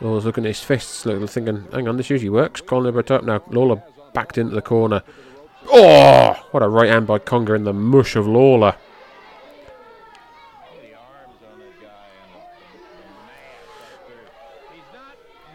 Lawler's 0.00 0.24
looking 0.26 0.44
at 0.44 0.48
his 0.48 0.60
fists, 0.60 1.06
looking, 1.06 1.26
thinking, 1.26 1.68
"Hang 1.72 1.88
on, 1.88 1.96
this 1.96 2.10
usually 2.10 2.28
works." 2.28 2.60
Colin 2.60 2.86
over 2.86 3.02
top 3.02 3.24
now. 3.24 3.42
Lawler 3.48 3.82
backed 4.12 4.36
into 4.36 4.54
the 4.54 4.62
corner. 4.62 5.02
Oh, 5.68 6.34
what 6.50 6.62
a 6.62 6.68
right 6.68 6.90
hand 6.90 7.06
by 7.06 7.18
Konga 7.18 7.56
in 7.56 7.64
the 7.64 7.72
mush 7.72 8.16
of 8.16 8.26
Lawler. 8.26 8.74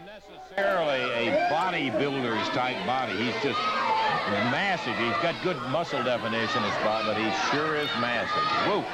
necessarily 0.04 1.28
a 1.28 1.48
bodybuilder's 1.50 2.48
type 2.50 2.76
body. 2.86 3.12
He's 3.12 3.42
just 3.42 3.58
massive. 4.50 4.91
He's 5.02 5.16
got 5.22 5.34
good 5.42 5.56
muscle 5.70 6.02
definition, 6.04 6.62
his 6.62 6.74
spot, 6.74 7.04
but 7.06 7.16
he 7.16 7.28
sure 7.50 7.74
is 7.76 7.88
massive. 8.00 8.46
Whoa. 8.68 8.84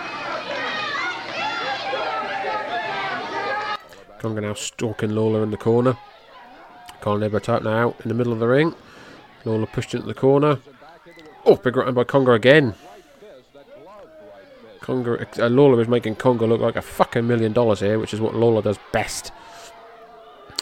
Konga 4.19 4.43
now 4.43 4.55
stalking 4.55 5.11
Lawler 5.11 5.43
in 5.43 5.51
the 5.51 5.57
corner. 5.57 5.97
Colin 7.01 7.23
Edwards 7.23 7.49
out 7.49 7.63
now 7.63 7.95
in 8.03 8.09
the 8.09 8.15
middle 8.15 8.33
of 8.33 8.39
the 8.39 8.49
ring. 8.49 8.75
Lawler 9.45 9.67
pushed 9.67 9.95
into 9.95 10.07
the 10.07 10.15
corner. 10.15 10.59
Oh, 11.45 11.57
big 11.57 11.77
right 11.77 11.95
by 11.95 12.05
Konga 12.05 12.35
again. 12.35 12.75
Konga, 14.81 15.39
uh, 15.39 15.49
Lawler 15.49 15.81
is 15.83 15.89
making 15.89 16.17
Konga 16.17 16.49
look 16.49 16.63
like 16.63 16.77
a 16.77 16.83
fucking 16.83 17.27
million 17.27 17.53
dollars 17.53 17.81
here, 17.81 17.99
which 17.99 18.15
is 18.15 18.21
what 18.21 18.35
Lawler 18.35 18.63
does 18.63 18.79
best. 18.93 19.31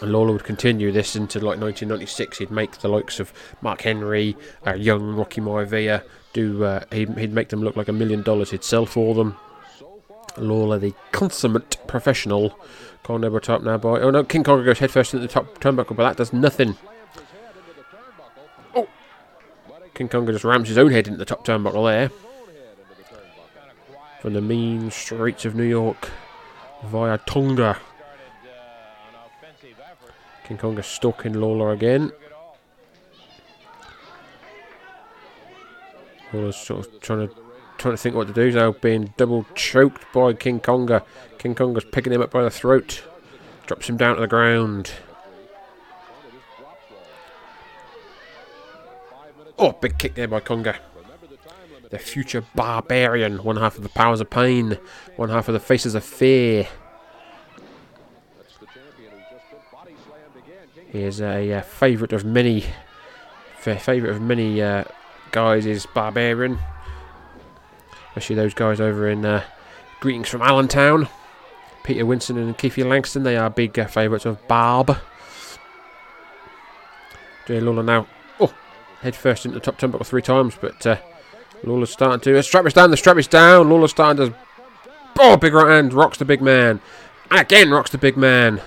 And 0.01 0.11
Lawler 0.11 0.33
would 0.33 0.43
continue 0.43 0.91
this 0.91 1.15
into 1.15 1.39
like 1.39 1.59
1996. 1.59 2.37
He'd 2.37 2.51
make 2.51 2.77
the 2.79 2.87
likes 2.87 3.19
of 3.19 3.33
Mark 3.61 3.81
Henry, 3.81 4.37
uh, 4.65 4.75
young 4.75 5.15
Rocky 5.15 5.41
Maivia, 5.41 6.03
do. 6.33 6.63
Uh, 6.63 6.83
he'd, 6.91 7.09
he'd 7.17 7.33
make 7.33 7.49
them 7.49 7.61
look 7.61 7.75
like 7.75 7.87
a 7.87 7.93
million 7.93 8.21
dollars. 8.21 8.51
He'd 8.51 8.63
sell 8.63 8.85
for 8.85 9.15
them. 9.15 9.37
Lawler, 10.37 10.77
the 10.77 10.93
consummate 11.11 11.77
professional. 11.87 12.59
Edwards 13.09 13.47
up 13.47 13.63
now 13.63 13.77
by. 13.77 14.01
Oh 14.01 14.09
no, 14.09 14.25
King 14.25 14.43
Konga 14.43 14.65
goes 14.65 14.79
headfirst 14.79 15.13
into 15.13 15.25
the 15.25 15.31
top 15.31 15.59
turnbuckle, 15.59 15.95
but 15.95 16.03
that 16.03 16.17
does 16.17 16.33
nothing. 16.33 16.75
Oh! 18.75 18.89
King 19.93 20.09
Konga 20.09 20.33
just 20.33 20.43
rams 20.43 20.67
his 20.67 20.77
own 20.77 20.91
head 20.91 21.07
into 21.07 21.17
the 21.17 21.23
top 21.23 21.45
turnbuckle 21.45 21.89
there. 21.89 22.11
From 24.21 24.33
the 24.33 24.41
mean 24.41 24.91
streets 24.91 25.45
of 25.45 25.55
New 25.55 25.63
York 25.63 26.09
via 26.83 27.17
Tonga. 27.19 27.77
King 30.47 30.57
Konga 30.57 30.83
stalking 30.83 31.33
Lawler 31.33 31.73
again. 31.73 32.09
Lawler's 36.31 36.55
sort 36.55 36.87
of 36.87 37.01
trying 37.01 37.27
to 37.27 37.35
trying 37.77 37.93
to 37.93 37.97
think 37.97 38.15
what 38.15 38.27
to 38.27 38.33
do. 38.33 38.45
He's 38.45 38.55
now 38.55 38.71
being 38.71 39.13
double 39.17 39.45
choked 39.55 40.05
by 40.13 40.31
King 40.31 40.61
Konga. 40.61 41.03
King 41.37 41.53
Konga's 41.53 41.83
picking 41.83 42.13
him 42.13 42.21
up 42.21 42.31
by 42.31 42.43
the 42.43 42.49
throat. 42.49 43.03
Drops 43.65 43.89
him 43.89 43.97
down 43.97 44.15
to 44.15 44.21
the 44.21 44.27
ground. 44.27 44.91
Oh, 49.59 49.73
big 49.73 49.97
kick 49.97 50.15
there 50.15 50.29
by 50.29 50.39
Konga. 50.39 50.77
The 51.89 51.99
future 51.99 52.45
barbarian. 52.55 53.43
One 53.43 53.57
half 53.57 53.75
of 53.75 53.83
the 53.83 53.89
powers 53.89 54.21
of 54.21 54.29
pain. 54.29 54.77
One 55.17 55.27
half 55.27 55.49
of 55.49 55.53
the 55.53 55.59
faces 55.59 55.93
of 55.93 56.05
fear. 56.05 56.69
Is 60.93 61.19
a 61.21 61.53
uh, 61.53 61.61
favourite 61.61 62.13
of 62.13 62.23
many. 62.25 62.65
fa- 63.59 63.77
Favourite 63.77 64.15
of 64.15 64.21
many 64.21 64.61
uh, 64.61 64.85
guys 65.31 65.65
is 65.65 65.85
barbarian. 65.85 66.59
Especially 68.09 68.35
those 68.35 68.53
guys 68.53 68.79
over 68.79 69.07
in 69.07 69.25
uh, 69.25 69.43
Greetings 69.99 70.29
from 70.29 70.41
Allentown. 70.41 71.07
Peter 71.83 72.05
Winston 72.05 72.37
and 72.37 72.57
Keith 72.57 72.77
Langston, 72.77 73.23
they 73.23 73.37
are 73.37 73.49
big 73.49 73.77
uh, 73.77 73.85
favourites 73.85 74.25
of 74.25 74.45
Barb. 74.47 74.97
Jay 77.45 77.59
Lawler 77.61 77.83
now, 77.83 78.07
oh, 78.39 78.53
head 79.01 79.15
first 79.15 79.45
into 79.45 79.57
the 79.57 79.63
top 79.63 79.77
turnbuckle 79.77 80.05
three 80.05 80.21
times, 80.21 80.57
but 80.59 80.85
uh, 80.85 80.97
Lawler's 81.63 81.91
starting 81.91 82.19
to. 82.21 82.37
Uh, 82.37 82.41
strap 82.41 82.65
is 82.65 82.73
down, 82.73 82.91
the 82.91 82.97
strap 82.97 83.17
is 83.17 83.27
down. 83.27 83.69
Lawler's 83.69 83.91
starting 83.91 84.27
to. 84.27 84.37
Oh, 85.19 85.37
big 85.37 85.53
right 85.53 85.69
hand, 85.71 85.93
rocks 85.93 86.17
the 86.17 86.25
big 86.25 86.41
man. 86.41 86.81
And 87.31 87.39
again, 87.39 87.71
rocks 87.71 87.91
the 87.91 87.97
big 87.97 88.17
man. 88.17 88.61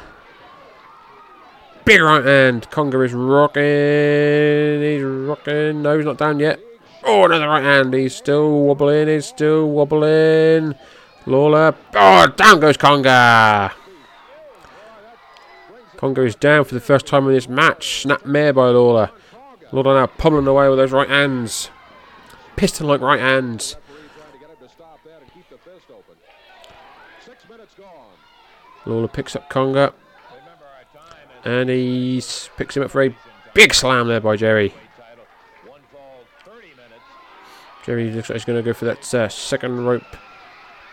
Big 1.85 2.01
right 2.01 2.25
hand. 2.25 2.71
Konga 2.71 3.05
is 3.05 3.13
rocking. 3.13 4.83
He's 4.83 5.03
rocking. 5.03 5.83
No, 5.83 5.97
he's 5.97 6.07
not 6.07 6.19
down 6.19 6.39
yet. 6.39 6.61
Oh, 7.03 7.25
another 7.25 7.49
right 7.49 7.63
hand. 7.63 7.95
He's 7.95 8.15
still 8.15 8.63
wobbling. 8.65 9.09
He's 9.09 9.27
still 9.27 9.69
wobbling. 9.69 10.75
Lawler. 11.27 11.75
Oh, 11.95 12.27
down 12.29 12.61
goes 12.61 12.77
Konga. 12.77 13.73
Konga 15.97 16.27
is 16.27 16.35
down 16.35 16.65
for 16.65 16.75
the 16.75 16.81
first 16.81 17.07
time 17.07 17.27
in 17.27 17.35
this 17.35 17.49
match. 17.49 18.03
Snap 18.03 18.25
mare 18.25 18.53
by 18.53 18.69
Lawler. 18.69 19.11
Lawler 19.73 19.95
now 19.95 20.07
pummeling 20.07 20.47
away 20.47 20.69
with 20.69 20.79
those 20.79 20.93
right 20.93 21.09
hands. 21.09 21.71
Piston 22.57 22.87
like 22.87 23.01
right 23.01 23.21
hands. 23.21 23.77
Lawler 28.87 29.09
picks 29.09 29.37
up 29.37 29.49
Konga. 29.51 29.93
And 31.45 31.71
he 31.71 32.23
picks 32.57 32.77
him 32.77 32.83
up 32.83 32.91
for 32.91 33.03
a 33.03 33.17
big 33.55 33.75
slam 33.75 34.09
there 34.09 34.21
by 34.21 34.37
Jerry. 34.37 34.75
Jerry 37.85 38.11
looks 38.11 38.29
like 38.29 38.37
he's 38.37 38.45
going 38.45 38.59
to 38.59 38.63
go 38.63 38.75
for 38.75 38.85
that 38.85 39.15
uh, 39.15 39.29
second 39.29 39.85
rope 39.85 40.05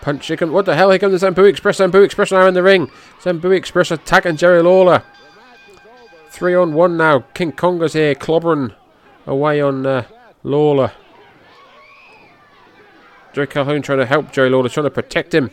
punch. 0.01 0.31
Come, 0.37 0.51
what 0.51 0.65
the 0.65 0.75
hell? 0.75 0.89
Here 0.89 0.99
comes 0.99 1.19
the 1.19 1.27
Zambu 1.27 1.47
Express. 1.47 1.79
Zambu 1.79 2.03
Express 2.03 2.31
now 2.31 2.47
in 2.47 2.53
the 2.53 2.63
ring. 2.63 2.89
Zambu 3.21 3.55
Express 3.55 3.91
attacking 3.91 4.37
Jerry 4.37 4.61
Lawler. 4.61 5.03
Three 6.29 6.55
on 6.55 6.73
one 6.73 6.97
now. 6.97 7.19
King 7.33 7.51
Konga's 7.51 7.93
here 7.93 8.15
clobbering 8.15 8.73
away 9.25 9.59
on 9.59 9.85
uh, 9.85 10.05
Lawler. 10.43 10.91
Jerry 13.33 13.47
Calhoun 13.47 13.81
trying 13.81 13.99
to 13.99 14.05
help 14.05 14.31
Jerry 14.31 14.49
Lawler, 14.49 14.69
trying 14.69 14.85
to 14.85 14.91
protect 14.91 15.33
him. 15.33 15.51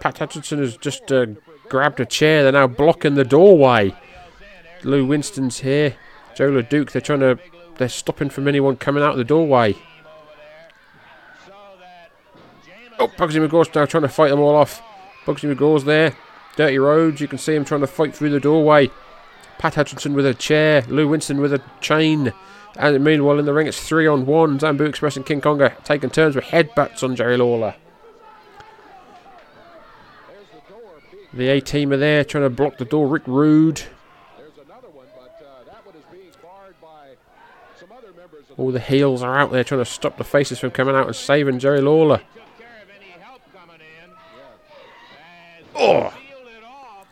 Pat 0.00 0.18
Hutchinson 0.18 0.58
has 0.58 0.76
just 0.76 1.10
uh, 1.10 1.26
grabbed 1.68 2.00
a 2.00 2.06
chair. 2.06 2.42
They're 2.42 2.52
now 2.52 2.66
blocking 2.66 3.14
the 3.14 3.24
doorway. 3.24 3.94
Lou 4.84 5.06
Winston's 5.06 5.60
here. 5.60 5.96
Jos 6.34 6.50
LeDuc, 6.50 6.92
they're 6.92 7.02
trying 7.02 7.20
to. 7.20 7.38
They're 7.76 7.88
stopping 7.88 8.30
from 8.30 8.48
anyone 8.48 8.76
coming 8.76 9.02
out 9.02 9.12
of 9.12 9.18
the 9.18 9.24
doorway. 9.24 9.74
Oh, 12.98 13.06
Bugsy 13.06 13.46
McGraw's 13.46 13.72
now 13.74 13.86
trying 13.86 14.02
to 14.02 14.08
fight 14.08 14.30
them 14.30 14.40
all 14.40 14.56
off. 14.56 14.82
Bugsy 15.24 15.52
McGraw's 15.52 15.84
there. 15.84 16.16
Dirty 16.56 16.78
Rhodes, 16.78 17.20
you 17.20 17.28
can 17.28 17.38
see 17.38 17.54
him 17.54 17.64
trying 17.64 17.82
to 17.82 17.86
fight 17.86 18.16
through 18.16 18.30
the 18.30 18.40
doorway. 18.40 18.90
Pat 19.58 19.74
Hutchinson 19.74 20.14
with 20.14 20.26
a 20.26 20.34
chair. 20.34 20.82
Lou 20.88 21.06
Winston 21.06 21.40
with 21.40 21.52
a 21.52 21.62
chain. 21.80 22.32
And 22.76 23.04
meanwhile, 23.04 23.38
in 23.38 23.44
the 23.44 23.52
ring, 23.52 23.68
it's 23.68 23.80
three 23.80 24.06
on 24.06 24.26
one. 24.26 24.58
Zambu 24.58 24.88
Express 24.88 25.16
and 25.16 25.26
King 25.26 25.40
Konga 25.40 25.82
taking 25.84 26.10
turns 26.10 26.34
with 26.34 26.46
headbutts 26.46 27.04
on 27.04 27.14
Jerry 27.14 27.36
Lawler. 27.36 27.74
The 31.38 31.50
A 31.50 31.60
team 31.60 31.92
are 31.92 31.96
there 31.96 32.24
trying 32.24 32.42
to 32.42 32.50
block 32.50 32.78
the 32.78 32.84
door. 32.84 33.06
Rick 33.06 33.22
Rude. 33.28 33.82
All 38.56 38.72
the 38.72 38.80
heels 38.80 39.22
are 39.22 39.38
out 39.38 39.52
there 39.52 39.62
trying 39.62 39.80
to 39.80 39.84
stop 39.84 40.16
the 40.16 40.24
faces 40.24 40.58
from 40.58 40.72
coming 40.72 40.96
out 40.96 41.06
and 41.06 41.14
saving 41.14 41.60
Jerry 41.60 41.80
Lawler. 41.80 42.22
Oh! 45.76 46.12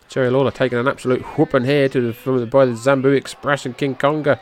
Jerry 0.09 0.29
Lawler 0.29 0.51
taking 0.51 0.79
an 0.79 0.89
absolute 0.89 1.23
whooping 1.39 1.63
here 1.63 1.89
to 1.89 2.09
the, 2.09 2.13
from 2.13 2.41
the, 2.41 2.47
by 2.47 2.65
the 2.65 2.73
Zambu 2.73 3.17
Express 3.17 3.65
and 3.65 3.79
King 3.79 3.95
Konga. 3.95 4.41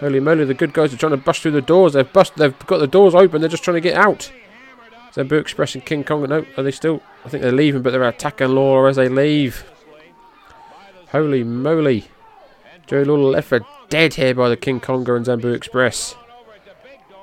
Holy 0.00 0.20
moly, 0.20 0.46
the 0.46 0.54
good 0.54 0.72
guys 0.72 0.94
are 0.94 0.96
trying 0.96 1.10
to 1.10 1.18
bust 1.18 1.42
through 1.42 1.50
the 1.50 1.60
doors. 1.60 1.92
They've 1.92 2.10
bust, 2.10 2.36
they've 2.36 2.58
got 2.60 2.78
the 2.78 2.86
doors 2.86 3.14
open. 3.14 3.42
They're 3.42 3.50
just 3.50 3.62
trying 3.62 3.74
to 3.74 3.82
get 3.82 3.98
out. 3.98 4.32
Zambu 5.12 5.38
Express 5.38 5.74
and 5.74 5.84
King 5.84 6.02
Konga. 6.02 6.30
No, 6.30 6.46
are 6.56 6.62
they 6.62 6.70
still? 6.70 7.02
I 7.28 7.30
think 7.30 7.42
they're 7.42 7.52
leaving, 7.52 7.82
but 7.82 7.90
they're 7.90 8.02
attacking 8.08 8.48
Lawler 8.48 8.88
as 8.88 8.96
they 8.96 9.10
leave. 9.10 9.62
Holy 11.10 11.44
moly. 11.44 12.06
Jerry 12.86 13.04
Lawler 13.04 13.32
left 13.32 13.48
for 13.48 13.60
dead 13.90 14.14
here 14.14 14.34
by 14.34 14.48
the 14.48 14.56
King 14.56 14.80
Konga 14.80 15.14
and 15.14 15.26
Zambu 15.26 15.54
Express. 15.54 16.14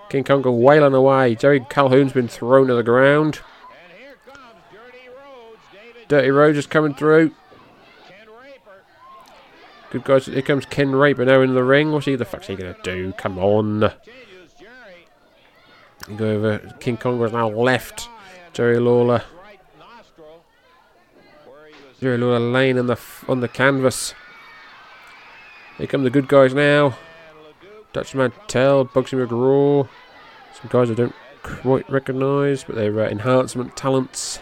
King 0.09 0.23
Konga 0.23 0.55
wailing 0.55 0.93
away. 0.93 1.33
Jerry 1.33 1.65
Calhoun's 1.71 2.13
been 2.13 2.27
thrown 2.27 2.67
to 2.67 2.75
the 2.75 2.83
ground. 2.83 3.39
Dirty 6.07 6.29
Rhodes 6.29 6.59
is 6.59 6.67
coming 6.67 6.93
through. 6.93 7.31
Good 9.89 10.03
guys. 10.03 10.27
Here 10.27 10.43
comes 10.43 10.67
Ken 10.67 10.91
Raper 10.91 11.25
now 11.25 11.41
in 11.41 11.55
the 11.55 11.63
ring. 11.63 11.91
What's 11.91 12.05
he? 12.05 12.15
The 12.15 12.25
fuck's 12.25 12.45
he 12.45 12.55
gonna 12.55 12.77
do? 12.83 13.11
Come 13.13 13.39
on. 13.39 13.91
Go 16.15 16.29
over. 16.29 16.59
King 16.79 16.97
Konga 16.97 17.25
is 17.25 17.33
now 17.33 17.49
left. 17.49 18.07
Jerry 18.53 18.77
Lawler. 18.77 19.23
Jerry 22.05 22.19
Lawler 22.19 22.39
laying 22.39 22.77
on 22.77 22.85
the 22.85 22.99
on 23.27 23.39
the 23.39 23.47
canvas. 23.47 24.13
Here 25.79 25.87
come 25.87 26.03
the 26.03 26.11
good 26.11 26.27
guys 26.27 26.53
now. 26.53 26.95
Dutch 27.93 28.13
Mantell, 28.13 28.85
Bugsy 28.85 29.17
McGraw. 29.17 29.89
Some 30.53 30.69
guys 30.69 30.91
I 30.91 30.93
don't 30.93 31.15
quite 31.41 31.89
recognise, 31.89 32.63
but 32.63 32.75
they're 32.75 32.99
uh, 32.99 33.09
enhancement 33.09 33.75
talents. 33.75 34.39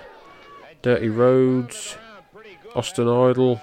Dirty 0.82 1.08
Rhodes, 1.08 1.96
Austin 2.76 3.08
Idol. 3.08 3.62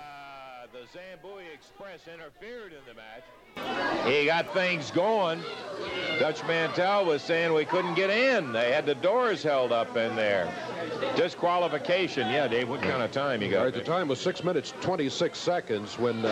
He 4.06 4.24
got 4.24 4.50
things 4.54 4.90
going. 4.92 5.42
Dutch 6.20 6.46
Mantell 6.46 7.06
was 7.06 7.22
saying 7.22 7.50
we 7.54 7.64
couldn't 7.64 7.94
get 7.94 8.10
in. 8.10 8.52
They 8.52 8.72
had 8.72 8.84
the 8.84 8.94
doors 8.94 9.42
held 9.42 9.72
up 9.72 9.96
in 9.96 10.14
there. 10.16 10.52
Disqualification. 11.16 12.28
Yeah, 12.28 12.46
Dave, 12.46 12.68
what 12.68 12.82
kind 12.82 13.02
of 13.02 13.10
time 13.10 13.40
you 13.40 13.50
got? 13.50 13.62
Right, 13.62 13.72
the 13.72 13.80
time 13.80 14.06
was 14.06 14.20
6 14.20 14.44
minutes 14.44 14.74
26 14.82 15.38
seconds 15.38 15.98
when 15.98 16.22
uh, 16.26 16.28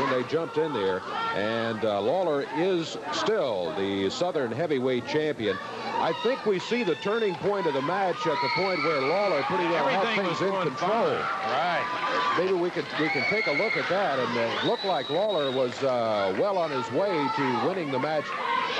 when 0.00 0.10
they 0.10 0.26
jumped 0.30 0.56
in 0.56 0.72
there. 0.72 1.02
And 1.34 1.84
uh, 1.84 2.00
Lawler 2.00 2.46
is 2.56 2.96
still 3.12 3.74
the 3.76 4.08
Southern 4.08 4.50
heavyweight 4.50 5.06
champion. 5.06 5.58
I 5.98 6.14
think 6.22 6.46
we 6.46 6.58
see 6.58 6.82
the 6.82 6.94
turning 6.96 7.34
point 7.34 7.66
of 7.66 7.74
the 7.74 7.82
match 7.82 8.26
at 8.26 8.38
the 8.40 8.48
point 8.54 8.82
where 8.84 9.02
Lawler 9.02 9.42
pretty 9.42 9.64
well 9.64 9.86
had 9.86 9.96
Everything 9.96 10.24
things 10.24 10.40
was 10.40 10.48
in 10.48 10.70
control. 10.70 11.12
Right. 11.12 12.34
Maybe 12.38 12.54
we 12.54 12.70
could 12.70 12.86
we 12.98 13.10
can 13.10 13.22
take 13.28 13.48
a 13.48 13.52
look 13.52 13.76
at 13.76 13.86
that, 13.90 14.18
and 14.18 14.34
it 14.34 14.64
looked 14.64 14.86
like 14.86 15.10
Lawler 15.10 15.50
was 15.50 15.74
uh, 15.82 16.34
well 16.40 16.56
on 16.56 16.70
his 16.70 16.90
way 16.92 17.28
to 17.36 17.66
winning 17.68 17.90
the 17.90 17.98
match 17.98 18.24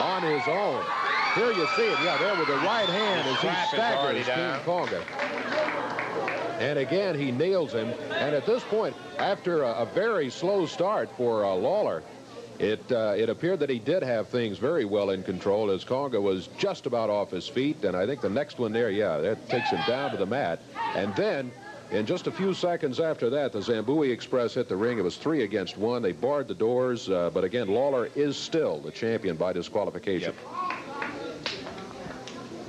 on 0.01 0.23
his 0.23 0.47
own. 0.49 0.85
Here 1.35 1.53
you 1.53 1.67
see 1.77 1.83
it, 1.83 1.99
yeah, 2.03 2.17
there 2.19 2.35
with 2.39 2.49
the 2.49 2.57
right 2.57 2.89
hand 2.89 3.29
as 3.29 3.41
he 3.41 3.77
staggers. 3.77 4.25
King 4.25 4.61
Konga. 4.65 5.03
And 6.59 6.79
again, 6.79 7.19
he 7.19 7.31
nails 7.31 7.73
him. 7.73 7.89
And 8.13 8.35
at 8.35 8.47
this 8.47 8.63
point, 8.65 8.97
after 9.19 9.63
a, 9.63 9.73
a 9.73 9.87
very 9.87 10.31
slow 10.31 10.65
start 10.65 11.11
for 11.17 11.45
uh, 11.45 11.55
Lawler, 11.55 12.03
it 12.59 12.81
uh, 12.91 13.13
it 13.15 13.29
appeared 13.29 13.61
that 13.61 13.69
he 13.69 13.79
did 13.79 14.03
have 14.03 14.29
things 14.29 14.57
very 14.57 14.87
well 14.87 15.11
in 15.11 15.23
control 15.23 15.71
as 15.71 15.85
Konga 15.85 16.21
was 16.21 16.49
just 16.57 16.87
about 16.87 17.11
off 17.11 17.31
his 17.31 17.47
feet. 17.47 17.85
And 17.85 17.95
I 17.95 18.07
think 18.07 18.23
the 18.23 18.31
next 18.31 18.59
one 18.59 18.73
there, 18.73 18.89
yeah, 18.89 19.19
that 19.19 19.47
takes 19.51 19.69
him 19.69 19.81
down 19.87 20.13
to 20.13 20.17
the 20.17 20.25
mat. 20.25 20.61
And 20.95 21.15
then, 21.15 21.53
in 21.91 22.07
just 22.07 22.27
a 22.27 22.31
few 22.31 22.53
seconds 22.53 23.01
after 23.01 23.31
that, 23.31 23.53
the 23.53 23.61
Zambui 23.61 24.11
Express 24.11 24.55
hit 24.55 24.69
the 24.69 24.77
ring. 24.77 24.99
It 24.99 25.05
was 25.05 25.17
three 25.17 25.43
against 25.43 25.77
one. 25.77 26.03
They 26.03 26.13
barred 26.13 26.49
the 26.49 26.55
doors. 26.55 27.09
Uh, 27.09 27.31
but 27.33 27.45
again, 27.45 27.69
Lawler 27.69 28.11
is 28.15 28.37
still 28.37 28.81
the 28.81 28.91
champion 28.91 29.37
by 29.37 29.53
disqualification. 29.53 30.35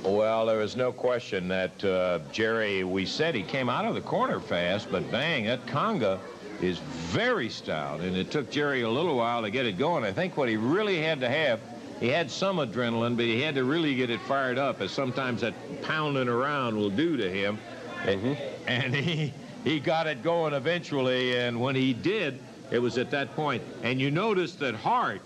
Well, 0.04 0.46
there 0.46 0.62
is 0.62 0.76
no 0.76 0.92
question 0.92 1.48
that 1.48 1.84
uh, 1.84 2.20
Jerry, 2.32 2.84
we 2.84 3.04
said 3.04 3.34
he 3.34 3.42
came 3.42 3.68
out 3.68 3.84
of 3.84 3.94
the 3.94 4.00
corner 4.00 4.40
fast, 4.40 4.90
but 4.90 5.10
bang, 5.10 5.44
that 5.46 5.66
Konga 5.66 6.18
is 6.62 6.78
very 6.78 7.48
stout, 7.48 8.00
and 8.00 8.16
it 8.16 8.30
took 8.30 8.50
Jerry 8.50 8.82
a 8.82 8.88
little 8.88 9.16
while 9.16 9.42
to 9.42 9.50
get 9.50 9.66
it 9.66 9.76
going. 9.76 10.04
I 10.04 10.12
think 10.12 10.36
what 10.36 10.48
he 10.48 10.56
really 10.56 11.00
had 11.02 11.20
to 11.20 11.28
have, 11.28 11.60
he 12.00 12.08
had 12.08 12.30
some 12.30 12.56
adrenaline, 12.56 13.16
but 13.16 13.26
he 13.26 13.40
had 13.40 13.54
to 13.56 13.64
really 13.64 13.94
get 13.96 14.08
it 14.08 14.20
fired 14.22 14.58
up, 14.58 14.80
as 14.80 14.92
sometimes 14.92 15.40
that 15.42 15.54
pounding 15.82 16.28
around 16.28 16.76
will 16.76 16.90
do 16.90 17.16
to 17.16 17.30
him. 17.30 17.58
And, 18.06 18.36
and 18.66 18.94
he, 18.94 19.32
he 19.64 19.80
got 19.80 20.06
it 20.06 20.22
going 20.22 20.54
eventually, 20.54 21.38
and 21.38 21.60
when 21.60 21.74
he 21.74 21.92
did, 21.92 22.38
it 22.70 22.78
was 22.78 22.98
at 22.98 23.10
that 23.10 23.34
point. 23.34 23.62
And 23.82 24.00
you 24.00 24.10
notice 24.10 24.54
that 24.56 24.74
Hart 24.74 25.20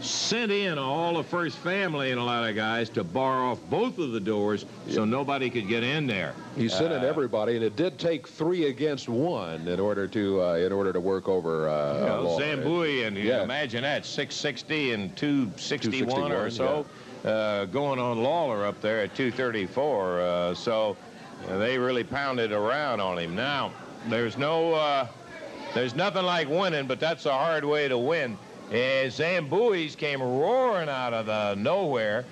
sent 0.00 0.50
in 0.50 0.78
all 0.78 1.14
the 1.14 1.22
first 1.22 1.58
family 1.58 2.10
and 2.10 2.18
a 2.18 2.24
lot 2.24 2.48
of 2.48 2.56
guys 2.56 2.88
to 2.88 3.04
bar 3.04 3.44
off 3.44 3.58
both 3.68 3.98
of 3.98 4.12
the 4.12 4.20
doors 4.20 4.64
so 4.88 5.04
nobody 5.04 5.50
could 5.50 5.68
get 5.68 5.82
in 5.82 6.06
there. 6.06 6.34
He 6.56 6.70
sent 6.70 6.92
in 6.92 7.04
Uh, 7.04 7.06
everybody, 7.06 7.56
and 7.56 7.62
it 7.64 7.76
did 7.76 7.98
take 7.98 8.26
three 8.26 8.66
against 8.68 9.10
one 9.10 9.68
in 9.68 9.78
order 9.78 10.06
to 10.08 10.42
uh, 10.42 10.54
in 10.54 10.72
order 10.72 10.90
to 10.94 11.00
work 11.00 11.28
over 11.28 11.68
uh, 11.68 11.94
You 11.94 12.06
know, 12.06 12.38
Zambui, 12.40 13.06
and 13.06 13.14
you 13.16 13.24
Yeah. 13.24 13.42
imagine 13.42 13.82
that, 13.82 14.06
660 14.06 14.92
and 14.92 15.14
261 15.16 16.32
or 16.32 16.48
261, 16.48 16.50
so, 17.22 17.28
uh, 17.28 17.64
going 17.66 17.98
on 17.98 18.22
Lawler 18.22 18.64
up 18.64 18.80
there 18.80 19.00
at 19.02 19.14
234. 19.14 20.20
Uh, 20.20 20.54
so 20.54 20.96
uh, 21.48 21.58
they 21.58 21.78
really 21.78 22.04
pounded 22.04 22.52
around 22.52 23.00
on 23.00 23.18
him. 23.18 23.34
Now, 23.34 23.72
there's 24.08 24.36
no, 24.36 24.74
uh, 24.74 25.06
there's 25.74 25.94
nothing 25.94 26.24
like 26.24 26.48
winning, 26.48 26.86
but 26.86 27.00
that's 27.00 27.26
a 27.26 27.32
hard 27.32 27.64
way 27.64 27.88
to 27.88 27.98
win. 27.98 28.36
As 28.70 29.18
Zambuis 29.18 29.96
came 29.96 30.22
roaring 30.22 30.88
out 30.88 31.12
of 31.12 31.26
the 31.26 31.54
nowhere, 31.56 32.24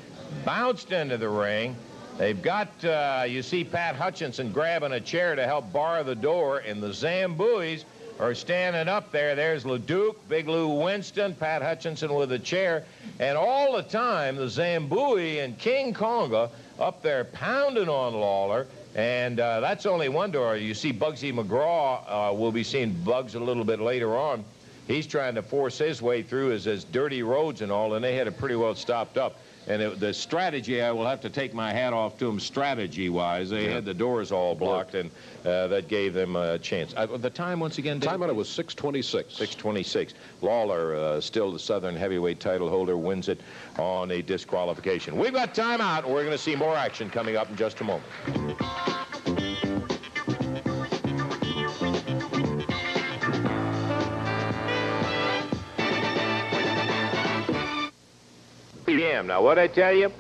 bounced 0.45 0.93
into 0.93 1.17
the 1.17 1.29
ring. 1.29 1.77
They've 2.17 2.41
got, 2.41 2.69
uh, 2.85 3.25
you 3.29 3.43
see 3.43 3.65
Pat 3.65 3.95
Hutchinson 3.97 4.53
grabbing 4.53 4.93
a 4.93 5.01
chair 5.01 5.37
to 5.37 5.45
help 5.45 5.73
bar 5.73 6.03
the 6.05 6.15
door, 6.15 6.59
and 6.59 6.83
the 6.83 6.89
Zambuis 6.89 7.85
are 8.19 8.35
standing 8.35 8.89
up 8.89 9.13
there. 9.13 9.35
There's 9.35 9.65
LeDuc, 9.65 10.17
Big 10.29 10.49
Lou 10.49 10.83
Winston, 10.83 11.35
Pat 11.35 11.63
Hutchinson 11.63 12.13
with 12.15 12.33
a 12.33 12.39
chair, 12.39 12.85
and 13.21 13.39
all 13.39 13.77
the 13.77 13.83
time 13.83 14.37
the 14.37 14.47
Zambui 14.47 15.45
and 15.45 15.57
King 15.59 15.95
Konga 15.95 16.51
up 16.79 17.03
there 17.03 17.25
pounding 17.25 17.89
on 17.89 18.15
Lawler. 18.15 18.67
And 18.99 19.39
uh, 19.39 19.61
that's 19.61 19.87
only 19.87 20.09
one 20.09 20.33
door. 20.33 20.57
You 20.57 20.75
see 20.75 20.93
Bugsy 20.93 21.33
McGraw. 21.33 22.03
Uh, 22.09 22.35
we'll 22.35 22.51
be 22.51 22.65
seeing 22.65 22.93
Bugs 23.05 23.37
a 23.37 23.39
little 23.39 23.63
bit 23.63 23.79
later 23.79 24.17
on. 24.17 24.45
He's 24.89 25.07
trying 25.07 25.37
to 25.37 25.43
force 25.43 25.79
his 25.79 26.03
way 26.03 26.21
through 26.21 26.51
as, 26.51 26.67
as 26.67 26.83
Dirty 26.83 27.23
Rhodes 27.23 27.63
and 27.63 27.71
all, 27.71 27.95
and 27.95 28.05
they 28.05 28.17
had 28.17 28.27
it 28.27 28.37
pretty 28.37 28.57
well 28.57 28.75
stopped 28.75 29.17
up. 29.17 29.39
And 29.69 29.83
it, 29.83 30.01
the 30.01 30.15
strategy, 30.15 30.81
I 30.81 30.91
will 30.91 31.07
have 31.07 31.21
to 31.21 31.31
take 31.31 31.53
my 31.53 31.73
hat 31.73 31.93
off 31.93 32.19
to 32.19 32.27
them 32.27 32.41
strategy-wise. 32.41 33.51
They 33.51 33.71
had 33.71 33.85
the 33.85 33.93
doors 33.93 34.33
all 34.33 34.55
blocked, 34.55 34.95
and 34.95 35.11
uh, 35.45 35.69
that 35.69 35.89
gave 35.89 36.15
them 36.15 36.37
a 36.37 36.59
chance. 36.59 36.95
Uh, 36.97 37.07
the 37.07 37.29
time, 37.29 37.61
once 37.61 37.77
again? 37.77 38.01
Time 38.01 38.23
on 38.23 38.31
it 38.31 38.37
was 38.37 38.49
626. 38.49 39.35
626. 39.35 40.15
Lawler, 40.41 40.97
uh, 40.97 41.21
still 41.21 41.53
the 41.53 41.59
Southern 41.59 41.95
heavyweight 41.95 42.41
title 42.41 42.71
holder, 42.71 42.97
wins 42.97 43.29
it 43.29 43.41
on 43.79 44.11
a 44.11 44.23
disqualification. 44.23 45.17
We've 45.19 45.35
got 45.35 45.55
time 45.55 45.83
out, 45.83 46.09
we're 46.09 46.25
going 46.25 46.37
to 46.37 46.43
see 46.43 46.57
more 46.57 46.75
action 46.75 47.11
coming 47.11 47.37
up 47.37 47.51
in 47.51 47.57
just 47.57 47.81
a 47.81 47.85
moment. 47.85 49.08
Now, 59.27 59.43
what 59.43 59.59
I 59.59 59.67
tell 59.67 59.93
you, 59.93 60.13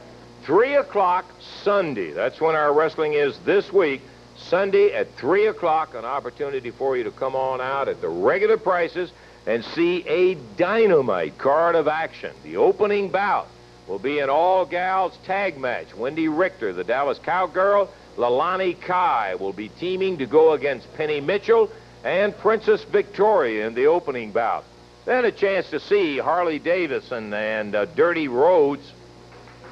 3 0.42 0.76
o'clock 0.76 1.24
Sunday. 1.62 2.12
That's 2.12 2.40
when 2.40 2.54
our 2.54 2.72
wrestling 2.72 3.12
is 3.14 3.38
this 3.40 3.72
week. 3.72 4.02
Sunday 4.36 4.92
at 4.92 5.12
3 5.16 5.46
o'clock, 5.46 5.94
an 5.94 6.04
opportunity 6.04 6.70
for 6.70 6.96
you 6.96 7.04
to 7.04 7.10
come 7.10 7.34
on 7.34 7.60
out 7.60 7.88
at 7.88 8.00
the 8.00 8.08
regular 8.08 8.56
prices 8.56 9.10
and 9.46 9.64
see 9.64 10.06
a 10.06 10.34
dynamite 10.56 11.38
card 11.38 11.74
of 11.74 11.88
action. 11.88 12.32
The 12.44 12.56
opening 12.56 13.08
bout 13.08 13.48
will 13.86 13.98
be 13.98 14.18
an 14.20 14.30
all-gals 14.30 15.18
tag 15.24 15.58
match. 15.58 15.94
Wendy 15.94 16.28
Richter, 16.28 16.72
the 16.72 16.84
Dallas 16.84 17.18
Cowgirl, 17.18 17.90
Leilani 18.16 18.78
Kai 18.80 19.34
will 19.36 19.52
be 19.52 19.68
teaming 19.68 20.18
to 20.18 20.26
go 20.26 20.52
against 20.52 20.92
Penny 20.96 21.20
Mitchell 21.20 21.70
and 22.04 22.36
Princess 22.36 22.84
Victoria 22.84 23.66
in 23.66 23.74
the 23.74 23.86
opening 23.86 24.32
bout. 24.32 24.64
Then 25.08 25.24
a 25.24 25.32
chance 25.32 25.70
to 25.70 25.80
see 25.80 26.18
Harley 26.18 26.58
Davidson 26.58 27.32
and 27.32 27.74
uh, 27.74 27.86
Dirty 27.86 28.28
Rhodes 28.28 28.92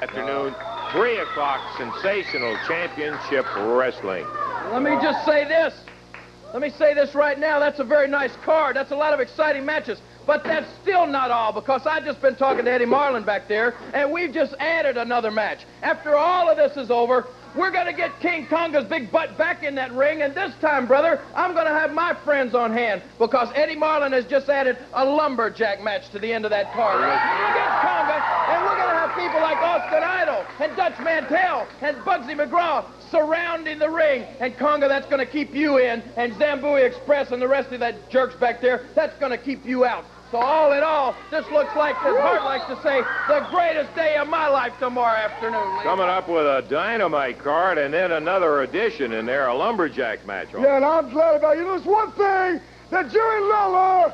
afternoon, 0.01 0.55
3 0.93 1.19
o'clock, 1.19 1.77
sensational 1.77 2.57
championship 2.67 3.45
wrestling. 3.55 4.27
Let 4.73 4.81
me 4.81 4.93
just 4.93 5.27
say 5.27 5.45
this. 5.45 5.75
Let 6.55 6.63
me 6.63 6.71
say 6.71 6.95
this 6.95 7.15
right 7.15 7.39
now. 7.39 7.61
That's 7.61 7.81
a 7.81 7.85
very 7.85 8.09
nice 8.09 8.35
card. 8.47 8.77
That's 8.77 8.93
a 8.93 8.97
lot 8.97 9.13
of 9.13 9.21
exciting 9.21 9.67
matches. 9.67 10.01
But 10.27 10.43
that's 10.43 10.73
still 10.81 11.07
not 11.07 11.31
all 11.31 11.53
because 11.53 11.87
I've 11.87 12.07
just 12.07 12.23
been 12.23 12.37
talking 12.37 12.65
to 12.65 12.73
Eddie 12.73 12.87
Marlin 12.87 13.23
back 13.23 13.47
there, 13.47 13.75
and 13.93 14.11
we've 14.11 14.33
just 14.33 14.55
added 14.59 14.97
another 14.97 15.31
match. 15.31 15.67
After 15.83 16.17
all 16.17 16.49
of 16.49 16.57
this 16.57 16.79
is 16.79 16.91
over, 16.91 17.27
we're 17.57 17.71
going 17.71 17.87
to 17.87 17.93
get 17.93 18.21
King 18.21 18.47
Konga's 18.47 18.85
big 18.89 19.11
butt 19.11 19.37
back 19.39 19.63
in 19.63 19.75
that 19.77 19.93
ring, 19.93 20.23
and 20.23 20.35
this 20.35 20.55
time, 20.61 20.87
brother, 20.87 21.21
I'm 21.35 21.55
going 21.55 21.67
to 21.67 21.73
have 21.73 21.93
my 21.93 22.15
friends 22.25 22.55
on 22.55 22.73
hand 22.73 23.03
because 23.19 23.49
Eddie 23.55 23.77
Marlin 23.77 24.13
has 24.13 24.27
just 24.27 24.49
added 24.49 24.77
a 24.95 25.05
lumberjack 25.05 25.83
match 25.83 26.11
to 26.11 26.19
the 26.19 26.33
end 26.33 26.45
of 26.45 26.51
that 26.51 26.73
card. 26.73 27.01
Against 27.01 27.77
Konga, 27.83 28.19
and 28.49 28.65
we're 28.65 28.77
going 28.77 28.91
to 28.91 28.99
have 28.99 29.15
people 29.17 29.41
like 29.41 29.57
Austin 29.59 30.03
Idol 30.03 30.45
and 30.61 30.77
Dutch 30.77 30.99
Mantell 31.01 31.67
and 31.81 31.97
Bugsy 31.99 32.35
McGraw 32.35 32.85
surrounding 33.11 33.79
the 33.79 33.89
ring. 33.89 34.25
And 34.41 34.55
Konga, 34.57 34.89
that's 34.89 35.07
going 35.07 35.25
to 35.25 35.31
keep 35.31 35.55
you 35.55 35.79
in. 35.79 36.03
And 36.17 36.33
Zambui 36.35 36.85
Express 36.85 37.33
and 37.33 37.41
the 37.41 37.49
rest 37.49 37.73
of 37.73 37.81
that 37.81 38.11
jerks 38.11 38.35
back 38.37 38.61
there, 38.61 38.87
that's 38.95 39.19
going 39.19 39.33
to 39.33 39.39
keep 39.39 39.65
you 39.65 39.85
out. 39.85 40.05
So 40.33 40.39
all 40.39 40.73
in 40.73 40.83
all, 40.83 41.15
this 41.31 41.47
looks 41.53 41.75
like, 41.77 41.95
as 42.05 42.17
Hart 42.17 42.43
likes 42.43 42.67
to 42.67 42.77
say, 42.83 43.01
the 43.29 43.47
greatest 43.51 43.95
day 43.95 44.17
of 44.17 44.29
my 44.29 44.49
life 44.49 44.73
tomorrow 44.81 45.17
afternoon. 45.17 45.69
ladies. 45.69 45.83
Coming 45.85 46.09
up 46.09 46.29
with 46.29 46.45
a 46.45 46.65
dynamite 46.69 47.39
card 47.39 47.79
and 47.79 47.95
then 47.95 48.11
another 48.11 48.63
addition 48.63 49.13
in 49.13 49.25
there, 49.25 49.47
a 49.47 49.55
lumberjack 49.55 50.27
match. 50.27 50.49
Yeah, 50.53 50.77
and 50.77 50.85
I'm 50.85 51.11
glad 51.11 51.37
about 51.37 51.57
it. 51.57 51.61
You 51.61 51.65
know, 51.67 51.77
there's 51.77 51.85
one 51.87 52.11
thing 52.13 52.61
that 52.91 53.11
Jerry 53.13 53.41
Lawler 53.43 54.13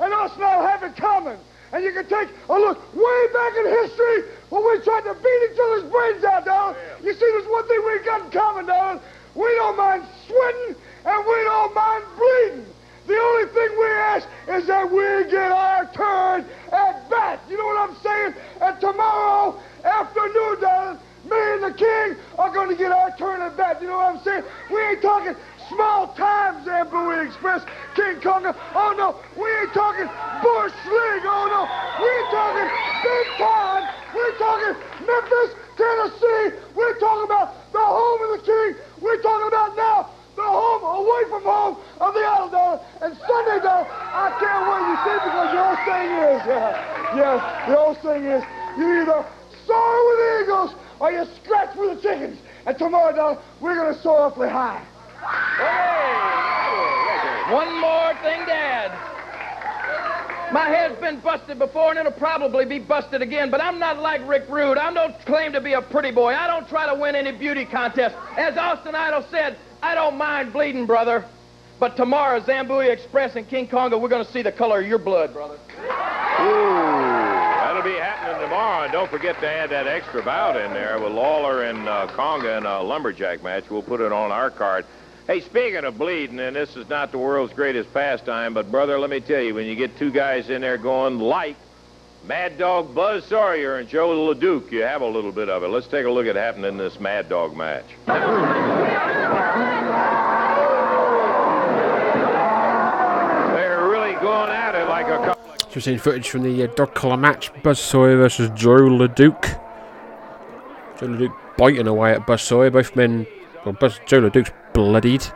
and 0.00 0.12
us 0.12 0.36
now 0.36 0.66
have 0.66 0.82
in 0.82 0.92
common. 0.94 1.38
And 1.72 1.84
you 1.84 1.92
can 1.92 2.06
take 2.06 2.28
a 2.48 2.52
look 2.52 2.94
way 2.94 3.26
back 3.32 3.56
in 3.56 3.66
history 3.66 4.24
when 4.50 4.64
we 4.64 4.84
tried 4.84 5.04
to 5.04 5.14
beat 5.14 5.50
each 5.50 5.58
other's 5.58 5.90
brains 5.90 6.24
out, 6.24 6.44
Don. 6.44 6.74
You 7.02 7.14
see, 7.14 7.20
there's 7.20 7.46
one 7.46 7.66
thing 7.68 7.82
we've 7.86 8.04
got 8.04 8.24
in 8.24 8.30
common, 8.30 8.66
Don. 8.66 9.00
We 9.34 9.46
don't 9.56 9.76
mind 9.76 10.04
sweating 10.26 10.76
and 11.06 11.26
we 11.26 11.34
don't 11.44 11.74
mind 11.74 12.04
bleeding. 12.18 12.66
The 13.06 13.16
only 13.18 13.48
thing 13.52 13.78
we 13.78 13.86
ask 13.86 14.28
is 14.48 14.66
that 14.66 14.90
we 14.90 15.30
get 15.30 15.50
our 15.50 15.86
turn 15.92 16.46
at 16.72 17.10
bat. 17.10 17.40
You 17.48 17.58
know 17.58 17.66
what 17.66 17.90
I'm 17.90 17.96
saying? 18.02 18.34
And 18.60 18.80
tomorrow 18.80 19.58
afternoon, 19.84 20.60
Don, 20.60 20.98
me 21.28 21.38
and 21.54 21.62
the 21.64 21.74
king 21.74 22.16
are 22.38 22.52
going 22.52 22.68
to 22.68 22.76
get 22.76 22.92
our 22.92 23.16
turn 23.16 23.42
at 23.42 23.56
bat. 23.56 23.80
You 23.80 23.88
know 23.88 23.96
what 23.96 24.16
I'm 24.16 24.22
saying? 24.22 24.44
We 24.70 24.80
ain't 24.80 25.02
talking 25.02 25.34
small 25.68 26.08
time 26.14 26.64
Zambui 26.64 27.26
Express, 27.26 27.64
King 27.94 28.16
Konga. 28.20 28.54
Oh, 28.74 28.94
no, 28.96 29.18
we 29.34 29.50
ain't 29.50 29.72
talking 29.72 30.06
Bush 30.42 30.74
League. 30.86 31.26
Oh, 31.26 31.46
no, 31.50 31.66
we 31.98 32.06
ain't 32.06 32.30
talking 32.30 32.68
big 33.02 33.26
time 33.38 33.82
We're 34.14 34.36
talking 34.38 34.74
Memphis, 35.06 35.50
Tennessee. 35.76 36.56
We're 36.74 36.98
talking 36.98 37.24
about 37.24 37.72
the 37.72 37.80
home 37.80 38.20
of 38.22 38.30
the 38.38 38.42
king. 38.46 38.82
We're 39.00 39.20
talking 39.22 39.48
about 39.48 39.76
now 39.76 40.10
the 40.36 40.42
home 40.42 40.82
away 40.82 41.22
from 41.28 41.42
home 41.42 41.76
of 42.00 42.14
the 42.14 42.20
Idol 42.20 42.48
Dollar. 42.50 42.80
And 43.00 43.16
Sunday, 43.16 43.58
though, 43.62 43.84
I 43.88 44.32
can't 44.40 44.64
wait. 44.68 44.82
You 44.88 44.96
see, 45.04 45.18
because 45.22 45.48
the 45.52 45.62
old 45.62 45.80
thing 45.84 46.08
is, 46.12 46.40
yeah, 46.52 47.16
yes, 47.16 47.68
the 47.68 47.78
old 47.78 47.98
thing 48.00 48.24
is, 48.24 48.42
you 48.78 49.02
either 49.02 49.24
soar 49.66 49.96
with 50.08 50.18
the 50.18 50.40
eagles 50.42 50.70
or 51.00 51.12
you 51.12 51.24
scratch 51.42 51.76
with 51.76 51.96
the 51.96 52.02
chickens. 52.02 52.38
And 52.66 52.78
tomorrow, 52.78 53.14
though, 53.14 53.38
we're 53.60 53.74
going 53.74 53.94
to 53.94 54.00
soar 54.00 54.20
awfully 54.20 54.48
high. 54.48 54.82
One 57.52 57.80
more 57.80 58.14
thing 58.22 58.46
Dad. 58.46 58.90
My 60.52 60.68
head's 60.68 61.00
been 61.00 61.18
busted 61.20 61.58
before, 61.58 61.90
and 61.90 61.98
it'll 61.98 62.12
probably 62.12 62.66
be 62.66 62.78
busted 62.78 63.22
again, 63.22 63.50
but 63.50 63.62
I'm 63.62 63.78
not 63.78 63.98
like 64.00 64.20
Rick 64.28 64.44
Rude. 64.50 64.76
I 64.76 64.92
don't 64.92 65.18
claim 65.24 65.52
to 65.54 65.62
be 65.62 65.72
a 65.72 65.80
pretty 65.80 66.10
boy. 66.10 66.34
I 66.34 66.46
don't 66.46 66.68
try 66.68 66.86
to 66.86 66.94
win 66.94 67.14
any 67.16 67.32
beauty 67.32 67.64
contest. 67.64 68.14
As 68.36 68.56
Austin 68.58 68.94
Idol 68.94 69.24
said, 69.30 69.56
I 69.82 69.94
don't 69.94 70.16
mind 70.16 70.52
bleeding, 70.52 70.86
brother. 70.86 71.24
But 71.80 71.96
tomorrow, 71.96 72.40
Zambui 72.40 72.90
Express 72.90 73.34
and 73.34 73.48
King 73.48 73.66
Konga, 73.66 74.00
we're 74.00 74.08
going 74.08 74.24
to 74.24 74.30
see 74.30 74.42
the 74.42 74.52
color 74.52 74.80
of 74.80 74.86
your 74.86 74.98
blood, 74.98 75.32
brother. 75.32 75.54
Ooh. 75.54 77.02
That'll 77.60 77.82
be 77.82 77.98
happening 77.98 78.40
tomorrow. 78.40 78.84
And 78.84 78.92
don't 78.92 79.10
forget 79.10 79.40
to 79.40 79.48
add 79.48 79.70
that 79.70 79.88
extra 79.88 80.22
bout 80.22 80.56
in 80.56 80.72
there 80.72 81.00
with 81.00 81.12
Lawler 81.12 81.64
and 81.64 81.88
uh, 81.88 82.06
Konga 82.12 82.58
in 82.58 82.66
a 82.66 82.80
lumberjack 82.82 83.42
match. 83.42 83.68
We'll 83.68 83.82
put 83.82 84.00
it 84.00 84.12
on 84.12 84.30
our 84.30 84.50
card. 84.50 84.86
Hey, 85.26 85.40
speaking 85.40 85.84
of 85.84 85.98
bleeding, 85.98 86.38
and 86.38 86.54
this 86.54 86.76
is 86.76 86.88
not 86.88 87.10
the 87.10 87.18
world's 87.18 87.52
greatest 87.52 87.92
pastime, 87.92 88.54
but 88.54 88.70
brother, 88.70 88.98
let 88.98 89.10
me 89.10 89.20
tell 89.20 89.40
you, 89.40 89.54
when 89.54 89.66
you 89.66 89.74
get 89.74 89.96
two 89.96 90.10
guys 90.10 90.50
in 90.50 90.60
there 90.60 90.78
going 90.78 91.18
like 91.18 91.56
Mad 92.26 92.58
Dog 92.58 92.94
Buzz 92.94 93.24
Sawyer 93.26 93.78
and 93.78 93.88
Jos 93.88 94.36
LeDuc, 94.36 94.70
you 94.70 94.82
have 94.82 95.00
a 95.02 95.06
little 95.06 95.32
bit 95.32 95.48
of 95.48 95.64
it. 95.64 95.68
Let's 95.68 95.88
take 95.88 96.06
a 96.06 96.10
look 96.10 96.26
at 96.26 96.36
happening 96.36 96.70
in 96.72 96.76
this 96.76 97.00
Mad 97.00 97.28
Dog 97.28 97.56
match. 97.56 97.86
They're 103.54 103.88
really 103.88 104.14
going 104.32 104.50
at 104.50 104.74
it 104.74 104.88
like 104.88 105.06
a 105.06 105.18
couple. 105.18 105.58
So 105.58 105.68
we're 105.76 105.80
seeing 105.80 105.98
footage 105.98 106.28
from 106.28 106.42
the 106.42 106.64
uh, 106.64 106.86
collar 106.86 107.16
match. 107.16 107.50
Buzz 107.62 107.78
Sawyer 107.78 108.16
versus 108.16 108.50
Jos 108.54 108.80
LeDuc. 108.80 109.42
Jos 110.98 111.08
LeDuc 111.08 111.34
biting 111.56 111.86
away 111.86 112.12
at 112.12 112.26
Buzz 112.26 112.42
Sawyer. 112.42 112.70
Both 112.70 112.96
men, 112.96 113.26
well, 113.64 113.74
Buzz, 113.74 113.98
Jos 114.06 114.22
LeDuc's 114.22 114.52
bloodied. 114.72 115.26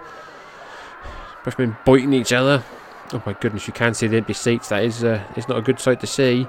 Both 1.45 1.59
men 1.59 1.77
biting 1.85 2.13
each 2.13 2.33
other. 2.33 2.65
Oh 3.13 3.23
my 3.25 3.35
goodness, 3.35 3.67
you 3.67 3.73
can 3.73 3.95
see 3.95 4.07
the 4.09 4.17
empty 4.17 4.33
seats. 4.33 4.69
That 4.71 4.83
is, 4.83 5.05
uh, 5.05 5.23
is 5.37 5.49
not 5.49 5.59
a 5.59 5.63
good 5.63 5.79
sight 5.79 6.01
to 6.01 6.07
see. 6.07 6.45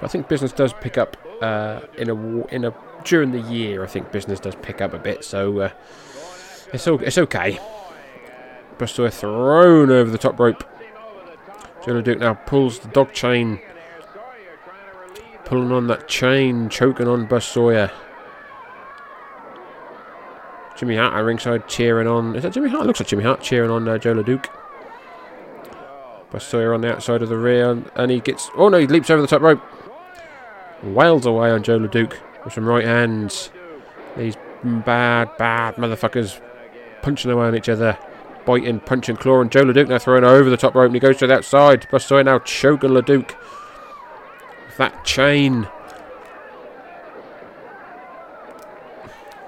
But 0.00 0.04
I 0.04 0.08
think 0.08 0.28
business 0.28 0.52
does 0.52 0.72
pick 0.74 0.96
up 0.96 1.16
uh, 1.42 1.80
in 1.98 2.08
a 2.08 2.46
in 2.48 2.64
a 2.64 2.74
during 3.04 3.32
the 3.32 3.40
year. 3.40 3.82
I 3.82 3.86
think 3.86 4.12
business 4.12 4.40
does 4.40 4.54
pick 4.56 4.80
up 4.80 4.94
a 4.94 4.98
bit, 4.98 5.24
so 5.24 5.58
uh, 5.58 5.70
it's 6.72 6.86
o- 6.86 6.98
it's 6.98 7.18
okay. 7.18 7.58
Buzz 8.78 8.92
Sawyer 8.92 9.10
thrown 9.10 9.90
over 9.90 10.10
the 10.10 10.18
top 10.18 10.38
rope. 10.38 10.64
Joe 11.84 12.00
Duke 12.02 12.18
now 12.18 12.34
pulls 12.34 12.78
the 12.78 12.88
dog 12.88 13.12
chain. 13.12 13.60
Pulling 15.44 15.72
on 15.72 15.86
that 15.88 16.08
chain, 16.08 16.68
choking 16.68 17.08
on 17.08 17.26
Buzz 17.26 17.44
Sawyer. 17.44 17.90
Jimmy 20.76 20.96
Hart 20.96 21.14
at 21.14 21.18
ringside 21.18 21.68
cheering 21.68 22.06
on. 22.06 22.36
Is 22.36 22.42
that 22.42 22.52
Jimmy 22.52 22.70
Hart? 22.70 22.86
Looks 22.86 23.00
like 23.00 23.08
Jimmy 23.08 23.24
Hart 23.24 23.42
cheering 23.42 23.70
on 23.70 23.88
uh, 23.88 23.98
Jos 23.98 24.16
LeDuc. 24.16 24.46
Buzz 26.30 26.44
Sawyer 26.44 26.72
on 26.72 26.80
the 26.80 26.92
outside 26.92 27.22
of 27.22 27.28
the 27.28 27.36
rear, 27.36 27.70
and, 27.70 27.90
and 27.96 28.10
he 28.10 28.20
gets. 28.20 28.50
Oh 28.56 28.68
no, 28.68 28.78
he 28.78 28.86
leaps 28.86 29.10
over 29.10 29.20
the 29.20 29.28
top 29.28 29.42
rope. 29.42 29.60
Wails 30.82 31.26
away 31.26 31.50
on 31.50 31.62
Jos 31.62 31.80
LeDuc 31.80 32.14
with 32.44 32.54
some 32.54 32.66
right 32.66 32.84
hands. 32.84 33.50
These 34.16 34.36
bad, 34.62 35.36
bad 35.36 35.74
motherfuckers 35.76 36.40
punching 37.02 37.30
away 37.30 37.46
on 37.46 37.56
each 37.56 37.68
other. 37.68 37.98
Biting, 38.50 38.80
punching, 38.80 39.14
clawing. 39.14 39.48
Jos 39.48 39.62
LeDuc 39.62 39.86
now 39.86 39.98
throwing 39.98 40.24
over 40.24 40.50
the 40.50 40.56
top 40.56 40.74
rope 40.74 40.86
and 40.86 40.94
he 40.94 40.98
goes 40.98 41.18
to 41.18 41.26
the 41.28 41.34
outside. 41.34 41.86
Sawyer 42.00 42.24
now 42.24 42.40
choking 42.40 42.90
LeDuc. 42.90 43.36
With 44.66 44.76
that 44.76 45.04
chain. 45.04 45.68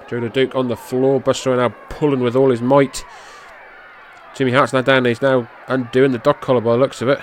Jos 0.07 0.23
LeDuc 0.23 0.55
on 0.55 0.69
the 0.69 0.77
floor. 0.77 1.21
Sawyer 1.33 1.57
now 1.57 1.75
pulling 1.89 2.21
with 2.21 2.33
all 2.33 2.49
his 2.49 2.61
might. 2.61 3.03
Jimmy 4.35 4.53
Hart's 4.53 4.71
now 4.71 4.81
down. 4.81 5.03
He's 5.03 5.21
now 5.21 5.49
undoing 5.67 6.13
the 6.13 6.17
dog 6.17 6.39
collar 6.39 6.61
by 6.61 6.71
the 6.71 6.77
looks 6.77 7.01
of 7.01 7.09
it. 7.09 7.19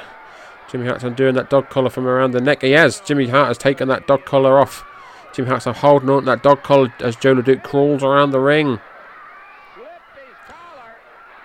Jimmy 0.71 0.87
Hart's 0.87 1.03
undoing 1.03 1.35
that 1.37 1.49
dog 1.49 1.71
collar 1.71 1.89
from 1.89 2.07
around 2.07 2.33
the 2.33 2.43
neck. 2.43 2.61
He 2.61 2.73
has. 2.73 3.01
Jimmy 3.01 3.29
Hart 3.29 3.49
has 3.49 3.57
taken 3.57 3.89
that 3.89 4.07
dog 4.07 4.27
collar 4.27 4.59
off. 4.59 4.85
Jimmy 5.33 5.49
Hart's 5.49 5.65
now 5.65 5.73
holding 5.73 6.11
on 6.11 6.25
to 6.25 6.27
that 6.27 6.43
dog 6.43 6.63
collar 6.63 6.93
as 7.01 7.17
Jos 7.17 7.39
LeDuc 7.39 7.63
crawls 7.63 8.03
around 8.03 8.33
the 8.33 8.41
ring. 8.41 8.81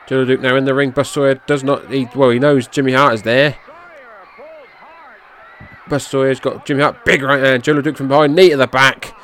Jos 0.07 0.27
LeDuc 0.27 0.41
now 0.41 0.55
in 0.55 0.65
the 0.65 0.73
ring. 0.73 0.91
Buzz 0.91 1.09
Sawyer 1.09 1.35
does 1.47 1.63
not. 1.63 1.91
He, 1.91 2.07
well, 2.15 2.29
he 2.29 2.39
knows 2.39 2.67
Jimmy 2.67 2.93
Hart 2.93 3.15
is 3.15 3.21
there. 3.23 3.57
Buzz 5.87 6.05
Sawyer's 6.05 6.39
got 6.39 6.65
Jimmy 6.65 6.83
Hart 6.83 7.03
big 7.05 7.23
right 7.23 7.43
hand. 7.43 7.63
LeDuc 7.63 7.97
from 7.97 8.07
behind, 8.07 8.35
knee 8.35 8.51
to 8.51 8.57
the 8.57 8.67
back. 8.67 9.15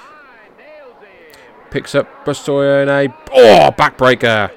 Picks 1.69 1.95
up 1.95 2.25
Buzz 2.25 2.39
Sawyer 2.39 2.81
in 2.81 2.89
a 2.89 3.13
oh 3.31 3.71
backbreaker. 3.77 4.51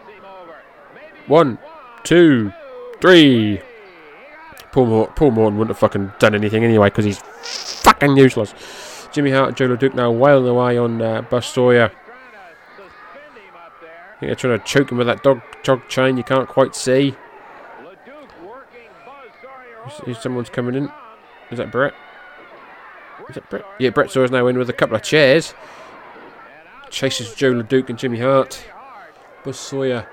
One, 1.27 1.59
two, 2.03 2.53
three. 3.01 3.61
Paul, 4.73 5.07
Paul 5.09 5.31
Morton 5.31 5.59
wouldn't 5.59 5.71
have 5.71 5.79
fucking 5.79 6.13
done 6.19 6.35
anything 6.35 6.65
anyway 6.65 6.89
because 6.89 7.05
he's 7.05 7.21
fucking 7.83 8.17
useless. 8.17 8.53
Jimmy 9.13 9.31
Hart 9.31 9.61
and 9.61 9.81
Joe 9.81 9.89
now 9.95 10.11
wailing 10.11 10.49
away 10.49 10.77
on 10.77 11.01
uh, 11.01 11.41
Sawyer. 11.41 11.93
I 12.75 14.19
think 14.19 14.21
they're 14.21 14.35
trying 14.35 14.59
to 14.59 14.65
choke 14.65 14.91
him 14.91 14.99
with 14.99 15.07
that 15.07 15.23
dog 15.23 15.41
dog 15.65 15.89
chain. 15.89 16.17
You 16.17 16.23
can't 16.23 16.49
quite 16.49 16.77
see. 16.77 17.15
Is, 19.87 20.17
is 20.17 20.19
someone's 20.19 20.49
coming 20.51 20.75
in? 20.75 20.91
Is 21.51 21.59
that 21.59 21.73
Brett? 21.73 21.95
Is 23.29 23.35
that 23.35 23.49
Brett? 23.51 23.65
Yeah, 23.79 23.91
Brett 23.91 24.11
Sawyer's 24.11 24.31
now 24.31 24.47
in 24.47 24.59
with 24.59 24.71
a 24.71 24.73
couple 24.73 24.97
of 24.97 25.03
chairs. 25.03 25.55
Chases 26.91 27.35
Jos 27.35 27.55
LeDuc 27.55 27.89
and 27.89 27.99
Jimmy 27.99 28.21
Hart. 28.21 28.65
Buzz 29.45 29.59
Sawyer, 29.59 30.09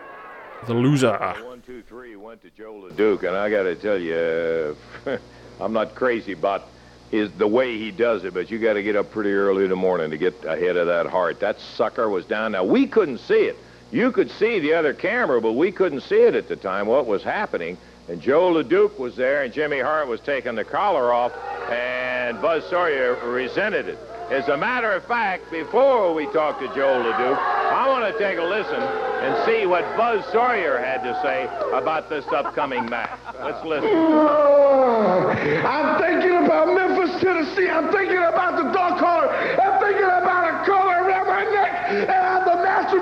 the 0.68 0.74
loser. 0.74 1.18
One, 1.18 1.62
two, 1.62 1.82
three 1.84 2.16
went 2.16 2.42
to 2.42 2.50
Jos 2.50 2.92
LeDuc, 2.92 3.24
and 3.24 3.36
I 3.36 3.50
got 3.50 3.64
to 3.64 3.76
tell 3.76 3.98
you, 3.98 4.76
uh, 5.06 5.18
I'm 5.62 5.74
not 5.74 5.96
crazy 5.96 6.34
about 6.34 6.68
his 7.12 7.32
the 7.34 7.48
way 7.48 7.78
he 7.78 7.92
does 7.92 8.24
it, 8.24 8.34
but 8.34 8.50
you 8.50 8.58
got 8.58 8.74
to 8.74 8.84
get 8.84 8.96
up 8.96 9.12
pretty 9.12 9.32
early 9.32 9.64
in 9.64 9.70
the 9.70 9.76
morning 9.76 10.10
to 10.10 10.18
get 10.18 10.44
ahead 10.44 10.78
of 10.78 10.88
that 10.88 11.08
Hart. 11.08 11.40
That 11.40 11.60
sucker 11.60 12.10
was 12.10 12.26
down. 12.26 12.54
Now 12.54 12.64
we 12.64 12.88
couldn't 12.88 13.20
see 13.20 13.44
it. 13.46 13.58
You 13.92 14.12
could 14.12 14.32
see 14.32 14.60
the 14.60 14.74
other 14.74 14.94
camera, 14.94 15.42
but 15.42 15.54
we 15.54 15.72
couldn't 15.72 16.02
see 16.02 16.22
it 16.22 16.34
at 16.34 16.48
the 16.48 16.56
time. 16.56 16.88
What 16.88 17.08
was 17.08 17.24
happening? 17.24 17.78
And 18.08 18.22
Jos 18.22 18.56
LeDuc 18.56 18.98
was 18.98 19.16
there, 19.16 19.44
and 19.44 19.54
Jimmy 19.54 19.80
Hart 19.80 20.08
was 20.08 20.22
taking 20.22 20.56
the 20.56 20.64
collar 20.64 21.14
off, 21.14 21.34
and 21.70 22.42
Buzz 22.42 22.68
Sawyer 22.70 23.16
resented 23.30 23.88
it. 23.88 24.00
As 24.30 24.48
a 24.48 24.56
matter 24.56 24.92
of 24.94 25.04
fact, 25.06 25.52
before 25.52 26.14
we 26.14 26.26
talk 26.28 26.60
to 26.60 26.68
Jos 26.68 26.78
LeDuc, 26.78 27.38
I 27.38 27.90
want 27.90 28.12
to 28.12 28.18
take 28.18 28.38
a 28.38 28.44
listen 28.44 28.80
and 28.80 29.46
see 29.46 29.66
what 29.66 29.84
Buzz 29.98 30.24
Sawyer 30.32 30.78
had 30.78 31.04
to 31.04 31.14
say 31.22 31.50
about 31.78 32.10
this 32.10 32.26
upcoming 32.28 32.90
match. 32.90 33.20
Let's 33.44 33.64
listen. 33.66 33.90
Oh, 33.92 35.28
I'm 35.66 36.02
thinking 36.02 36.46
about 36.46 36.74
Memphis, 36.74 37.22
Tennessee. 37.22 37.70
I'm 37.70 37.92
thinking 37.92 38.18
about 38.18 38.56
the 38.56 38.72
dog 38.72 39.00
collar. 39.00 39.28
I'm 39.28 39.82
thinking 39.82 40.06
about 40.06 40.48
a 40.48 40.66
collar 40.66 41.04
around 41.04 41.28
my 41.28 41.44
neck. 41.44 41.92
And 41.92 42.10
I'm 42.12 42.51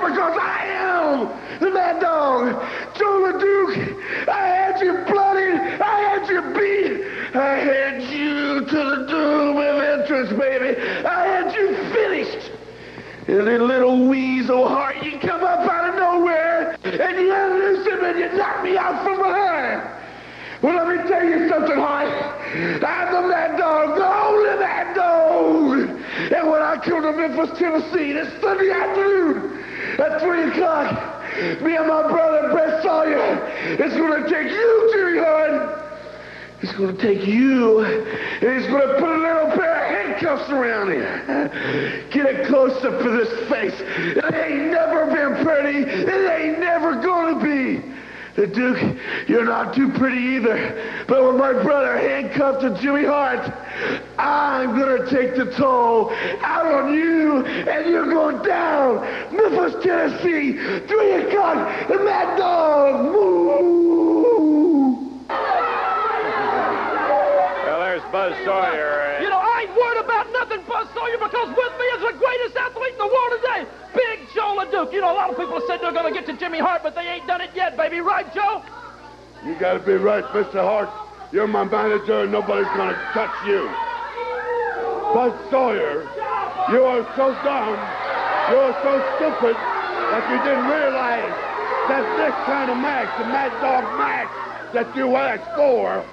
because 0.08 0.36
I 0.40 0.66
am 0.66 1.60
the 1.60 1.70
mad 1.70 2.00
dog. 2.00 2.54
Joe 2.96 3.38
Duke, 3.38 4.28
I 4.28 4.46
had 4.46 4.80
you 4.80 4.92
bloodied. 5.06 5.60
I 5.80 6.00
had 6.00 6.28
you 6.28 6.40
beat. 6.54 7.36
I 7.36 7.56
had 7.58 8.02
you 8.02 8.60
to 8.60 8.76
the 8.76 9.06
doom 9.08 9.56
of 9.56 9.82
entrance, 9.82 10.30
baby. 10.30 10.80
I 11.04 11.26
had 11.26 11.54
you 11.54 11.76
finished. 11.92 12.50
And 13.28 13.46
then 13.46 13.68
little 13.68 14.08
weasel 14.08 14.66
Hart, 14.66 15.04
you 15.04 15.18
come 15.18 15.44
up 15.44 15.60
out 15.60 15.90
of 15.90 15.94
nowhere 15.94 16.76
and 16.82 17.16
you 17.16 17.32
unloose 17.32 17.86
him 17.86 18.04
and 18.04 18.18
you 18.18 18.32
knock 18.36 18.64
me 18.64 18.76
out 18.76 19.04
from 19.04 19.18
behind. 19.18 19.88
Well, 20.62 20.74
let 20.74 20.88
me 20.88 21.08
tell 21.08 21.24
you 21.24 21.48
something, 21.48 21.76
Hart. 21.76 22.08
I'm 22.08 23.12
the 23.12 23.28
mad 23.28 23.56
dog, 23.56 23.96
the 23.96 24.06
only 24.06 24.58
mad 24.58 24.96
dog. 24.96 25.88
And 26.32 26.50
when 26.50 26.62
I 26.62 26.76
come 26.82 27.02
to 27.02 27.12
Memphis, 27.12 27.58
Tennessee 27.58 28.12
this 28.12 28.28
Sunday 28.40 28.70
afternoon 28.70 29.60
at 29.98 30.20
3 30.20 30.50
o'clock, 30.50 31.22
me 31.62 31.76
and 31.76 31.86
my 31.86 32.06
brother 32.08 32.50
Brett 32.52 32.82
Sawyer 32.82 33.46
is 33.78 33.92
going 33.94 34.22
to 34.22 34.28
take 34.28 34.50
you, 34.50 34.90
Jimmy 34.92 35.18
Hart. 35.18 35.86
He's 36.60 36.72
going 36.72 36.94
to 36.94 37.02
take 37.02 37.26
you 37.26 37.80
and 37.80 38.60
he's 38.60 38.70
going 38.70 38.86
to 38.86 38.94
put 38.98 39.08
a 39.08 39.18
little 39.18 39.56
pair 39.56 39.76
of 39.76 39.90
handcuffs 39.90 40.50
around 40.50 40.88
you. 40.88 41.00
Get 42.10 42.26
a 42.26 42.46
close 42.46 42.76
up 42.84 43.00
for 43.00 43.10
this 43.10 43.48
face. 43.48 43.74
It 43.80 44.34
ain't 44.34 44.70
never 44.70 45.06
been 45.06 45.42
pretty. 45.42 45.78
It 45.90 46.30
ain't 46.30 46.58
never 46.58 47.00
going 47.00 47.38
to 47.38 47.44
be. 47.44 47.89
Duke, 48.46 48.96
you're 49.28 49.44
not 49.44 49.74
too 49.74 49.90
pretty 49.92 50.18
either. 50.36 51.04
But 51.06 51.24
with 51.24 51.36
my 51.36 51.52
brother 51.52 51.98
handcuffed 51.98 52.62
to 52.62 52.70
Jimmy 52.80 53.04
Hart, 53.04 53.52
I'm 54.18 54.78
gonna 54.78 55.08
take 55.10 55.36
the 55.36 55.52
toll 55.56 56.12
out 56.42 56.66
on 56.66 56.94
you, 56.94 57.44
and 57.44 57.90
you're 57.90 58.06
going 58.06 58.42
down. 58.42 59.00
Memphis, 59.34 59.82
Tennessee, 59.82 60.54
three 60.86 61.12
o'clock, 61.12 61.88
the 61.88 61.98
Mad 61.98 62.38
Dog. 62.38 63.04
Moo! 63.06 63.60
Well, 67.64 67.80
there's 67.80 68.02
Buzz 68.12 68.34
Sawyer. 68.44 69.18
You 69.22 69.28
know, 69.28 69.38
I 69.38 69.66
ain't 69.66 69.76
worried 69.76 70.04
about 70.04 70.29
nothing, 70.50 70.66
Buzz 70.66 70.88
Sawyer, 70.94 71.18
because 71.18 71.48
with 71.48 71.72
me 71.78 71.86
is 71.96 72.00
the 72.00 72.18
greatest 72.18 72.56
athlete 72.56 72.92
in 72.92 72.98
the 72.98 73.06
world 73.06 73.32
today, 73.40 73.66
Big 73.94 74.20
Jos 74.34 74.58
LeDuc. 74.58 74.92
You 74.92 75.00
know, 75.00 75.12
a 75.12 75.14
lot 75.14 75.30
of 75.30 75.36
people 75.36 75.60
said 75.66 75.80
they're 75.80 75.92
going 75.92 76.12
to 76.12 76.18
get 76.18 76.26
to 76.26 76.36
Jimmy 76.36 76.58
Hart, 76.58 76.82
but 76.82 76.94
they 76.94 77.02
ain't 77.02 77.26
done 77.26 77.40
it 77.40 77.50
yet, 77.54 77.76
baby. 77.76 78.00
Right, 78.00 78.32
Joe? 78.34 78.62
You 79.44 79.54
gotta 79.54 79.78
be 79.78 79.94
right, 79.94 80.24
Mr. 80.24 80.60
Hart. 80.60 80.90
You're 81.32 81.46
my 81.46 81.64
manager 81.64 82.22
and 82.22 82.32
nobody's 82.32 82.66
gonna 82.76 82.92
touch 83.14 83.32
you. 83.46 83.70
Buzz 85.14 85.32
Sawyer, 85.50 86.02
you 86.70 86.82
are 86.84 87.02
so 87.16 87.32
dumb, 87.42 87.78
you're 88.50 88.74
so 88.82 89.00
stupid 89.16 89.56
that 89.56 90.22
you 90.30 90.38
didn't 90.44 90.68
realize 90.68 91.32
that 91.88 92.04
this 92.18 92.34
kind 92.44 92.70
of 92.70 92.76
match, 92.76 93.08
the 93.18 93.24
Mad 93.24 93.50
Dog 93.62 93.84
match 93.98 94.74
that 94.74 94.94
you 94.94 95.16
asked 95.16 95.56
for, 95.56 96.04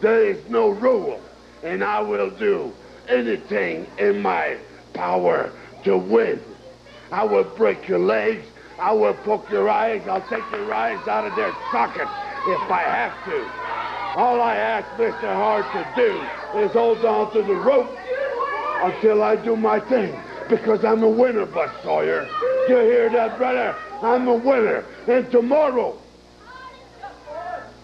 there 0.00 0.24
is 0.24 0.48
no 0.48 0.70
rule. 0.70 1.20
And 1.62 1.84
I 1.84 2.00
will 2.00 2.30
do 2.30 2.72
anything 3.10 3.86
in 3.98 4.22
my 4.22 4.56
power 4.94 5.52
to 5.84 5.98
win. 5.98 6.40
I 7.12 7.24
will 7.24 7.44
break 7.44 7.88
your 7.88 7.98
legs. 7.98 8.46
I 8.78 8.92
will 8.92 9.14
poke 9.14 9.50
your 9.50 9.68
eyes. 9.68 10.02
I'll 10.08 10.26
take 10.28 10.44
your 10.52 10.72
eyes 10.72 11.06
out 11.06 11.26
of 11.26 11.36
their 11.36 11.52
sockets 11.70 12.10
if 12.46 12.70
I 12.70 12.82
have 12.82 13.24
to. 13.26 13.60
All 14.18 14.40
I 14.40 14.56
ask 14.56 14.88
Mr. 14.96 15.20
Hart 15.20 15.66
to 15.72 15.92
do 15.96 16.60
is 16.60 16.72
hold 16.72 17.04
on 17.04 17.32
to 17.32 17.42
the 17.42 17.54
rope 17.54 17.96
until 18.82 19.22
I 19.22 19.36
do 19.36 19.56
my 19.56 19.80
thing. 19.80 20.18
Because 20.48 20.84
I'm 20.84 21.02
a 21.02 21.08
winner, 21.08 21.46
Buzz 21.46 21.70
Sawyer. 21.82 22.28
You 22.68 22.76
hear 22.76 23.10
that, 23.10 23.38
brother? 23.38 23.76
I'm 24.02 24.26
a 24.26 24.34
winner. 24.34 24.84
And 25.06 25.30
tomorrow, 25.30 25.99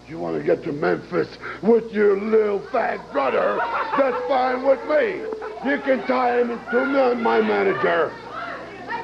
you 0.09 0.17
want 0.17 0.37
to 0.37 0.43
get 0.43 0.63
to 0.63 0.71
Memphis 0.71 1.27
with 1.61 1.91
your 1.91 2.19
little 2.19 2.59
fat 2.71 3.11
brother, 3.11 3.57
that's 3.97 4.27
fine 4.27 4.65
with 4.65 4.79
me. 4.87 5.21
You 5.69 5.79
can 5.79 6.05
tie 6.07 6.39
him 6.41 6.59
to 6.71 7.15
my 7.15 7.41
manager. 7.41 8.11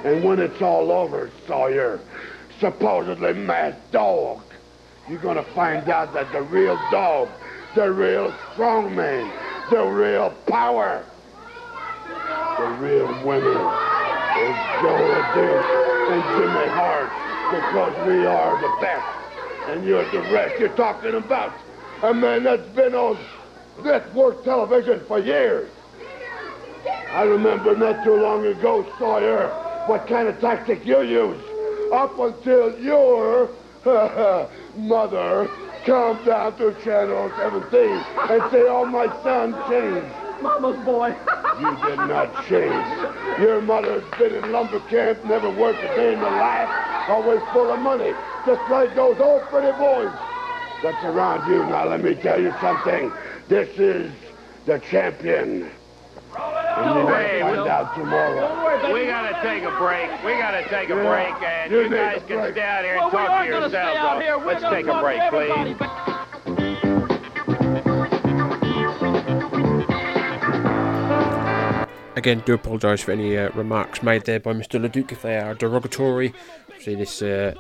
And 0.06 0.24
when 0.24 0.40
it's 0.40 0.62
all 0.62 0.92
over, 0.92 1.30
Sawyer, 1.48 2.00
supposedly 2.60 3.34
mad 3.34 3.76
dog, 3.92 4.42
you're 5.10 5.20
gonna 5.20 5.44
find 5.54 5.90
out 5.90 6.14
that 6.14 6.32
the 6.32 6.42
real 6.42 6.76
dog, 6.90 7.28
the 7.76 7.92
real 7.92 8.34
strong 8.54 8.96
man, 8.96 9.32
the 9.70 9.84
real 9.84 10.30
power, 10.48 11.04
the 12.58 12.68
real 12.80 13.08
winner 13.26 13.94
is 14.40 14.56
Jos 14.82 15.02
LeDuc 15.02 16.12
and 16.12 16.24
Jimmy 16.38 16.68
Hart 16.70 17.10
because 17.52 18.08
we 18.08 18.26
are 18.26 18.62
the 18.62 18.82
best. 18.82 19.23
And 19.68 19.86
you're 19.86 20.10
the 20.12 20.22
rest 20.32 20.60
you're 20.60 20.76
talking 20.76 21.16
about. 21.16 21.54
A 22.04 22.14
man 22.14 22.44
that's 22.44 22.68
been 22.70 22.94
on 22.94 23.18
network 23.84 24.44
television 24.44 25.02
for 25.08 25.20
years. 25.20 25.70
I 27.12 27.24
remember 27.24 27.76
not 27.76 28.04
too 28.04 28.16
long 28.16 28.46
ago, 28.46 28.86
Sawyer, 29.00 29.48
what 29.88 30.08
kind 30.08 30.28
of 30.28 30.40
tactic 30.42 30.86
you 30.86 31.02
used. 31.02 31.44
Up 31.94 32.18
until 32.20 32.78
your 32.80 33.50
mother 34.76 35.50
come 35.86 36.24
down 36.26 36.58
to 36.58 36.74
Channel 36.84 37.32
17 37.38 37.80
and 37.82 38.52
say, 38.52 38.64
oh, 38.68 38.86
my 38.86 39.08
son 39.24 39.54
changed. 39.70 40.42
Mama's 40.42 40.84
boy. 40.86 41.16
You 41.54 41.70
did 41.86 41.98
not 41.98 42.34
change. 42.48 43.40
Your 43.40 43.62
mother's 43.62 44.04
been 44.18 44.34
in 44.34 44.52
lumber 44.52 44.80
camp, 44.90 45.24
never 45.24 45.52
worked 45.52 45.84
a 45.84 45.88
day 45.96 46.14
in 46.14 46.20
her 46.20 46.26
life, 46.26 46.68
always 47.08 47.40
full 47.54 47.72
of 47.72 47.80
money, 47.80 48.12
just 48.46 48.70
like 48.70 48.96
those 48.96 49.20
old 49.20 49.42
pretty 49.44 49.72
boys 49.78 50.12
that's 50.82 51.04
around 51.06 51.50
you. 51.50 51.60
Now, 51.66 51.86
let 51.88 52.04
me 52.04 52.16
tell 52.16 52.42
you 52.42 52.54
something. 52.60 53.12
This 53.48 53.70
is 53.80 54.12
the 54.66 54.80
champion. 54.80 55.70
And 56.36 56.96
you're 57.08 57.16
Hey, 57.16 57.40
gonna 57.40 57.54
find 57.54 57.58
Will. 57.62 57.70
out 57.70 57.96
tomorrow. 57.96 58.92
We 58.94 59.06
gotta 59.06 59.40
take 59.44 59.64
a 59.64 59.72
break. 59.78 60.10
We 60.26 60.32
gotta 60.34 60.64
take 60.68 60.90
a 60.90 60.96
Yeah, 60.96 61.10
break, 61.10 61.44
and 61.44 61.72
you 61.72 61.82
you 61.84 61.90
guys 61.90 62.22
can 62.28 62.40
break. 62.40 62.54
stay 62.54 62.62
out 62.64 62.84
here 62.84 62.96
and 62.96 63.06
we 63.06 63.12
talk 63.12 63.28
to 63.28 63.28
going 63.28 63.70
stay 63.70 63.84
yourselves. 63.84 63.98
out 64.00 64.22
here. 64.22 64.38
We're 64.40 64.46
Let's 64.48 64.62
gonna 64.64 64.76
take 64.76 64.88
a 64.88 65.00
break, 65.00 65.22
please. 65.30 65.76
but- 65.78 67.04
Again, 72.16 72.44
do 72.46 72.54
apologise 72.54 73.02
for 73.02 73.12
any 73.12 73.36
uh, 73.38 73.50
remarks 73.56 74.02
made 74.04 74.24
there 74.26 74.40
by 74.40 74.54
Mr. 74.54 74.80
Leduc 74.80 75.12
if 75.12 75.24
they 75.24 75.38
are 75.38 75.56
derogatory. 75.56 76.32
See, 76.80 76.96
this 76.96 77.22
uh, 77.22 77.54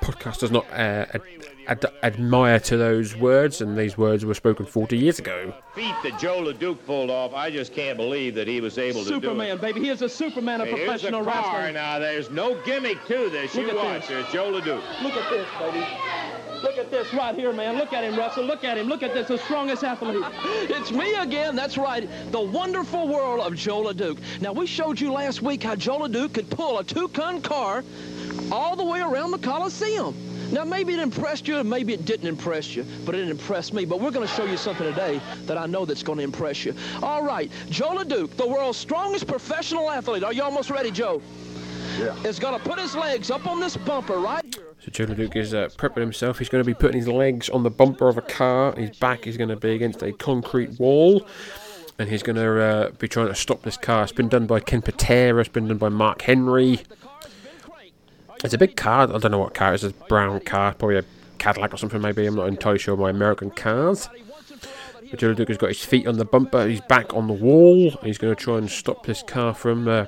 podcast 0.00 0.40
does 0.40 0.50
not 0.50 0.66
uh, 0.72 1.06
ad- 1.14 1.22
ad- 1.68 1.92
admire 2.02 2.58
to 2.60 2.76
those 2.76 3.16
words, 3.16 3.60
and 3.60 3.76
these 3.76 3.96
words 3.98 4.24
were 4.24 4.34
spoken 4.34 4.66
40 4.66 4.96
years 4.98 5.18
ago. 5.18 5.52
Feat 5.74 5.94
that 6.02 6.18
Jos 6.18 6.40
LeDuc 6.40 6.78
pulled 6.86 7.10
off, 7.10 7.34
I 7.34 7.50
just 7.50 7.72
can't 7.72 7.96
believe 7.96 8.34
that 8.34 8.48
he 8.48 8.60
was 8.60 8.78
able 8.78 9.02
to 9.04 9.08
do 9.08 9.14
Superman, 9.16 9.56
it. 9.56 9.60
baby. 9.60 9.80
He 9.80 9.88
is 9.90 10.02
a 10.02 10.08
Superman 10.08 10.60
of 10.60 10.68
Hey, 10.68 10.72
here's 10.76 10.82
a 10.82 10.90
professional 10.90 11.24
car 11.24 11.52
wrestling. 11.58 11.74
now. 11.74 11.98
There's 11.98 12.30
no 12.30 12.60
gimmick 12.64 13.04
to 13.06 13.30
this. 13.30 13.54
Look 13.54 13.66
you 13.66 13.70
at 13.70 13.76
watch. 13.76 14.00
this. 14.00 14.08
There's 14.08 14.26
Jos 14.32 14.62
LeDuc. 14.62 15.02
Look 15.02 15.14
at 15.14 15.30
this, 15.30 15.46
baby. 15.58 15.86
Look 16.62 16.76
at 16.76 16.90
this 16.90 17.14
right 17.14 17.34
here, 17.34 17.54
man. 17.54 17.76
Look 17.78 17.94
at 17.94 18.04
him, 18.04 18.16
Russell. 18.18 18.44
Look 18.44 18.64
at 18.64 18.76
him. 18.76 18.86
Look 18.86 19.02
at 19.02 19.14
this, 19.14 19.28
the 19.28 19.38
strongest 19.38 19.82
athlete. 19.82 20.22
It's 20.70 20.92
me 20.92 21.14
again. 21.14 21.56
That's 21.56 21.78
right. 21.78 22.08
The 22.32 22.40
wonderful 22.40 23.08
world 23.08 23.40
of 23.40 23.54
Jos 23.54 23.86
LeDuc. 23.94 24.18
Now, 24.42 24.52
we 24.52 24.66
showed 24.66 25.00
you 25.00 25.10
last 25.12 25.40
week 25.40 25.62
how 25.62 25.74
Jos 25.74 26.00
LeDuc 26.02 26.34
could 26.34 26.50
pull 26.50 26.78
a 26.78 26.84
two-ton 26.84 27.40
car 27.40 27.82
all 28.50 28.76
the 28.76 28.84
way 28.84 29.00
around 29.00 29.30
the 29.30 29.38
Coliseum. 29.38 30.14
Now, 30.52 30.64
maybe 30.64 30.94
it 30.94 30.98
impressed 30.98 31.46
you, 31.46 31.58
and 31.58 31.70
maybe 31.70 31.92
it 31.92 32.04
didn't 32.04 32.26
impress 32.26 32.74
you, 32.74 32.84
but 33.06 33.14
it 33.14 33.28
impressed 33.28 33.72
me. 33.72 33.84
But 33.84 34.00
we're 34.00 34.10
going 34.10 34.26
to 34.26 34.34
show 34.34 34.44
you 34.44 34.56
something 34.56 34.84
today 34.86 35.20
that 35.46 35.56
I 35.56 35.66
know 35.66 35.84
that's 35.84 36.02
going 36.02 36.18
to 36.18 36.24
impress 36.24 36.64
you. 36.64 36.74
All 37.02 37.22
right, 37.22 37.50
Jos 37.68 38.04
LeDuc, 38.04 38.36
the 38.36 38.48
world's 38.48 38.76
strongest 38.76 39.28
professional 39.28 39.88
athlete. 39.90 40.24
Are 40.24 40.32
you 40.32 40.42
almost 40.42 40.70
ready, 40.70 40.90
Joe? 40.90 41.22
Yeah. 41.98 42.16
Is 42.24 42.38
going 42.38 42.58
to 42.58 42.68
put 42.68 42.80
his 42.80 42.96
legs 42.96 43.30
up 43.30 43.46
on 43.46 43.60
this 43.60 43.76
bumper 43.76 44.18
right 44.18 44.44
here. 44.54 44.64
So 44.80 44.90
Joe 44.90 45.04
Leduc 45.04 45.36
is 45.36 45.52
uh, 45.52 45.68
prepping 45.76 45.98
himself. 46.00 46.38
He's 46.38 46.48
going 46.48 46.64
to 46.64 46.66
be 46.66 46.74
putting 46.74 46.96
his 46.96 47.08
legs 47.08 47.50
on 47.50 47.62
the 47.62 47.70
bumper 47.70 48.08
of 48.08 48.16
a 48.16 48.22
car. 48.22 48.74
His 48.74 48.96
back 48.96 49.26
is 49.26 49.36
going 49.36 49.50
to 49.50 49.56
be 49.56 49.72
against 49.72 50.02
a 50.02 50.12
concrete 50.12 50.78
wall. 50.80 51.26
And 51.98 52.08
he's 52.08 52.22
going 52.22 52.36
to 52.36 52.62
uh, 52.62 52.90
be 52.92 53.06
trying 53.06 53.28
to 53.28 53.34
stop 53.34 53.62
this 53.62 53.76
car. 53.76 54.04
It's 54.04 54.12
been 54.12 54.28
done 54.28 54.46
by 54.46 54.60
Ken 54.60 54.80
Patera. 54.80 55.40
It's 55.40 55.50
been 55.50 55.68
done 55.68 55.76
by 55.76 55.90
Mark 55.90 56.22
Henry. 56.22 56.80
It's 58.42 58.54
a 58.54 58.58
big 58.58 58.76
car. 58.76 59.02
I 59.02 59.18
don't 59.18 59.30
know 59.30 59.38
what 59.38 59.54
car 59.54 59.72
it 59.72 59.76
is. 59.76 59.84
It's 59.84 60.00
a 60.00 60.04
brown 60.06 60.40
car. 60.40 60.74
Probably 60.74 60.96
a 60.96 61.04
Cadillac 61.38 61.74
or 61.74 61.76
something 61.76 62.00
maybe. 62.00 62.26
I'm 62.26 62.36
not 62.36 62.48
entirely 62.48 62.78
sure 62.78 62.96
my 62.96 63.10
American 63.10 63.50
cars. 63.50 64.08
But 65.10 65.20
has 65.20 65.56
got 65.56 65.68
his 65.68 65.84
feet 65.84 66.06
on 66.06 66.18
the 66.18 66.24
bumper. 66.24 66.66
He's 66.66 66.80
back 66.82 67.12
on 67.14 67.26
the 67.26 67.32
wall. 67.32 67.90
He's 68.02 68.16
going 68.16 68.34
to 68.34 68.40
try 68.40 68.58
and 68.58 68.70
stop 68.70 69.04
this 69.04 69.22
car 69.24 69.54
from 69.54 69.88
uh, 69.88 70.06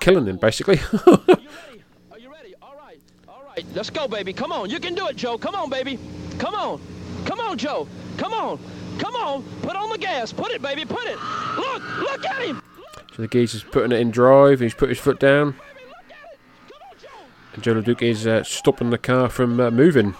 killing 0.00 0.26
him, 0.26 0.38
basically. 0.38 0.80
Are 1.06 2.18
you 2.18 2.30
ready? 2.30 2.54
All 2.62 2.74
right. 2.74 2.98
All 3.28 3.42
right. 3.44 3.64
Let's 3.74 3.90
go, 3.90 4.08
baby. 4.08 4.32
Come 4.32 4.50
on. 4.50 4.70
You 4.70 4.80
can 4.80 4.94
do 4.94 5.06
it, 5.08 5.16
Joe. 5.16 5.36
Come 5.36 5.54
on, 5.54 5.68
baby. 5.68 5.98
Come 6.38 6.54
on. 6.54 6.80
Come 7.26 7.40
on, 7.40 7.58
Joe. 7.58 7.86
Come 8.16 8.32
on. 8.32 8.58
Come 8.98 9.14
on. 9.16 9.42
Put 9.60 9.76
on 9.76 9.90
the 9.90 9.98
gas. 9.98 10.32
Put 10.32 10.50
it, 10.50 10.62
baby. 10.62 10.86
Put 10.86 11.04
it. 11.04 11.18
Look. 11.56 11.98
Look 11.98 12.24
at 12.24 12.42
him. 12.42 12.62
So 13.14 13.22
the 13.22 13.28
geezer's 13.28 13.64
putting 13.64 13.92
it 13.92 14.00
in 14.00 14.10
drive. 14.10 14.60
He's 14.60 14.74
put 14.74 14.88
his 14.88 14.98
foot 14.98 15.20
down. 15.20 15.54
And 17.54 17.62
Jos 17.62 17.84
LeDuc 17.84 18.02
is 18.02 18.26
uh, 18.26 18.42
stopping 18.44 18.90
the 18.90 18.98
car 18.98 19.28
from 19.28 19.60
uh, 19.60 19.70
moving. 19.70 20.14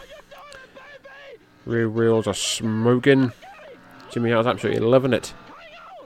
Rear 1.64 1.88
wheels 1.88 2.26
are 2.26 2.34
smoking. 2.34 3.32
Jimmy 4.10 4.30
Hart's 4.30 4.48
absolutely 4.48 4.80
loving 4.80 5.12
it. 5.12 5.32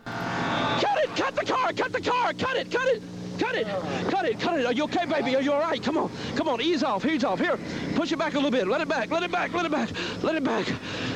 Cut 0.04 0.98
it. 0.98 1.16
Cut 1.16 1.34
the 1.34 1.44
car. 1.44 1.72
Cut 1.72 1.92
the 1.92 2.00
car. 2.00 2.32
Cut 2.34 2.56
it. 2.56 2.70
Cut 2.70 2.86
it. 2.86 3.02
Cut 3.38 3.54
it. 3.54 3.66
Cut 4.10 4.24
it. 4.24 4.38
Cut 4.38 4.60
it. 4.60 4.66
Are 4.66 4.72
you 4.72 4.84
okay, 4.84 5.04
baby? 5.06 5.34
Are 5.34 5.42
you 5.42 5.52
all 5.52 5.60
right? 5.60 5.82
Come 5.82 5.98
on. 5.98 6.10
Come 6.36 6.48
on. 6.48 6.60
Ease 6.60 6.84
off. 6.84 7.04
Ease 7.04 7.24
off. 7.24 7.40
Here. 7.40 7.58
Push 7.96 8.12
it 8.12 8.18
back 8.18 8.34
a 8.34 8.36
little 8.36 8.50
bit. 8.50 8.68
Let 8.68 8.80
it 8.80 8.88
back. 8.88 9.10
Let 9.10 9.24
it 9.24 9.32
back. 9.32 9.52
Let 9.52 9.66
it 9.66 9.72
back. 9.72 9.90
Let 10.22 10.36
it 10.36 10.44
back. 10.44 10.66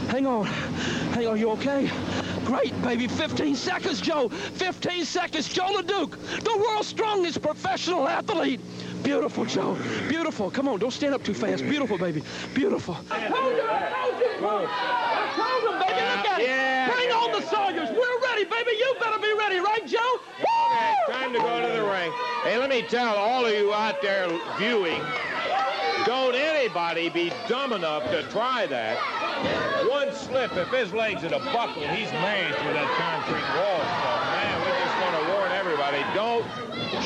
Hang 0.08 0.26
on. 0.26 0.46
Hang 1.14 1.28
on. 1.28 1.38
You 1.38 1.50
okay? 1.50 1.88
Great, 2.44 2.82
baby. 2.82 3.06
15 3.06 3.54
seconds, 3.54 4.00
Joe. 4.00 4.28
15 4.28 5.04
seconds. 5.04 5.48
Jos 5.48 5.70
LeDuc, 5.70 6.42
the 6.42 6.58
world's 6.58 6.88
strongest 6.88 7.40
professional 7.42 8.08
athlete. 8.08 8.60
Beautiful, 9.02 9.44
Joe. 9.44 9.76
Beautiful. 10.08 10.50
Come 10.50 10.68
on. 10.68 10.78
Don't 10.78 10.90
stand 10.92 11.14
up 11.14 11.22
too 11.22 11.34
fast. 11.34 11.62
Beautiful, 11.64 11.98
baby. 11.98 12.22
Beautiful. 12.54 12.96
I 13.10 13.28
told 13.28 13.54
you. 13.56 13.62
I 13.62 13.88
told 13.90 14.20
you. 14.20 14.46
I 14.48 15.32
told 15.36 15.74
him, 15.74 15.80
baby. 15.80 16.00
Look 16.00 16.26
at 16.26 16.40
Yeah, 16.40 16.86
it. 16.88 16.94
Bring 16.94 17.08
yeah, 17.08 17.16
on 17.16 17.32
the 17.32 17.42
Sawyers. 17.48 17.90
We're 17.90 18.20
ready, 18.28 18.44
baby. 18.44 18.72
You 18.78 18.94
better 19.00 19.18
be 19.18 19.32
ready, 19.38 19.58
right, 19.60 19.86
Joe? 19.86 20.20
Woo! 20.40 21.12
Time 21.12 21.32
to 21.32 21.38
go 21.38 21.60
to 21.60 21.72
the 21.72 21.82
ring. 21.84 22.12
Hey, 22.42 22.58
let 22.58 22.70
me 22.70 22.82
tell 22.82 23.16
all 23.16 23.44
of 23.44 23.52
you 23.52 23.72
out 23.72 24.00
there 24.02 24.28
viewing, 24.58 25.00
Don't 26.06 26.34
anybody 26.34 27.08
be 27.10 27.32
dumb 27.48 27.72
enough 27.72 28.04
to 28.10 28.22
try 28.30 28.66
that. 28.66 28.96
One 29.88 30.12
slip, 30.14 30.52
if 30.56 30.68
his 30.68 30.92
legs 30.92 31.24
are 31.24 31.28
to 31.30 31.38
buckle, 31.38 31.82
he's 31.88 32.10
mazed 32.12 32.56
with 32.64 32.74
that 32.76 32.88
concrete 32.96 33.44
wall 33.56 33.80
stuff. 33.80 34.20
Man, 34.32 34.56
we 34.64 34.70
just 34.80 34.96
want 35.00 35.14
to 35.16 35.24
warn 35.32 35.52
everybody, 35.52 36.00
don't 36.14 36.44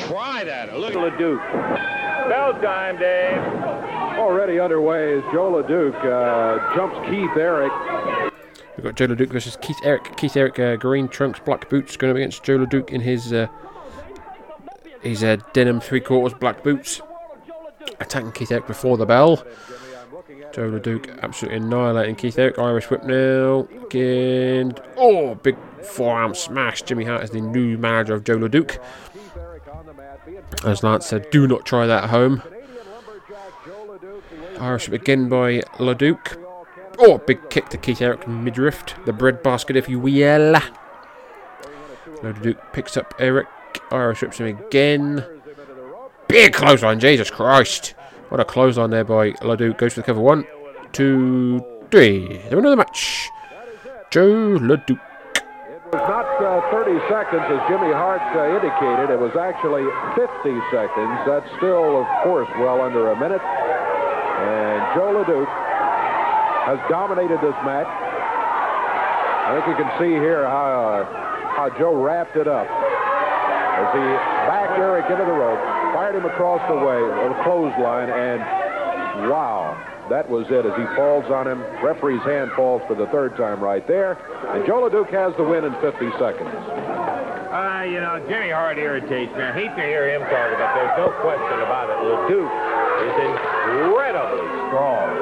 try 0.07 0.43
that. 0.43 0.77
Look 0.77 0.95
at 0.95 1.17
Duke. 1.17 1.41
Bell 2.29 2.53
time, 2.61 2.97
Dave. 2.97 3.39
Already 4.17 4.59
underway 4.59 5.13
is 5.13 5.23
Jos 5.25 5.65
LeDuc 5.65 5.95
uh, 6.05 6.75
jumps 6.75 6.97
Keith 7.09 7.35
Eric. 7.37 7.71
We've 8.75 8.83
got 8.83 8.95
Jos 8.95 9.09
LeDuc 9.09 9.29
versus 9.29 9.57
Keith 9.61 9.77
Eric. 9.83 10.17
Keith 10.17 10.35
Eric, 10.35 10.57
uh, 10.57 10.75
green 10.77 11.07
trunks, 11.07 11.39
black 11.39 11.69
boots, 11.69 11.97
going 11.97 12.11
up 12.11 12.17
against 12.17 12.43
Jos 12.43 12.59
LeDuc 12.59 12.89
in 12.89 13.01
his 13.01 13.31
uh, 13.31 13.47
his 15.01 15.23
uh, 15.23 15.37
denim 15.53 15.79
three 15.79 15.99
quarters 15.99 16.37
black 16.39 16.63
boots. 16.63 17.01
Attacking 17.99 18.31
Keith 18.31 18.51
Eric 18.51 18.67
before 18.67 18.97
the 18.97 19.05
bell. 19.05 19.43
Jos 20.53 20.71
LeDuc 20.71 21.21
absolutely 21.21 21.57
annihilating 21.57 22.15
Keith 22.15 22.39
Eric. 22.39 22.57
Irish 22.57 22.89
whip 22.89 23.03
now. 23.03 23.67
Again. 23.85 24.73
Oh, 24.97 25.35
big 25.35 25.57
forearm 25.83 26.33
smash. 26.33 26.81
Jimmy 26.81 27.03
Hart 27.03 27.23
is 27.23 27.29
the 27.29 27.41
new 27.41 27.77
manager 27.77 28.13
of 28.13 28.23
Jos 28.23 28.37
LeDuc. 28.37 28.79
As 30.63 30.83
Lance 30.83 31.05
said, 31.05 31.29
do 31.29 31.47
not 31.47 31.65
try 31.65 31.85
that 31.85 32.05
at 32.05 32.09
home. 32.09 32.41
Irish 34.59 34.87
again 34.87 35.29
by 35.29 35.59
LeDuc. 35.77 36.41
Oh, 36.97 37.17
big 37.17 37.49
kick 37.49 37.69
to 37.69 37.77
Keith 37.77 38.01
Eric 38.01 38.27
midriff. 38.27 38.83
The 39.05 39.13
breadbasket, 39.13 39.75
if 39.75 39.89
you 39.89 39.99
will. 39.99 40.55
LeDuc 42.21 42.73
picks 42.73 42.97
up 42.97 43.13
Eric. 43.19 43.47
Irish 43.91 44.21
whips 44.21 44.37
him 44.37 44.47
again. 44.47 45.25
Big 46.27 46.53
clothesline, 46.53 46.99
Jesus 46.99 47.29
Christ. 47.29 47.93
What 48.29 48.39
a 48.39 48.45
clothesline 48.45 48.89
there 48.89 49.03
by 49.03 49.31
LeDuc. 49.31 49.77
Goes 49.77 49.93
for 49.93 49.99
the 49.99 50.05
cover. 50.05 50.21
One, 50.21 50.45
two, 50.93 51.63
three. 51.91 52.39
They're 52.49 52.59
another 52.59 52.77
match. 52.77 53.29
Jos 54.09 54.59
LeDuc. 54.61 54.99
Was 55.95 56.11
not 56.11 56.27
uh, 56.43 56.59
30 56.75 56.99
seconds 57.07 57.47
as 57.47 57.55
Jimmy 57.71 57.87
Hart 57.87 58.19
uh, 58.35 58.51
indicated. 58.51 59.15
It 59.15 59.15
was 59.15 59.31
actually 59.39 59.87
50 60.19 60.27
seconds. 60.67 61.15
That's 61.23 61.47
still, 61.55 62.03
of 62.03 62.07
course, 62.19 62.51
well 62.59 62.83
under 62.83 63.15
a 63.15 63.15
minute. 63.15 63.39
And 63.39 64.83
Jos 64.91 65.23
LeDuc 65.23 65.47
has 66.67 66.83
dominated 66.91 67.39
this 67.39 67.55
match. 67.63 67.87
I 67.87 69.55
think 69.55 69.71
you 69.71 69.77
can 69.79 69.87
see 69.95 70.19
here 70.19 70.43
how, 70.43 70.67
uh, 70.67 71.55
how 71.55 71.71
Jos 71.79 71.95
wrapped 71.95 72.35
it 72.35 72.51
up. 72.51 72.67
As 72.67 73.87
he 73.95 74.03
backed 74.51 74.75
Eric 74.75 75.07
into 75.07 75.23
the 75.23 75.31
rope, 75.31 75.63
fired 75.95 76.19
him 76.19 76.27
across 76.27 76.59
the 76.67 76.75
way, 76.75 76.99
a 76.99 77.31
clothesline, 77.47 78.11
and 78.11 78.43
wow, 79.31 79.79
that 80.09 80.29
was 80.29 80.45
it. 80.49 80.65
As 80.65 80.75
he 80.77 80.85
falls 80.95 81.25
on 81.31 81.47
him, 81.47 81.61
referee's 81.83 82.21
hand 82.23 82.51
falls 82.55 82.81
for 82.87 82.95
the 82.95 83.07
third 83.07 83.35
time 83.37 83.61
right 83.63 83.85
there, 83.87 84.13
and 84.53 84.65
Jos 84.65 84.91
LeDuc 84.91 85.09
has 85.11 85.35
the 85.37 85.43
win 85.43 85.63
in 85.63 85.73
50 85.81 86.11
seconds. 86.19 86.53
Uh, 87.55 87.85
you 87.87 87.99
know, 88.03 88.19
Jimmy 88.27 88.49
Hart 88.51 88.77
irritates 88.77 89.31
me. 89.33 89.41
I 89.43 89.53
hate 89.53 89.73
to 89.75 89.83
hear 89.83 90.09
him 90.09 90.21
talk 90.27 90.49
about. 90.51 90.75
There's 90.75 90.97
no 90.99 91.09
question 91.23 91.57
about 91.63 91.87
it. 91.87 91.97
LeDuc 92.03 92.51
is 93.07 93.15
incredibly 93.15 94.64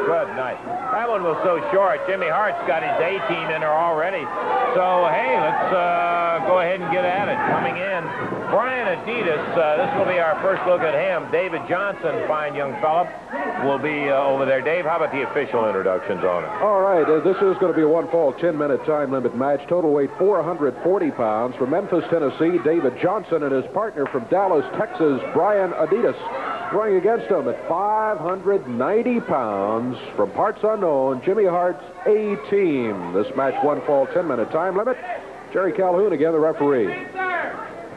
Good 0.06 0.34
night. 0.36 0.58
That 0.94 1.10
one 1.10 1.24
was 1.24 1.38
so 1.44 1.62
short. 1.72 2.02
Jimmy 2.08 2.28
Hart's 2.30 2.62
got 2.66 2.82
his 2.82 2.94
A-team 2.98 3.50
in 3.54 3.62
there 3.62 3.74
already. 3.74 4.26
So, 4.74 5.10
hey, 5.14 5.38
let's 5.38 5.70
uh, 5.70 6.42
go 6.50 6.60
ahead 6.60 6.82
and 6.82 6.90
get 6.92 7.06
at 7.06 7.30
it. 7.30 7.38
Coming 7.54 7.78
in, 7.78 8.02
Brian 8.50 8.90
Adias. 8.90 9.42
Uh, 9.54 9.78
this 9.78 9.90
will 9.98 10.10
be 10.10 10.18
our 10.18 10.34
first 10.42 10.66
look 10.66 10.82
at 10.82 10.94
him. 10.94 11.30
David 11.32 11.62
Johnson, 11.70 12.26
fine 12.28 12.56
young 12.56 12.74
fellow, 12.82 13.06
will 13.66 13.78
be 13.78 14.10
uh, 14.10 14.26
over 14.26 14.46
there. 14.46 14.62
Dave, 14.62 14.86
how 14.86 14.98
about 14.98 15.12
the 15.12 15.22
official 15.30 15.68
introductions 15.68 16.24
on 16.24 16.44
it? 16.44 16.50
All 16.62 16.82
right, 16.82 17.06
uh, 17.06 17.22
this 17.22 17.38
is 17.38 17.58
going 17.62 17.74
to 17.74 17.78
be 17.78 17.86
a 17.86 17.88
one-fall, 17.88 18.34
10-minute 18.34 18.86
time 18.86 19.12
limit 19.12 19.36
match. 19.36 19.62
Total 19.70 19.90
weight 19.90 20.10
440 20.18 21.12
pounds. 21.12 21.56
From 21.58 21.70
Memphis, 21.70 22.04
Tennessee, 22.10 22.58
David 22.64 22.98
Johnson 23.02 23.44
and 23.44 23.52
his 23.54 23.66
partner 23.74 24.06
from 24.08 24.26
Dallas, 24.34 24.66
Texas, 24.78 25.22
Brian 25.34 25.72
Adias. 25.74 26.18
Going 26.74 26.96
against 26.96 27.28
him 27.28 27.48
at 27.48 27.70
590 27.70 29.20
pounds 29.22 29.96
from 30.16 30.32
parts 30.32 30.60
unknown, 30.64 31.22
Jimmy 31.24 31.46
Hart's 31.46 31.84
A-Team. 32.08 33.14
This 33.14 33.28
match 33.36 33.64
one 33.64 33.80
fall, 33.86 34.08
10-minute 34.08 34.50
time 34.52 34.76
limit. 34.76 34.98
Jerry 35.54 35.72
Calhoun 35.72 36.14
again, 36.14 36.32
the 36.32 36.40
referee. 36.40 36.92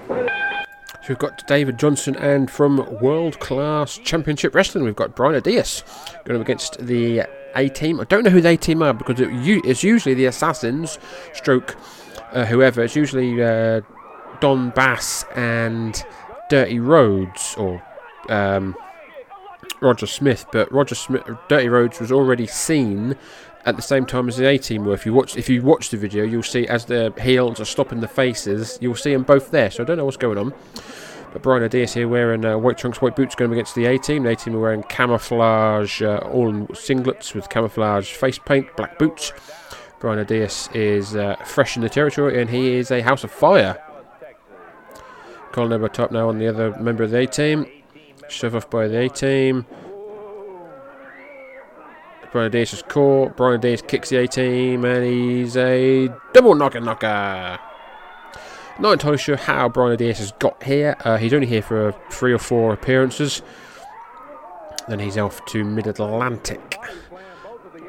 So 0.06 1.08
we've 1.08 1.18
got 1.18 1.46
David 1.46 1.78
Johnson, 1.78 2.16
and 2.16 2.50
from 2.50 3.00
World 3.00 3.40
Class 3.40 3.96
Championship 3.96 4.54
Wrestling, 4.54 4.84
we've 4.84 4.94
got 4.94 5.16
Brian 5.16 5.40
Adias 5.40 5.82
going 6.24 6.38
up 6.38 6.44
against 6.46 6.78
the 6.78 7.22
A 7.54 7.70
Team. 7.70 7.98
I 7.98 8.04
don't 8.04 8.24
know 8.24 8.30
who 8.30 8.42
the 8.42 8.50
A 8.50 8.56
Team 8.58 8.82
are 8.82 8.92
because 8.92 9.18
it, 9.20 9.30
it's 9.30 9.82
usually 9.84 10.14
the 10.14 10.26
Assassins, 10.26 10.98
stroke 11.32 11.76
uh, 12.32 12.44
whoever. 12.44 12.82
It's 12.82 12.94
usually 12.94 13.42
uh, 13.42 13.80
Don 14.40 14.68
Bass 14.68 15.24
and 15.34 16.04
Dirty 16.50 16.78
Rhodes 16.78 17.54
or 17.56 17.82
um, 18.30 18.76
Roger 19.80 20.06
Smith. 20.06 20.46
But 20.52 20.70
Roger 20.72 20.94
Smith, 20.94 21.22
Dirty 21.48 21.68
Rhodes 21.68 22.00
was 22.00 22.12
already 22.12 22.46
seen 22.46 23.16
at 23.64 23.76
the 23.76 23.82
same 23.82 24.06
time 24.06 24.28
as 24.28 24.36
the 24.36 24.46
A 24.46 24.58
Team 24.58 24.84
were. 24.84 24.94
If 24.94 25.04
you 25.04 25.12
watch, 25.12 25.36
if 25.36 25.48
you 25.48 25.62
watch 25.62 25.90
the 25.90 25.96
video, 25.96 26.24
you'll 26.24 26.42
see 26.42 26.66
as 26.68 26.84
the 26.84 27.12
heels 27.20 27.60
are 27.60 27.64
stopping 27.64 28.00
the 28.00 28.08
faces, 28.08 28.78
you'll 28.80 28.94
see 28.94 29.12
them 29.12 29.24
both 29.24 29.50
there. 29.50 29.70
So 29.70 29.82
I 29.82 29.86
don't 29.86 29.96
know 29.96 30.04
what's 30.04 30.16
going 30.16 30.38
on. 30.38 30.54
But 31.32 31.42
Brian 31.42 31.68
Adias 31.68 31.92
here 31.92 32.08
wearing 32.08 32.44
uh, 32.46 32.56
white 32.56 32.78
trunks, 32.78 33.02
white 33.02 33.16
boots, 33.16 33.34
going 33.34 33.52
against 33.52 33.74
the 33.74 33.84
A 33.86 33.98
Team. 33.98 34.22
The 34.22 34.30
A 34.30 34.36
Team 34.36 34.54
are 34.54 34.60
wearing 34.60 34.84
camouflage, 34.84 36.00
uh, 36.00 36.18
all 36.18 36.48
in 36.48 36.66
singlets 36.68 37.34
with 37.34 37.50
camouflage 37.50 38.12
face 38.12 38.38
paint, 38.38 38.74
black 38.76 38.98
boots. 38.98 39.32
Brian 39.98 40.24
Adias 40.24 40.74
is 40.74 41.16
uh, 41.16 41.36
fresh 41.44 41.76
in 41.76 41.82
the 41.82 41.88
territory, 41.88 42.40
and 42.40 42.48
he 42.48 42.74
is 42.76 42.90
a 42.90 43.02
House 43.02 43.24
of 43.24 43.30
Fire. 43.30 43.82
Colin 45.52 45.72
over 45.72 45.88
top 45.88 46.10
now 46.10 46.28
on 46.28 46.38
the 46.38 46.46
other 46.46 46.78
member 46.78 47.02
of 47.02 47.10
the 47.10 47.18
A 47.18 47.26
Team. 47.26 47.66
Shove 48.28 48.56
off 48.56 48.68
by 48.70 48.88
the 48.88 48.98
A 48.98 49.08
Team. 49.08 49.66
Brian 52.32 52.50
Adias 52.50 52.74
is 52.74 52.82
caught. 52.82 53.36
Brian 53.36 53.60
Adias 53.60 53.86
kicks 53.86 54.10
the 54.10 54.16
A 54.18 54.28
Team, 54.28 54.84
and 54.84 55.04
he's 55.04 55.56
a 55.56 56.08
double 56.32 56.54
knocker 56.54 56.80
knocker. 56.80 57.58
Not 58.78 58.92
entirely 58.92 59.18
sure 59.18 59.36
how 59.36 59.68
Brian 59.68 59.96
Adias 59.96 60.18
has 60.18 60.32
got 60.32 60.62
here. 60.62 60.96
Uh, 61.00 61.16
he's 61.16 61.32
only 61.32 61.46
here 61.46 61.62
for 61.62 61.92
three 62.10 62.32
or 62.32 62.38
four 62.38 62.72
appearances. 62.72 63.42
Then 64.88 64.98
he's 64.98 65.16
off 65.16 65.44
to 65.46 65.64
Mid 65.64 65.86
Atlantic. 65.86 66.78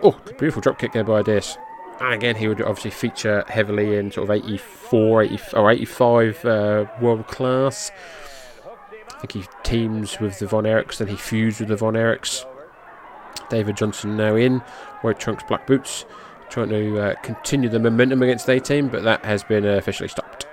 Oh, 0.01 0.19
beautiful 0.37 0.61
drop 0.61 0.79
kick 0.79 0.93
there 0.93 1.03
by 1.03 1.23
Adias. 1.23 1.57
And 1.99 2.13
again, 2.13 2.35
he 2.35 2.47
would 2.47 2.61
obviously 2.61 2.91
feature 2.91 3.43
heavily 3.47 3.97
in 3.97 4.11
sort 4.11 4.29
of 4.29 4.35
84, 4.45 5.23
80, 5.23 5.39
or 5.55 5.71
85 5.71 6.45
uh, 6.45 6.85
world 7.01 7.27
class. 7.27 7.91
I 9.17 9.21
think 9.21 9.31
he 9.31 9.51
teams 9.63 10.19
with 10.19 10.37
the 10.37 10.45
Von 10.45 10.65
Erichs, 10.65 10.97
then 10.97 11.07
he 11.07 11.15
feuds 11.15 11.59
with 11.59 11.69
the 11.69 11.75
Von 11.75 11.95
Erichs. 11.95 12.45
David 13.49 13.75
Johnson 13.75 14.15
now 14.15 14.35
in, 14.35 14.59
white 15.01 15.19
trunks, 15.19 15.43
black 15.47 15.65
boots, 15.65 16.05
trying 16.49 16.69
to 16.69 16.99
uh, 16.99 17.15
continue 17.23 17.67
the 17.67 17.79
momentum 17.79 18.21
against 18.21 18.45
the 18.45 18.59
team, 18.59 18.89
but 18.89 19.03
that 19.03 19.25
has 19.25 19.43
been 19.43 19.65
uh, 19.65 19.69
officially 19.69 20.07
stopped. 20.07 20.45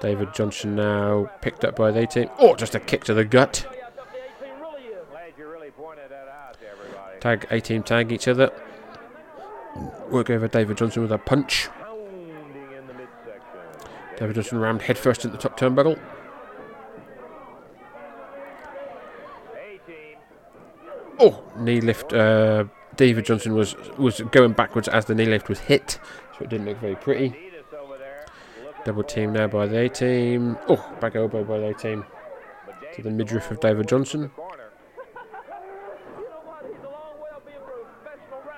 David 0.00 0.32
Johnson 0.32 0.74
now 0.74 1.30
picked 1.42 1.66
up 1.66 1.76
by 1.76 1.90
the 1.90 2.06
team. 2.06 2.30
Oh, 2.38 2.56
just 2.56 2.74
a 2.74 2.80
kick 2.80 3.04
to 3.04 3.14
the 3.14 3.24
gut. 3.24 3.66
Tag 7.20 7.46
A 7.50 7.60
team 7.60 7.82
tag 7.82 8.10
each 8.10 8.26
other. 8.26 8.50
Work 10.10 10.30
over 10.30 10.48
David 10.48 10.78
Johnson 10.78 11.02
with 11.02 11.12
a 11.12 11.18
punch. 11.18 11.68
David 14.16 14.34
Johnson 14.34 14.58
rammed 14.58 14.82
headfirst 14.82 15.24
into 15.24 15.36
the 15.36 15.42
top 15.42 15.58
turnbuckle. 15.58 16.00
Oh, 21.24 21.40
knee 21.56 21.80
lift. 21.80 22.12
Uh, 22.12 22.64
David 22.96 23.24
Johnson 23.24 23.54
was 23.54 23.76
was 23.96 24.20
going 24.32 24.54
backwards 24.54 24.88
as 24.88 25.04
the 25.04 25.14
knee 25.14 25.26
lift 25.26 25.48
was 25.48 25.60
hit, 25.60 26.00
so 26.36 26.44
it 26.44 26.50
didn't 26.50 26.66
look 26.66 26.78
very 26.78 26.96
pretty. 26.96 27.32
Double 28.84 29.04
team 29.04 29.32
now 29.32 29.46
by 29.46 29.66
the 29.66 29.78
A 29.78 29.88
team. 29.88 30.58
Oh, 30.68 30.84
back 31.00 31.14
elbow 31.14 31.44
by 31.44 31.58
the 31.58 31.68
A 31.68 31.74
team 31.74 32.04
to 32.94 33.02
the 33.02 33.10
midriff 33.10 33.52
of 33.52 33.60
David 33.60 33.86
Johnson. 33.86 34.32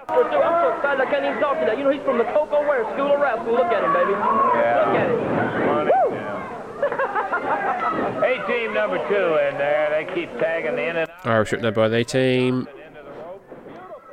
I'm 0.08 0.30
so 0.30 0.76
excited 0.76 1.00
I 1.00 1.06
can't 1.10 1.24
even 1.26 1.40
talk 1.40 1.60
to 1.60 1.66
that. 1.66 1.76
You 1.76 1.84
know, 1.84 1.90
he's 1.90 2.02
from 2.02 2.16
the 2.16 2.24
Koko 2.24 2.62
Ware 2.62 2.84
School 2.94 3.12
of 3.12 3.20
Wrestling. 3.20 3.56
Look 3.56 3.66
at 3.66 3.84
him, 3.84 3.92
baby. 3.92 4.12
Look 4.12 4.54
at 4.56 5.10
him. 5.10 6.03
Hey, 8.20 8.40
team 8.46 8.74
number 8.74 8.98
two 9.08 9.14
in 9.48 9.58
there. 9.58 9.88
They 9.90 10.14
keep 10.14 10.30
tagging 10.38 10.76
the 10.76 10.88
in 10.88 10.96
and 10.96 11.10
Irish 11.24 11.52
whip 11.52 11.60
now 11.62 11.70
by 11.70 11.88
the 11.88 11.96
A 11.96 12.04
team. 12.04 12.68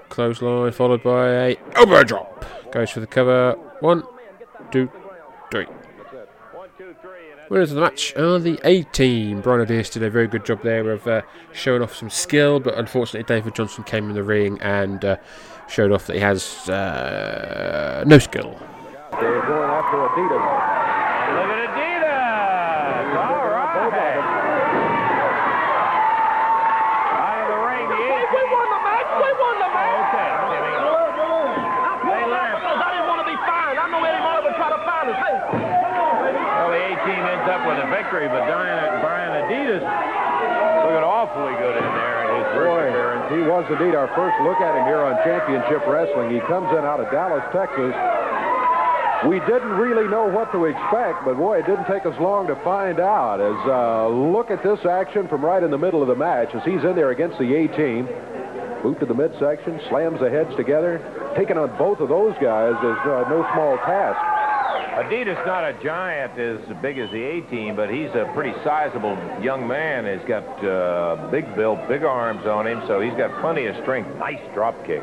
Clothesline 0.10 0.72
followed 0.72 1.04
by 1.04 1.28
a 1.30 1.56
elbow 1.76 2.04
drop. 2.04 2.46
Goes 2.72 2.90
for 2.90 3.00
the 3.00 3.08
cover. 3.08 3.54
One, 3.80 4.04
two, 4.72 4.90
three. 5.52 5.68
Winners 7.50 7.72
of 7.72 7.76
the 7.76 7.82
match 7.82 8.16
are 8.16 8.40
the 8.40 8.60
A 8.64 8.84
team. 8.84 9.42
Brian 9.42 9.66
Adias 9.66 9.92
did 9.92 10.04
a 10.04 10.10
very 10.10 10.28
good 10.28 10.46
job 10.46 10.64
there 10.64 10.90
of 10.90 11.06
uh, 11.06 11.22
showing 11.52 11.82
off 11.82 11.94
some 11.96 12.10
skill, 12.10 12.60
but 12.62 12.78
unfortunately, 12.78 13.24
David 13.24 13.56
Johnson 13.56 13.84
came 13.84 14.08
in 14.10 14.16
the 14.16 14.24
ring 14.24 14.58
and 14.62 15.04
uh, 15.04 15.18
showed 15.68 15.92
off 15.92 16.08
that 16.08 16.14
he 16.16 16.22
has 16.22 16.70
uh, 16.70 18.04
no 18.08 18.20
skill. 18.20 18.58
They're 19.20 19.42
going 19.42 19.70
after 19.70 19.98
Adias. 19.98 20.32
Look 20.32 21.52
at 21.52 21.76
Adias! 21.76 22.00
All 23.20 23.52
right. 23.52 23.92
Out 27.20 27.36
of 27.36 27.48
the 27.52 27.60
ring, 27.68 27.84
the 27.92 28.00
Hey, 28.00 28.24
we 28.32 28.42
won 28.48 28.68
the 28.72 28.80
match. 28.80 29.12
We 29.12 29.28
won 29.36 29.56
the 29.60 29.70
match. 29.76 30.08
Okay, 30.08 30.32
Jimmy. 30.56 30.72
I 30.72 32.00
pulled 32.00 32.32
that 32.32 32.48
because 32.64 32.80
I 32.80 32.88
didn't 32.96 33.08
want 33.12 33.20
to 33.20 33.28
be 33.28 33.36
fined. 33.44 33.76
I 33.76 33.86
know 33.92 34.00
Eddie 34.08 34.24
Marlin 34.24 34.44
would 34.48 34.56
try 34.56 34.72
to 34.72 34.80
fine 34.88 35.12
us. 35.12 35.20
Hey, 35.20 35.36
Well, 35.52 36.72
the 36.72 36.80
A 36.80 36.96
team 37.04 37.22
ends 37.28 37.44
up 38.12 38.20
with 38.20 38.28
a 38.28 38.28
victory, 38.28 38.28
but 38.28 38.44
Brian, 38.46 39.02
Brian 39.02 39.32
Adias 39.48 39.84
looking 40.84 41.06
awfully 41.08 41.54
good 41.60 41.78
in 41.78 41.90
there 41.96 42.20
in 42.28 42.44
his 42.44 42.48
first 42.52 42.68
Boy, 42.68 42.88
appearance. 42.92 43.26
he 43.32 43.42
was 43.48 43.64
indeed 43.72 43.96
our 43.96 44.08
first 44.16 44.36
look 44.44 44.60
at 44.60 44.76
him 44.76 44.86
here 44.86 45.00
on 45.00 45.16
Championship 45.24 45.86
Wrestling. 45.88 46.32
He 46.32 46.40
comes 46.48 46.68
in 46.76 46.84
out 46.84 47.00
of 47.00 47.12
Dallas, 47.12 47.44
Texas. 47.54 47.94
We 49.30 49.40
didn't 49.46 49.78
really 49.78 50.10
know 50.10 50.26
what 50.28 50.52
to 50.52 50.66
expect, 50.66 51.24
but 51.24 51.38
boy, 51.38 51.60
it 51.60 51.68
didn't 51.68 51.86
take 51.86 52.08
us 52.10 52.20
long 52.20 52.48
to 52.48 52.56
find 52.66 53.00
out. 53.00 53.40
As 53.40 53.56
uh, 53.70 54.10
look 54.10 54.50
at 54.50 54.64
this 54.64 54.84
action 54.84 55.28
from 55.28 55.46
right 55.46 55.62
in 55.62 55.70
the 55.70 55.78
middle 55.78 56.02
of 56.02 56.08
the 56.08 56.16
match 56.16 56.50
as 56.56 56.64
he's 56.66 56.84
in 56.84 56.96
there 56.96 57.12
against 57.12 57.38
the 57.38 57.54
A 57.54 57.68
team. 57.78 58.10
Boot 58.82 59.00
to 59.00 59.06
the 59.06 59.14
midsection, 59.14 59.80
slams 59.90 60.20
the 60.20 60.30
heads 60.30 60.50
together. 60.58 60.98
Taking 61.38 61.56
on 61.56 61.70
both 61.78 62.00
of 62.00 62.10
those 62.10 62.34
guys 62.42 62.74
is 62.82 62.98
uh, 63.06 63.30
no 63.30 63.46
small 63.54 63.78
task. 63.86 64.18
Adias 64.92 65.46
not 65.46 65.64
a 65.64 65.74
giant 65.82 66.38
as 66.38 66.60
big 66.82 66.98
as 66.98 67.10
the 67.12 67.24
A 67.24 67.42
team, 67.50 67.78
but 67.78 67.90
he's 67.90 68.10
a 68.10 68.30
pretty 68.34 68.54
sizable 68.62 69.18
young 69.42 69.66
man. 69.66 70.06
He's 70.06 70.28
got 70.28 70.44
uh, 70.64 71.30
big 71.32 71.56
build, 71.56 71.88
big 71.88 72.04
arms 72.04 72.46
on 72.46 72.68
him, 72.68 72.84
so 72.88 73.00
he's 73.00 73.14
got 73.14 73.40
plenty 73.40 73.68
of 73.68 73.76
strength. 73.78 74.14
Nice 74.18 74.42
drop 74.54 74.76
kick. 74.86 75.02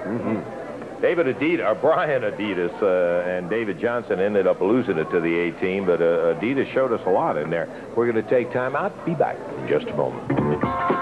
David 1.01 1.27
Adias, 1.27 1.67
or 1.67 1.75
Brian 1.75 2.23
Adias, 2.23 2.83
uh, 2.83 3.29
and 3.29 3.49
David 3.49 3.81
Johnson 3.81 4.21
ended 4.21 4.47
up 4.47 4.61
losing 4.61 4.99
it 4.99 5.11
to 5.11 5.21
the 5.21 5.39
A 5.39 5.53
team, 5.53 5.87
but 5.87 6.03
uh, 6.03 6.35
Adias 6.35 6.71
showed 6.75 6.93
us 6.93 7.01
a 7.07 7.11
lot 7.11 7.39
in 7.39 7.49
there. 7.49 7.69
We're 7.97 8.11
going 8.11 8.23
to 8.23 8.31
take 8.31 8.53
time 8.53 8.77
out. 8.77 9.07
Be 9.07 9.15
back 9.15 9.37
in 9.59 9.69
just 9.69 9.87
a 9.87 9.95
moment. 9.95 10.98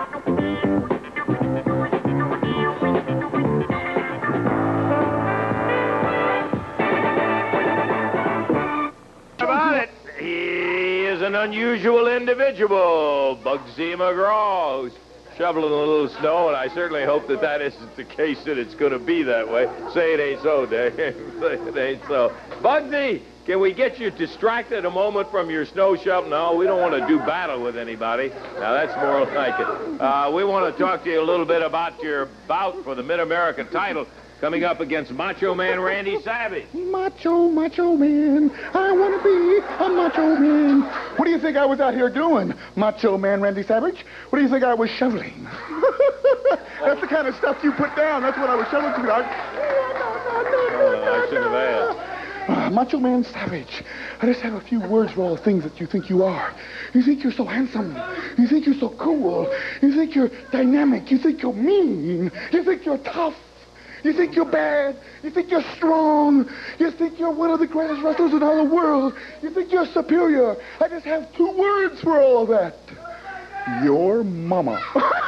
Unusual 11.47 12.09
individual, 12.09 13.39
Bugsy 13.45 13.95
McGraw, 13.95 14.83
who's 14.83 14.93
shoveling 15.37 15.73
a 15.73 15.77
little 15.77 16.09
snow, 16.09 16.49
and 16.49 16.57
I 16.57 16.67
certainly 16.67 17.05
hope 17.05 17.29
that 17.29 17.41
that 17.41 17.63
isn't 17.63 17.95
the 17.95 18.03
case, 18.03 18.43
that 18.47 18.59
it's 18.59 18.75
going 18.75 18.91
to 18.91 18.99
be 18.99 19.23
that 19.23 19.49
way. 19.49 19.71
Say 19.95 20.15
it 20.15 20.19
ain't 20.19 20.43
so, 20.43 20.67
Dave. 20.67 20.97
Say 20.97 21.13
it 21.69 21.77
ain't 21.77 22.03
so. 22.09 22.35
Bugsy, 22.63 23.23
can 23.45 23.61
we 23.61 23.73
get 23.73 24.01
you 24.01 24.11
distracted 24.11 24.85
a 24.87 24.91
moment 24.91 25.31
from 25.31 25.49
your 25.49 25.65
snow 25.65 25.95
shovel? 25.95 26.31
No, 26.31 26.57
we 26.57 26.67
don't 26.67 26.81
want 26.81 27.01
to 27.01 27.07
do 27.07 27.21
battle 27.21 27.63
with 27.63 27.77
anybody. 27.77 28.31
Now, 28.59 28.73
that's 28.73 28.97
more 28.97 29.25
like 29.33 29.55
it. 29.61 30.01
Uh, 30.01 30.33
we 30.35 30.43
want 30.43 30.75
to 30.75 30.83
talk 30.83 31.05
to 31.05 31.11
you 31.13 31.21
a 31.21 31.23
little 31.23 31.47
bit 31.47 31.63
about 31.63 32.03
your 32.03 32.27
bout 32.49 32.83
for 32.83 32.97
the 32.97 33.05
Mid-America 33.05 33.63
title 33.63 34.09
coming 34.41 34.65
up 34.65 34.81
against 34.81 35.13
Macho 35.13 35.55
Man 35.55 35.81
Randy 35.81 36.21
Savage. 36.23 36.67
Macho, 36.75 37.49
macho 37.49 37.97
man. 37.97 38.51
I 38.75 38.93
want 38.93 39.23
to 39.23 39.25
be 39.25 39.85
a 39.85 39.89
macho 39.89 40.37
man. 40.37 40.83
What 41.17 41.25
do 41.25 41.31
you 41.31 41.39
think 41.39 41.57
I 41.57 41.65
was 41.65 41.81
out 41.81 41.95
here 41.95 42.11
doing, 42.11 42.53
macho 42.77 43.17
man 43.17 43.41
Randy 43.41 43.63
Savage? 43.63 44.05
What 44.31 44.39
do 44.39 44.45
you 44.45 44.51
think 44.51 44.65
I 44.65 44.75
was 44.75 44.91
shoveling? 44.91 45.45
That's 46.81 47.01
the 47.01 47.07
kind 47.09 47.27
of 47.27 47.35
stuff 47.37 47.63
you 47.65 47.73
put 47.73 47.97
down. 47.97 48.23
That's 48.23 48.39
what 48.39 48.51
I 48.51 48.55
was 48.55 48.69
shoveling 48.69 48.93
to. 48.93 49.13
I, 49.13 49.23
I 51.13 51.27
shouldn't 51.29 51.45
have 51.45 51.55
asked. 51.55 51.99
Ah, 52.49 52.71
Macho 52.71 52.99
Man 52.99 53.25
Savage. 53.25 53.83
I 54.21 54.27
just 54.27 54.41
have 54.41 54.55
a 54.55 54.61
few 54.61 54.79
words 54.81 55.13
for 55.13 55.23
all 55.23 55.35
the 55.35 55.43
things 55.43 55.65
that 55.65 55.81
you 55.81 55.87
think 55.87 56.09
you 56.09 56.23
are. 56.23 56.55
You 56.95 57.03
think 57.03 57.25
you're 57.25 57.33
so 57.33 57.45
handsome. 57.45 58.01
You 58.39 58.47
think 58.47 58.67
you're 58.67 58.79
so 58.79 58.91
cool. 58.91 59.53
You 59.83 59.93
think 59.93 60.15
you're 60.15 60.31
dynamic. 60.53 61.11
You 61.11 61.19
think 61.19 61.43
you're 61.43 61.53
mean. 61.53 62.31
You 62.53 62.63
think 62.63 62.85
you're 62.85 62.99
tough. 62.99 63.35
You 64.07 64.13
think 64.13 64.37
you're 64.37 64.45
bad. 64.45 64.97
You 65.25 65.31
think 65.31 65.51
you're 65.51 65.65
strong. 65.75 66.49
You 66.79 66.93
think 66.93 67.19
you're 67.19 67.33
one 67.33 67.51
of 67.51 67.59
the 67.59 67.67
greatest 67.67 68.05
wrestlers 68.05 68.33
in 68.33 68.41
all 68.41 68.65
the 68.65 68.73
world. 68.73 69.15
You 69.43 69.51
think 69.51 69.73
you're 69.73 69.85
superior. 69.87 70.55
I 70.81 70.87
just 70.87 71.05
have 71.07 71.35
two 71.35 71.51
words 71.51 72.01
for 72.03 72.21
all 72.21 72.43
of 72.45 72.49
that. 72.51 72.77
Your 73.85 74.23
mama. 74.23 74.81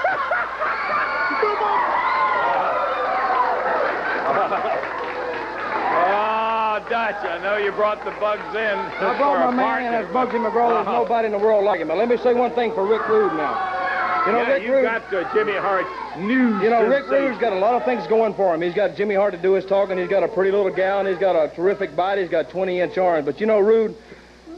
Ah, 6.11 6.77
oh, 6.77 6.89
Dutch, 6.89 7.25
I 7.25 7.39
know 7.43 7.57
you 7.57 7.73
brought 7.73 8.05
the 8.05 8.13
bugs 8.21 8.55
in. 8.55 8.79
I 8.79 9.17
brought 9.19 9.51
my 9.51 9.57
man, 9.57 9.93
and 9.93 9.95
that's 9.95 10.15
Bugsy 10.15 10.39
McGraw. 10.39 10.85
There's 10.85 10.87
nobody 10.87 11.27
in 11.27 11.33
the 11.33 11.39
world 11.39 11.65
like 11.65 11.81
him. 11.81 11.89
But 11.89 11.97
let 11.97 12.09
me 12.09 12.17
say 12.19 12.33
one 12.35 12.55
thing 12.55 12.73
for 12.73 12.87
Rick 12.87 13.07
Rude 13.09 13.35
now. 13.35 13.88
You 14.27 14.33
know, 14.33 14.43
yeah, 14.43 14.53
Rick 14.53 14.63
you 14.63 14.73
Rude. 14.73 14.83
got 14.83 15.15
uh, 15.15 15.33
Jimmy 15.35 15.53
Hart's 15.55 15.89
new 16.19 16.61
You 16.61 16.71
know, 16.71 16.87
Rick. 16.87 17.07
Rude's 17.09 17.39
got 17.39 17.53
a 17.53 17.59
lot 17.59 17.75
of 17.75 17.85
things 17.85 18.07
going 18.09 18.35
for 18.35 18.55
him. 18.55 18.61
He's 18.61 18.75
got 18.75 18.97
Jimmy 18.97 19.15
Hart 19.15 19.33
to 19.33 19.41
do 19.41 19.53
his 19.53 19.65
talking. 19.65 19.97
He's 19.97 20.09
got 20.09 20.23
a 20.23 20.29
pretty 20.29 20.51
little 20.51 20.71
gal, 20.71 21.01
and 21.01 21.09
he's 21.09 21.19
got 21.19 21.35
a 21.35 21.55
terrific 21.55 21.97
body. 21.97 22.23
He's 22.23 22.31
got 22.31 22.51
20-inch 22.51 22.99
arms. 22.99 23.25
But 23.25 23.41
you 23.41 23.47
know, 23.47 23.59
Rude, 23.59 23.97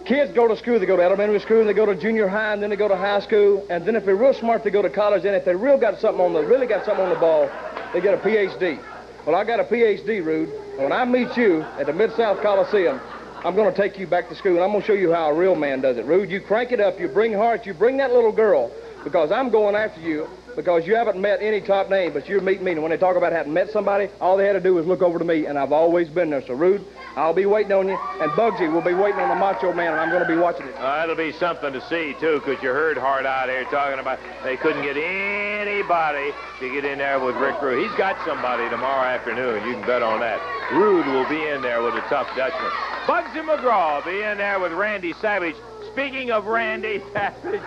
kids 0.05 0.33
go 0.33 0.49
to 0.49 0.57
school. 0.57 0.79
They 0.81 0.87
go 0.87 0.97
to 0.97 1.03
elementary 1.03 1.41
school, 1.41 1.61
and 1.61 1.69
they 1.69 1.75
go 1.75 1.87
to 1.87 1.95
junior 1.95 2.27
high, 2.27 2.53
and 2.53 2.63
then 2.63 2.71
they 2.71 2.77
go 2.77 2.89
to 2.89 2.97
high 2.97 3.21
school. 3.21 3.67
And 3.71 3.85
then 3.85 3.95
if 3.97 4.05
they're 4.05 4.17
real 4.17 4.35
smart, 4.35 4.65
they 4.65 4.71
go 4.71 4.83
to 4.83 4.91
college. 4.91 5.25
And 5.25 5.37
if 5.37 5.45
they 5.45 5.55
real 5.55 5.79
got 5.79 6.01
something 6.01 6.25
on 6.25 6.33
the 6.33 6.43
really 6.43 6.67
got 6.67 6.85
something 6.85 7.05
on 7.05 7.11
the 7.11 7.21
ball, 7.21 7.51
they 7.93 8.01
get 8.01 8.15
a 8.15 8.19
PhD. 8.19 8.83
Well, 9.27 9.37
I 9.37 9.45
got 9.45 9.61
a 9.61 9.65
PhD, 9.65 10.25
Rude. 10.25 10.49
When 10.79 10.93
I 10.93 11.05
meet 11.05 11.37
you 11.37 11.61
at 11.79 11.87
the 11.87 11.93
Mid-South 11.93 12.41
Coliseum, 12.43 12.99
I'm 13.45 13.55
going 13.55 13.73
to 13.73 13.77
take 13.77 13.99
you 13.99 14.07
back 14.07 14.29
to 14.31 14.35
school, 14.35 14.55
and 14.55 14.63
I'm 14.63 14.71
going 14.71 14.81
to 14.81 14.87
show 14.87 14.95
you 14.95 15.13
how 15.13 15.31
a 15.31 15.35
real 15.35 15.55
man 15.55 15.81
does 15.81 15.99
it. 15.99 16.07
Rude, 16.07 16.31
you 16.31 16.41
crank 16.41 16.73
it 16.73 16.81
up, 16.81 16.99
you 16.99 17.09
bring 17.09 17.33
Hart, 17.33 17.67
you 17.67 17.75
bring 17.75 17.99
that 17.99 18.13
little 18.13 18.33
girl, 18.33 18.71
because 19.05 19.33
I'm 19.33 19.51
going 19.51 19.75
after 19.75 20.01
you, 20.01 20.29
because 20.57 20.87
you 20.87 20.95
haven't 20.95 21.21
met 21.21 21.41
any 21.41 21.61
top 21.61 21.89
name, 21.91 22.13
but 22.13 22.29
you're 22.29 22.41
meeting 22.41 22.65
me. 22.65 22.73
And 22.73 22.83
when 22.83 22.91
they 22.91 22.97
talk 22.97 23.17
about 23.17 23.33
having 23.33 23.53
met 23.53 23.71
somebody, 23.71 24.09
all 24.21 24.37
they 24.37 24.47
had 24.47 24.55
to 24.55 24.61
do 24.61 24.75
was 24.75 24.87
look 24.87 25.03
over 25.03 25.19
to 25.19 25.25
me, 25.25 25.47
and 25.47 25.59
I've 25.59 25.73
always 25.73 26.09
been 26.09 26.31
there. 26.31 26.45
So, 26.47 26.55
Rude, 26.55 26.85
I'll 27.17 27.35
be 27.35 27.47
waiting 27.47 27.73
on 27.73 27.89
you, 27.89 27.99
and 28.21 28.31
Bugsy 28.33 28.71
will 28.71 28.83
be 28.83 28.95
waiting 28.95 29.21
on 29.21 29.29
the 29.29 29.35
Macho 29.35 29.73
Man, 29.73 29.93
and 29.93 30.01
I'm 30.01 30.11
going 30.11 30.23
to 30.23 30.29
be 30.29 30.37
watching 30.37 30.67
it. 30.67 30.75
Uh, 30.77 30.97
that'll 30.97 31.17
be 31.17 31.33
something 31.33 31.73
to 31.73 31.81
see, 31.89 32.15
too, 32.21 32.43
because 32.45 32.63
you 32.63 32.71
heard 32.71 32.99
Hart 32.99 33.27
out 33.27 33.49
here 33.49 33.65
talking 33.65 33.99
about 33.99 34.19
they 34.45 34.57
couldn't 34.57 34.83
get 34.83 34.97
anybody 34.97 36.33
to 36.61 36.69
get 36.71 36.85
in 36.85 36.99
there 36.99 37.19
with 37.21 37.37
Rick 37.37 37.61
Rude. 37.63 37.87
He's 37.87 37.97
got 37.97 38.17
somebody 38.27 38.69
tomorrow 38.71 39.07
afternoon. 39.07 39.67
You 39.67 39.75
can 39.75 39.87
bet 39.87 40.03
on 40.03 40.21
that. 40.21 40.41
Rude 40.73 41.07
will 41.07 41.29
be 41.29 41.49
in 41.49 41.63
there 41.63 41.83
with 41.83 41.95
a 41.95 42.03
tough 42.09 42.29
Dutchman. 42.37 42.71
Bugsy 43.07 43.43
McGraw 43.43 44.05
will 44.05 44.13
be 44.13 44.23
in 44.23 44.39
there 44.39 44.61
with 44.61 44.73
Randy 44.73 45.15
Savage. 45.15 45.57
Speaking 45.93 46.31
of 46.31 46.47
Randy 46.47 47.03
Savage, 47.13 47.61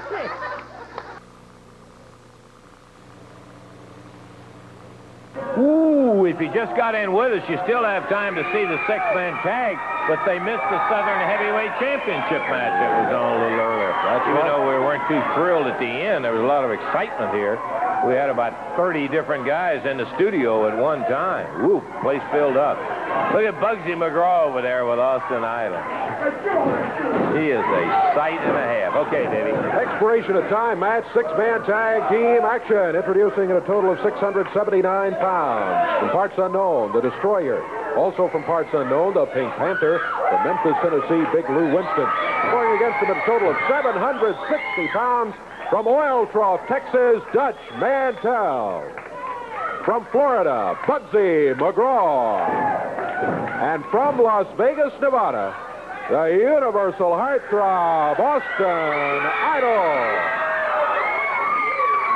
Ooh, 5.57 6.25
if 6.25 6.37
you 6.41 6.49
just 6.53 6.77
got 6.77 6.93
in 6.93 7.13
with 7.13 7.33
us, 7.33 7.45
you 7.49 7.57
still 7.65 7.81
have 7.81 8.05
time 8.09 8.33
to 8.37 8.45
see 8.53 8.65
the 8.65 8.77
six-man 8.85 9.33
tag, 9.41 9.77
but 10.05 10.21
they 10.29 10.37
missed 10.37 10.65
the 10.69 10.81
Southern 10.89 11.21
Heavyweight 11.25 11.73
Championship 11.81 12.41
match 12.53 12.73
that 12.77 12.89
was 13.01 13.09
on 13.13 13.29
a 13.33 13.37
little 13.41 13.61
earlier. 13.61 13.93
That's 14.05 14.25
Even 14.29 14.45
though 14.45 14.61
we 14.61 14.77
weren't 14.77 15.05
too 15.09 15.21
thrilled 15.33 15.65
at 15.65 15.77
the 15.81 15.89
end, 15.89 16.25
there 16.25 16.33
was 16.33 16.41
a 16.41 16.49
lot 16.49 16.65
of 16.65 16.69
excitement 16.69 17.33
here. 17.33 17.57
We 18.05 18.13
had 18.13 18.29
about 18.29 18.53
30 18.77 19.07
different 19.09 19.45
guys 19.45 19.85
in 19.85 19.97
the 19.97 20.05
studio 20.15 20.67
at 20.69 20.77
one 20.77 21.01
time. 21.09 21.65
Woo, 21.65 21.81
place 22.01 22.21
filled 22.31 22.57
up. 22.57 22.77
Look 23.33 23.49
at 23.49 23.57
Bugsy 23.57 23.97
McGraw 23.97 24.45
over 24.45 24.61
there 24.61 24.85
with 24.85 24.99
Austin 24.99 25.41
Idol. 25.41 25.81
He 27.33 27.49
is 27.49 27.65
a 27.65 27.83
sight 28.13 28.37
and 28.37 28.53
a 28.53 28.61
half. 28.61 28.93
Okay, 29.09 29.25
Davey. 29.25 29.49
Expiration 29.73 30.37
of 30.37 30.45
time 30.53 30.79
match, 30.79 31.01
six-man 31.17 31.65
tag 31.65 32.05
team 32.13 32.45
action. 32.45 32.93
Introducing 32.93 33.49
at 33.49 33.57
a 33.57 33.65
total 33.65 33.89
of 33.89 33.97
679 34.05 34.53
pounds. 35.17 35.99
From 35.99 36.09
parts 36.13 36.37
unknown, 36.37 36.93
the 36.93 37.01
Destroyer. 37.01 37.57
Also 37.97 38.29
from 38.29 38.45
parts 38.45 38.69
unknown, 38.71 39.17
the 39.17 39.25
Pink 39.33 39.49
Panther. 39.57 39.97
From 40.29 40.39
Memphis, 40.45 40.77
Tennessee, 40.85 41.25
Big 41.33 41.49
Lou 41.49 41.73
Winston. 41.73 42.09
Going 42.53 42.69
against 42.77 43.01
him 43.01 43.09
in 43.09 43.17
a 43.17 43.25
total 43.25 43.49
of 43.49 43.57
760 43.65 44.37
pounds. 44.93 45.33
From 45.73 45.89
Oil 45.89 46.29
Trough, 46.29 46.61
Texas, 46.69 47.17
Dutch 47.33 47.57
Mantell. 47.81 48.85
From 49.83 50.05
Florida, 50.13 50.77
Bugsy 50.85 51.57
McGraw. 51.57 53.02
And 53.23 53.83
from 53.91 54.21
Las 54.21 54.47
Vegas, 54.57 54.93
Nevada, 55.01 55.55
the 56.09 56.25
Universal 56.39 57.11
Heartthrob, 57.11 58.19
Austin 58.19 59.23
Idol. 59.55 60.43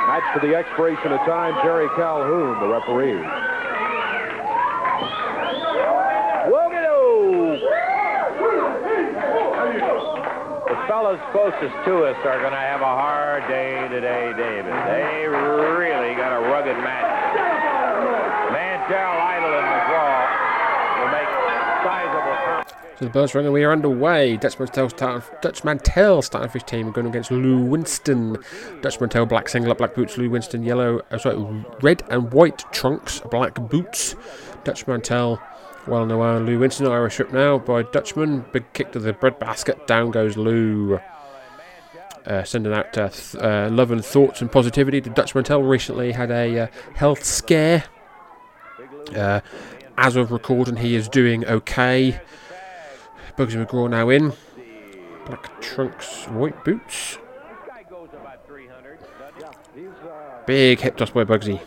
Match 0.08 0.24
to 0.34 0.40
the 0.46 0.54
expiration 0.54 1.12
of 1.12 1.20
time, 1.20 1.54
Jerry 1.62 1.88
Calhoun, 1.96 2.60
the 2.60 2.68
referee. 2.68 3.22
Whoa-get-oh! 6.50 7.88
fellas 10.88 11.20
closest 11.32 11.76
to 11.84 12.04
us 12.08 12.16
are 12.24 12.40
going 12.40 12.52
to 12.52 12.64
have 12.64 12.80
a 12.80 12.84
hard 12.84 13.46
day 13.48 13.76
today, 13.92 14.32
David. 14.32 14.72
They 14.88 15.28
really 15.28 16.16
got 16.16 16.32
a 16.32 16.40
rugged 16.48 16.76
match. 16.80 17.36
Mantell, 18.52 19.16
Idol, 19.20 19.52
and 19.52 19.68
McGraw 19.68 20.24
will 20.96 21.12
make 21.12 21.28
sizable 21.84 22.36
competition. 22.40 22.78
So 22.98 23.04
the 23.04 23.12
Buzz 23.12 23.32
Ringer, 23.32 23.52
we 23.52 23.62
are 23.62 23.70
underway. 23.70 24.36
Dutch 24.36 24.58
Mantell 24.58 24.88
starting, 24.88 25.22
Dutch 25.40 25.62
Mantell 25.62 26.20
starting 26.20 26.48
for 26.48 26.54
his 26.54 26.64
team, 26.64 26.90
going 26.90 27.06
against 27.06 27.30
Lou 27.30 27.60
Winston. 27.60 28.36
Dutch 28.80 28.98
Mantell, 28.98 29.24
black 29.24 29.48
singlet, 29.48 29.78
black 29.78 29.94
boots. 29.94 30.18
Lou 30.18 30.28
Winston, 30.28 30.64
yellow, 30.64 31.00
uh, 31.12 31.18
sorry, 31.18 31.36
red 31.80 32.02
and 32.10 32.32
white 32.32 32.64
trunks, 32.72 33.20
black 33.30 33.54
boots. 33.54 34.16
Dutch 34.64 34.88
Mantell, 34.88 35.40
well 35.86 36.06
known. 36.06 36.44
Lou 36.44 36.58
Winston, 36.58 36.88
Irish 36.88 37.20
whip 37.20 37.32
now 37.32 37.56
by 37.56 37.84
Dutchman. 37.84 38.44
Big 38.52 38.64
kick 38.72 38.90
to 38.90 38.98
the 38.98 39.12
bread 39.12 39.38
basket. 39.38 39.86
Down 39.86 40.10
goes 40.10 40.36
Lou. 40.36 40.98
Uh, 42.26 42.42
sending 42.42 42.72
out 42.72 42.98
uh, 42.98 43.08
th- 43.10 43.36
uh, 43.36 43.68
love 43.70 43.92
and 43.92 44.04
thoughts 44.04 44.40
and 44.40 44.50
positivity 44.50 45.00
to 45.00 45.10
Dutch 45.10 45.36
Mantell. 45.36 45.62
Recently 45.62 46.10
had 46.10 46.32
a 46.32 46.62
uh, 46.62 46.66
health 46.96 47.22
scare. 47.22 47.84
Uh, 49.14 49.40
as 49.96 50.16
of 50.16 50.32
recording, 50.32 50.76
he 50.76 50.96
is 50.96 51.08
doing 51.08 51.46
okay. 51.46 52.20
Bugsy 53.38 53.64
McGraw 53.64 53.88
now 53.88 54.08
in. 54.08 54.32
Black 55.24 55.60
trunks, 55.60 56.24
white 56.24 56.64
boots. 56.64 57.18
Big 60.44 60.80
hip 60.80 60.96
toss 60.96 61.10
by 61.10 61.22
Bugsy. 61.22 61.60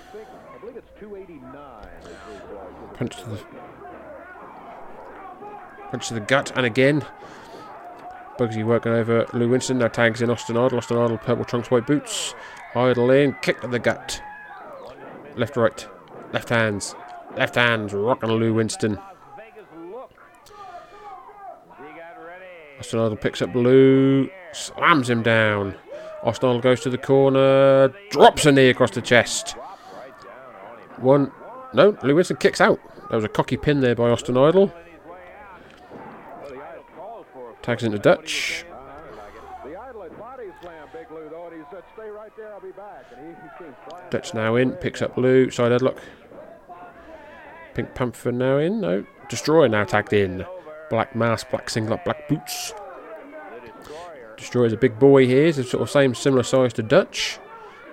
Punch 2.96 3.16
to 3.16 3.30
the 3.30 3.40
punch 5.92 6.10
to 6.10 6.14
the 6.14 6.20
gut, 6.20 6.52
and 6.58 6.66
again. 6.66 7.06
Bugsy 8.38 8.66
working 8.66 8.92
over 8.92 9.26
Lou 9.32 9.48
Winston. 9.48 9.78
Now 9.78 9.88
tags 9.88 10.22
in 10.22 10.30
Austin 10.30 10.58
Idol. 10.58 10.80
Austin 10.80 10.98
Idol, 10.98 11.20
purple 11.20 11.46
trunks, 11.46 11.72
white 11.72 11.88
boots. 11.88 12.36
Idol 12.76 13.12
in, 13.12 13.34
kick 13.42 13.62
to 13.62 13.70
the 13.70 13.80
gut. 13.80 14.22
Left, 15.38 15.56
right, 15.56 15.88
left 16.34 16.50
hands, 16.50 16.96
left 17.38 17.56
hands, 17.56 17.94
rocking 17.94 18.30
Lou 18.30 18.54
Winston. 18.56 19.00
Idol 22.90 23.16
picks 23.16 23.42
up 23.42 23.54
Lou, 23.56 24.30
slams 24.52 25.10
him 25.10 25.24
down. 25.24 25.76
Idol 26.24 26.60
goes 26.60 26.82
to 26.82 26.90
the 26.90 26.98
corner, 26.98 27.90
drops 28.10 28.46
a 28.46 28.52
knee 28.52 28.70
across 28.70 28.92
the 28.92 29.02
chest. 29.02 29.52
One, 30.98 31.32
no, 31.74 31.98
Lou 32.04 32.16
Winston 32.16 32.38
kicks 32.38 32.62
out. 32.62 32.80
There 33.10 33.18
was 33.18 33.26
a 33.26 33.30
cocky 33.30 33.58
pin 33.58 33.82
there 33.82 33.96
by 33.96 34.10
Austin 34.10 34.38
Idol. 34.38 34.74
Tags 37.62 37.84
into 37.84 38.00
Dutch. 38.00 38.66
Dutch 44.10 44.34
now 44.34 44.56
in, 44.56 44.72
picks 44.74 45.02
up 45.02 45.18
Lou, 45.18 45.50
side 45.50 45.72
headlock. 45.72 45.98
Pink 47.74 47.94
Panther 47.96 48.32
now 48.32 48.58
in, 48.58 48.82
no. 48.82 49.06
Destroyer 49.30 49.70
now 49.70 49.86
tagged 49.86 50.14
in. 50.14 50.46
Black 50.92 51.16
mask, 51.16 51.50
black 51.50 51.70
singlet, 51.70 52.04
black 52.04 52.28
boots. 52.28 52.74
Destroyer's 54.36 54.74
a 54.74 54.78
big 54.78 55.00
boy 55.00 55.26
here, 55.26 55.46
he's 55.46 55.56
sort 55.70 55.82
of 55.82 55.90
same 55.90 56.14
similar 56.14 56.44
size 56.44 56.74
to 56.74 56.84
Dutch. 56.84 57.40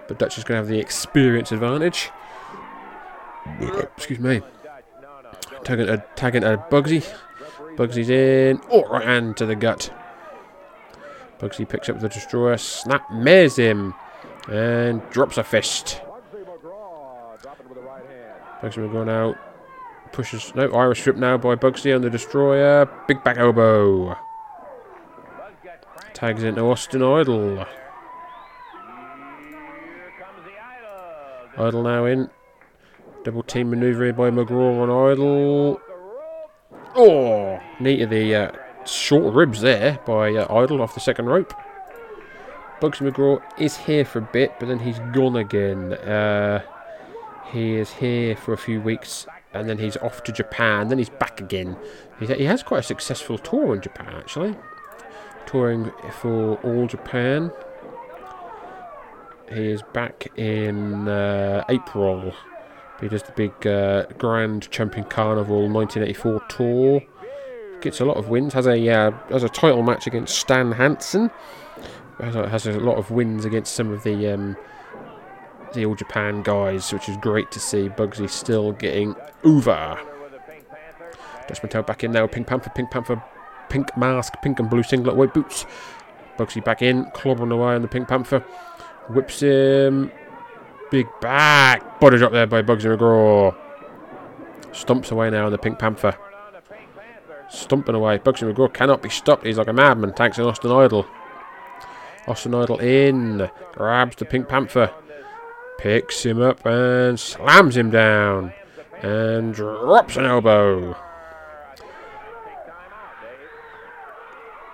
But 0.09 0.19
Dutch 0.19 0.37
is 0.37 0.43
going 0.43 0.57
to 0.57 0.62
have 0.62 0.69
the 0.69 0.81
experience 0.81 1.53
advantage. 1.53 2.11
Excuse 3.97 4.19
me. 4.19 4.43
Tagging 5.62 5.89
a 5.89 6.05
tagging 6.16 6.43
a 6.43 6.59
Bugsy. 6.70 7.09
Bugsy's 7.77 8.11
in. 8.11 8.61
Oh, 8.69 8.85
right 8.89 9.05
hand 9.05 9.37
to 9.37 9.47
the 9.47 9.55
gut. 9.55 9.95
Bugsy 11.39 11.69
picks 11.69 11.89
up 11.89 12.01
the 12.01 12.09
destroyer, 12.09 12.57
snap 12.57 13.09
mares 13.12 13.55
him, 13.55 13.95
and 14.51 15.09
drops 15.11 15.39
a 15.39 15.45
fist. 15.45 16.01
Bugsy 18.61 18.79
McGraw 18.79 19.07
now 19.07 19.37
pushes. 20.12 20.55
No, 20.55 20.70
Irish 20.72 21.01
strip 21.01 21.16
now 21.16 21.36
by 21.36 21.55
Bugsy 21.55 21.94
on 21.94 22.02
the 22.02 22.10
destroyer. 22.10 22.86
Big 23.06 23.22
back 23.22 23.39
elbow. 23.39 24.16
Tags 26.14 26.43
into 26.43 26.62
Austin 26.62 27.02
Idol. 27.02 27.64
Idol 31.56 31.82
now 31.82 32.05
in. 32.05 32.30
Double 33.24 33.43
team 33.43 33.70
maneuver 33.70 34.12
by 34.12 34.30
McGraw 34.30 34.82
on 34.82 35.12
Idol. 35.12 35.80
Oh, 36.94 37.60
knee 37.78 37.98
to 37.98 38.06
the 38.06 38.35
uh, 38.35 38.52
short 38.85 39.35
ribs 39.35 39.60
there 39.60 39.98
by 40.06 40.35
uh, 40.35 40.52
Idol 40.55 40.82
off 40.82 40.94
the 40.94 41.01
second 41.01 41.26
rope. 41.26 41.52
Bugsy 42.80 43.10
McGraw 43.10 43.43
is 43.59 43.76
here 43.76 44.05
for 44.05 44.20
a 44.20 44.28
bit, 44.32 44.55
but 44.59 44.66
then 44.66 44.78
he's 44.78 45.01
gone 45.12 45.36
again. 45.36 45.94
Uh, 45.94 46.62
he 47.52 47.74
is 47.74 47.93
here 47.93 48.36
for 48.36 48.52
a 48.52 48.59
few 48.59 48.80
weeks, 48.80 49.26
and 49.59 49.68
then 49.68 49.78
he's 49.78 49.97
off 49.98 50.22
to 50.24 50.32
Japan. 50.32 50.89
Then 50.89 50.98
he's 50.98 51.09
back 51.09 51.40
again. 51.40 51.76
He 52.20 52.44
has 52.44 52.62
quite 52.62 52.80
a 52.80 52.82
successful 52.82 53.39
tour 53.39 53.74
in 53.74 53.80
Japan, 53.80 54.14
actually. 54.14 54.56
Touring 55.47 55.93
for 56.20 56.56
All 56.62 56.86
Japan. 56.86 57.51
He 59.51 59.70
is 59.70 59.82
back 59.93 60.28
in 60.36 61.09
uh, 61.09 61.64
April. 61.68 62.35
He 63.01 63.09
does 63.09 63.22
the 63.22 63.32
big 63.32 63.66
uh, 63.66 64.06
Grand 64.18 64.70
Champion 64.70 65.05
Carnival 65.05 65.68
1984 65.68 66.43
tour. 66.48 67.02
Gets 67.80 68.01
a 68.01 68.05
lot 68.05 68.16
of 68.16 68.28
wins. 68.28 68.55
Has 68.55 68.66
a 68.66 68.89
uh, 68.89 69.12
has 69.30 69.44
a 69.44 69.48
title 69.48 69.82
match 69.82 70.06
against 70.06 70.36
Stan 70.36 70.72
Hansen. 70.72 71.30
Has 72.18 72.35
a, 72.35 72.48
has 72.48 72.66
a 72.66 72.72
lot 72.72 72.97
of 72.97 73.10
wins 73.12 73.44
against 73.44 73.74
some 73.74 73.93
of 73.93 74.02
the 74.02 74.32
um, 74.32 74.56
the 75.73 75.86
All 75.86 75.95
Japan 75.95 76.43
guys, 76.43 76.93
which 76.93 77.09
is 77.09 77.16
great 77.16 77.51
to 77.53 77.61
see. 77.61 77.89
Bugsy 77.89 78.28
still 78.28 78.73
getting 78.73 79.15
over. 79.45 79.99
Dutch 81.47 81.62
Mantell 81.62 81.82
back 81.82 82.05
in 82.05 82.12
now. 82.12 82.27
Pink 82.27 82.47
Panther, 82.47 82.70
Pink 82.74 82.90
Panther, 82.90 83.23
pink 83.69 83.97
mask, 83.97 84.35
pink 84.43 84.61
and 84.61 84.69
blue 84.69 84.82
singlet, 84.82 85.16
white 85.16 85.32
boots. 85.32 85.66
Bugsy 86.36 86.62
back 86.62 86.82
in, 86.82 87.07
clobbering 87.07 87.53
away 87.53 87.74
on 87.74 87.82
the 87.82 87.89
Pink 87.89 88.09
Panther. 88.09 88.40
Whips 89.09 89.40
him. 89.40 90.12
Big 90.90 91.07
back. 91.20 92.01
Body 92.01 92.19
drop 92.19 92.32
there 92.32 92.47
by 92.47 92.62
Bugsy 92.62 92.97
McGraw. 92.97 93.55
Stumps 94.73 95.11
away 95.11 95.31
now 95.31 95.47
on 95.47 95.53
the 95.53 95.59
Pink 95.59 95.78
Panther. 95.78 96.16
Stumping 97.51 97.95
away. 97.95 98.19
Bugsy 98.19 98.51
McGraw 98.51 98.73
cannot 98.73 99.03
be 99.03 99.09
stopped. 99.09 99.47
He's 99.47 99.59
like 99.59 99.69
a 99.69 99.73
madman. 99.73 100.15
Tanks 100.15 100.39
in 100.39 100.45
Austin 100.45 100.70
Idol. 100.70 101.07
Austin 102.27 102.55
Idol 102.55 102.78
in. 102.78 103.51
Grabs 103.73 104.16
the 104.16 104.24
Pink 104.24 104.49
Panther. 104.49 104.93
Picks 105.79 106.25
him 106.25 106.43
up 106.43 106.67
and 106.67 107.19
slams 107.19 107.77
him 107.77 107.91
down. 107.91 108.53
And 109.01 109.55
drops 109.55 110.17
an 110.17 110.25
elbow. 110.27 110.97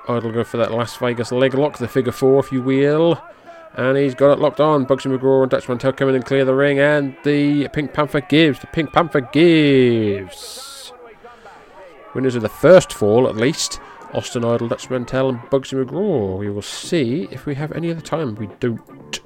Idol 0.08 0.32
go 0.32 0.44
for 0.44 0.56
that 0.56 0.72
Las 0.72 0.96
Vegas 0.96 1.32
leg 1.32 1.54
lock, 1.54 1.78
the 1.78 1.88
figure 1.88 2.12
four, 2.12 2.40
if 2.40 2.52
you 2.52 2.62
will. 2.62 3.22
And 3.74 3.96
he's 3.96 4.14
got 4.14 4.32
it 4.32 4.38
locked 4.38 4.60
on. 4.60 4.86
Bugsy 4.86 5.14
McGraw 5.14 5.42
and 5.42 5.50
Dutch 5.50 5.68
Mantell 5.68 5.92
come 5.92 6.08
in 6.08 6.14
and 6.14 6.24
clear 6.24 6.44
the 6.44 6.54
ring. 6.54 6.78
And 6.78 7.16
the 7.24 7.68
Pink 7.68 7.92
Panther 7.92 8.20
gives. 8.20 8.60
The 8.60 8.66
Pink 8.68 8.92
Panther 8.92 9.20
gives. 9.20 10.92
Winners 12.14 12.36
of 12.36 12.42
the 12.42 12.48
first 12.48 12.92
fall, 12.92 13.28
at 13.28 13.36
least. 13.36 13.80
Austin 14.12 14.44
Idol, 14.44 14.68
Dutch 14.68 14.88
Mantell, 14.90 15.28
and 15.28 15.40
Bugsy 15.50 15.84
McGraw. 15.84 16.38
We 16.38 16.48
will 16.50 16.62
see 16.62 17.26
if 17.30 17.46
we 17.46 17.56
have 17.56 17.72
any 17.72 17.90
other 17.90 18.00
time. 18.00 18.36
We 18.36 18.46
don't. 18.60 19.20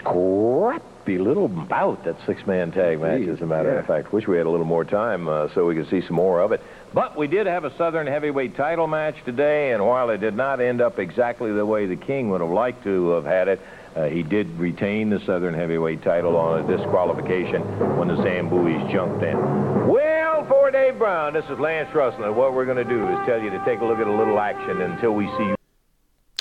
Scrappy 0.00 1.18
little 1.18 1.48
bout, 1.48 2.04
that 2.04 2.16
six-man 2.24 2.72
tag 2.72 3.00
match, 3.00 3.28
as 3.28 3.40
a 3.40 3.46
matter 3.46 3.78
of 3.78 3.86
fact. 3.86 4.12
Wish 4.12 4.26
we 4.26 4.36
had 4.36 4.46
a 4.46 4.50
little 4.50 4.66
more 4.66 4.84
time 4.84 5.28
uh, 5.28 5.48
so 5.54 5.66
we 5.66 5.74
could 5.74 5.88
see 5.90 6.00
some 6.06 6.16
more 6.16 6.40
of 6.40 6.52
it. 6.52 6.62
But 6.94 7.16
we 7.16 7.26
did 7.26 7.46
have 7.46 7.64
a 7.64 7.76
Southern 7.76 8.06
heavyweight 8.06 8.56
title 8.56 8.86
match 8.86 9.16
today, 9.24 9.72
and 9.72 9.84
while 9.84 10.10
it 10.10 10.18
did 10.18 10.34
not 10.34 10.60
end 10.60 10.80
up 10.80 10.98
exactly 10.98 11.52
the 11.52 11.66
way 11.66 11.86
the 11.86 11.96
King 11.96 12.30
would 12.30 12.40
have 12.40 12.50
liked 12.50 12.82
to 12.84 13.10
have 13.10 13.24
had 13.24 13.48
it, 13.48 13.60
uh, 13.94 14.04
he 14.04 14.22
did 14.22 14.48
retain 14.58 15.10
the 15.10 15.20
Southern 15.26 15.52
heavyweight 15.52 16.02
title 16.02 16.36
on 16.36 16.64
a 16.64 16.76
disqualification 16.76 17.62
when 17.98 18.08
the 18.08 18.16
Zambuis 18.16 18.90
jumped 18.90 19.22
in. 19.22 19.36
Well, 19.88 20.46
for 20.46 20.70
Dave 20.70 20.98
Brown, 20.98 21.34
this 21.34 21.44
is 21.46 21.58
Lance 21.58 21.94
Russell, 21.94 22.24
and 22.24 22.36
what 22.36 22.54
we're 22.54 22.66
going 22.66 22.76
to 22.76 22.84
do 22.84 23.06
is 23.08 23.26
tell 23.26 23.40
you 23.40 23.50
to 23.50 23.62
take 23.64 23.80
a 23.80 23.84
look 23.84 23.98
at 23.98 24.06
a 24.06 24.12
little 24.12 24.38
action 24.38 24.80
until 24.80 25.12
we 25.12 25.26
see 25.36 25.54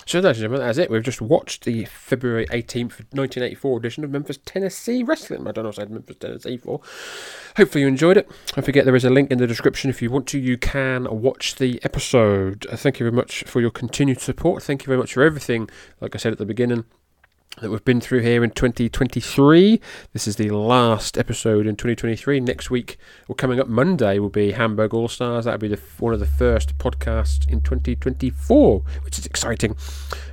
So, 0.10 0.18
ladies 0.18 0.42
and 0.42 0.46
gentlemen, 0.46 0.66
that's 0.66 0.80
it. 0.80 0.90
We've 0.90 1.04
just 1.04 1.22
watched 1.22 1.66
the 1.66 1.86
February 1.86 2.48
18th, 2.48 3.14
1984 3.14 3.78
edition 3.78 4.04
of 4.04 4.10
Memphis, 4.10 4.40
Tennessee 4.44 5.04
Wrestling. 5.04 5.42
I 5.42 5.52
don't 5.52 5.66
know 5.66 5.70
what 5.70 5.78
I 5.78 5.84
said 5.84 5.92
Memphis, 5.92 6.16
Tennessee 6.16 6.58
for. 6.58 6.82
Hopefully, 7.58 7.84
you 7.84 7.88
enjoyed 7.88 8.18
it. 8.18 8.28
Don't 8.48 8.66
forget, 8.66 8.86
there 8.86 8.96
is 8.96 9.06
a 9.06 9.12
link 9.12 9.30
in 9.30 9.38
the 9.38 9.46
description. 9.46 9.92
If 9.92 10.02
you 10.02 10.10
want 10.10 10.26
to, 10.30 10.40
you 10.40 10.58
can 10.58 11.06
watch 11.12 11.58
the 11.58 11.80
episode. 11.84 12.66
Thank 12.72 13.00
you 13.00 13.04
very 13.04 13.16
much 13.16 13.44
for 13.44 13.62
your 13.62 13.70
continued 13.70 14.20
support. 14.20 14.64
Thank 14.64 14.82
you 14.82 14.88
very 14.88 14.98
much 14.98 15.14
for 15.14 15.22
everything. 15.22 15.70
Like 16.02 16.16
I 16.16 16.18
said 16.18 16.32
at 16.32 16.40
the 16.40 16.46
beginning, 16.48 16.86
that 17.62 17.70
we've 17.70 17.84
been 17.84 18.00
through 18.00 18.20
here 18.20 18.44
in 18.44 18.52
2023. 18.52 19.82
This 20.14 20.28
is 20.28 20.38
the 20.38 20.50
last 20.50 21.18
episode 21.18 21.68
in 21.68 21.76
2023. 21.76 22.40
Next 22.40 22.70
week, 22.70 22.98
or 23.28 23.36
coming 23.36 23.60
up 23.60 23.68
Monday, 23.68 24.20
will 24.20 24.30
be 24.30 24.52
Hamburg 24.52 24.94
All 24.94 25.08
Stars. 25.08 25.46
That'll 25.46 25.60
be 25.60 25.68
the, 25.68 25.80
one 26.00 26.14
of 26.14 26.20
the 26.20 26.26
first 26.26 26.78
podcasts 26.78 27.48
in 27.50 27.62
2024, 27.62 28.84
which 29.04 29.20
is 29.20 29.26
exciting. 29.26 29.76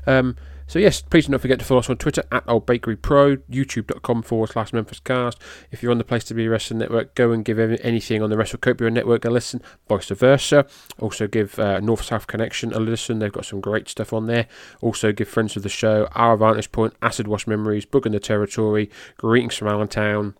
Um, 0.06 0.36
so 0.66 0.78
yes, 0.78 1.00
please 1.00 1.26
do 1.26 1.32
not 1.32 1.40
forget 1.40 1.58
to 1.60 1.64
follow 1.64 1.80
us 1.80 1.88
on 1.88 1.96
Twitter 1.96 2.24
at 2.32 2.42
Old 2.48 2.66
Bakery 2.66 2.96
Pro, 2.96 3.36
YouTube.com 3.36 4.22
forward 4.22 4.50
slash 4.50 4.72
Memphis 4.72 5.00
Cast. 5.00 5.40
If 5.70 5.82
you're 5.82 5.92
on 5.92 5.98
the 5.98 6.04
Place 6.04 6.24
to 6.24 6.34
Be 6.34 6.48
Wrestling 6.48 6.78
Network, 6.78 7.14
go 7.14 7.30
and 7.30 7.44
give 7.44 7.58
anything 7.58 8.22
on 8.22 8.30
the 8.30 8.36
WrestleCopia 8.36 8.92
Network 8.92 9.24
a 9.24 9.30
listen, 9.30 9.62
vice 9.88 10.08
versa. 10.08 10.66
Also 10.98 11.28
give 11.28 11.58
uh, 11.58 11.78
North 11.80 12.04
South 12.04 12.26
Connection 12.26 12.72
a 12.72 12.80
listen. 12.80 13.20
They've 13.20 13.32
got 13.32 13.46
some 13.46 13.60
great 13.60 13.88
stuff 13.88 14.12
on 14.12 14.26
there. 14.26 14.48
Also 14.80 15.12
give 15.12 15.28
friends 15.28 15.56
of 15.56 15.62
the 15.62 15.68
show 15.68 16.08
Our 16.12 16.36
Vantage 16.36 16.72
Point, 16.72 16.94
Acid 17.00 17.28
Wash 17.28 17.46
Memories, 17.46 17.86
Booking 17.86 18.12
The 18.12 18.20
Territory, 18.20 18.90
Greetings 19.18 19.56
from 19.56 19.68
Allentown, 19.68 20.34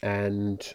and 0.00 0.74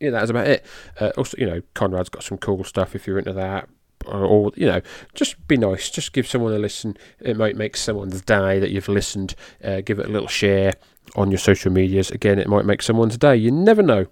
yeah, 0.00 0.10
that's 0.10 0.30
about 0.30 0.48
it. 0.48 0.66
Uh, 0.98 1.12
also, 1.16 1.36
you 1.38 1.46
know, 1.46 1.62
Conrad's 1.74 2.08
got 2.08 2.24
some 2.24 2.38
cool 2.38 2.64
stuff 2.64 2.96
if 2.96 3.06
you're 3.06 3.18
into 3.18 3.34
that 3.34 3.68
or, 4.06 4.52
you 4.56 4.66
know, 4.66 4.80
just 5.14 5.46
be 5.46 5.56
nice. 5.56 5.90
Just 5.90 6.12
give 6.12 6.26
someone 6.26 6.52
a 6.52 6.58
listen. 6.58 6.96
It 7.20 7.36
might 7.36 7.56
make 7.56 7.76
someone's 7.76 8.20
day 8.22 8.58
that 8.58 8.70
you've 8.70 8.88
listened. 8.88 9.34
Uh, 9.62 9.80
give 9.80 9.98
it 9.98 10.06
a 10.06 10.10
little 10.10 10.28
share 10.28 10.74
on 11.16 11.30
your 11.30 11.38
social 11.38 11.70
medias. 11.72 12.10
Again, 12.10 12.38
it 12.38 12.48
might 12.48 12.64
make 12.64 12.82
someone's 12.82 13.18
day. 13.18 13.36
You 13.36 13.50
never 13.50 13.82
know. 13.82 14.06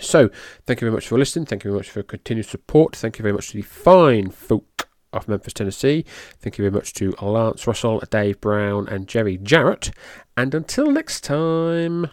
So, 0.00 0.30
thank 0.66 0.80
you 0.80 0.86
very 0.86 0.94
much 0.94 1.08
for 1.08 1.18
listening. 1.18 1.46
Thank 1.46 1.64
you 1.64 1.70
very 1.70 1.78
much 1.78 1.90
for 1.90 2.02
continued 2.02 2.46
support. 2.46 2.96
Thank 2.96 3.18
you 3.18 3.22
very 3.22 3.32
much 3.32 3.50
to 3.50 3.58
the 3.58 3.62
fine 3.62 4.30
folk 4.30 4.88
of 5.12 5.28
Memphis, 5.28 5.52
Tennessee. 5.52 6.04
Thank 6.40 6.58
you 6.58 6.62
very 6.64 6.72
much 6.72 6.92
to 6.94 7.14
Lance 7.22 7.66
Russell, 7.66 8.02
Dave 8.10 8.40
Brown, 8.40 8.88
and 8.88 9.06
Jerry 9.06 9.38
Jarrett. 9.38 9.92
And 10.36 10.54
until 10.54 10.90
next 10.90 11.22
time. 11.22 12.10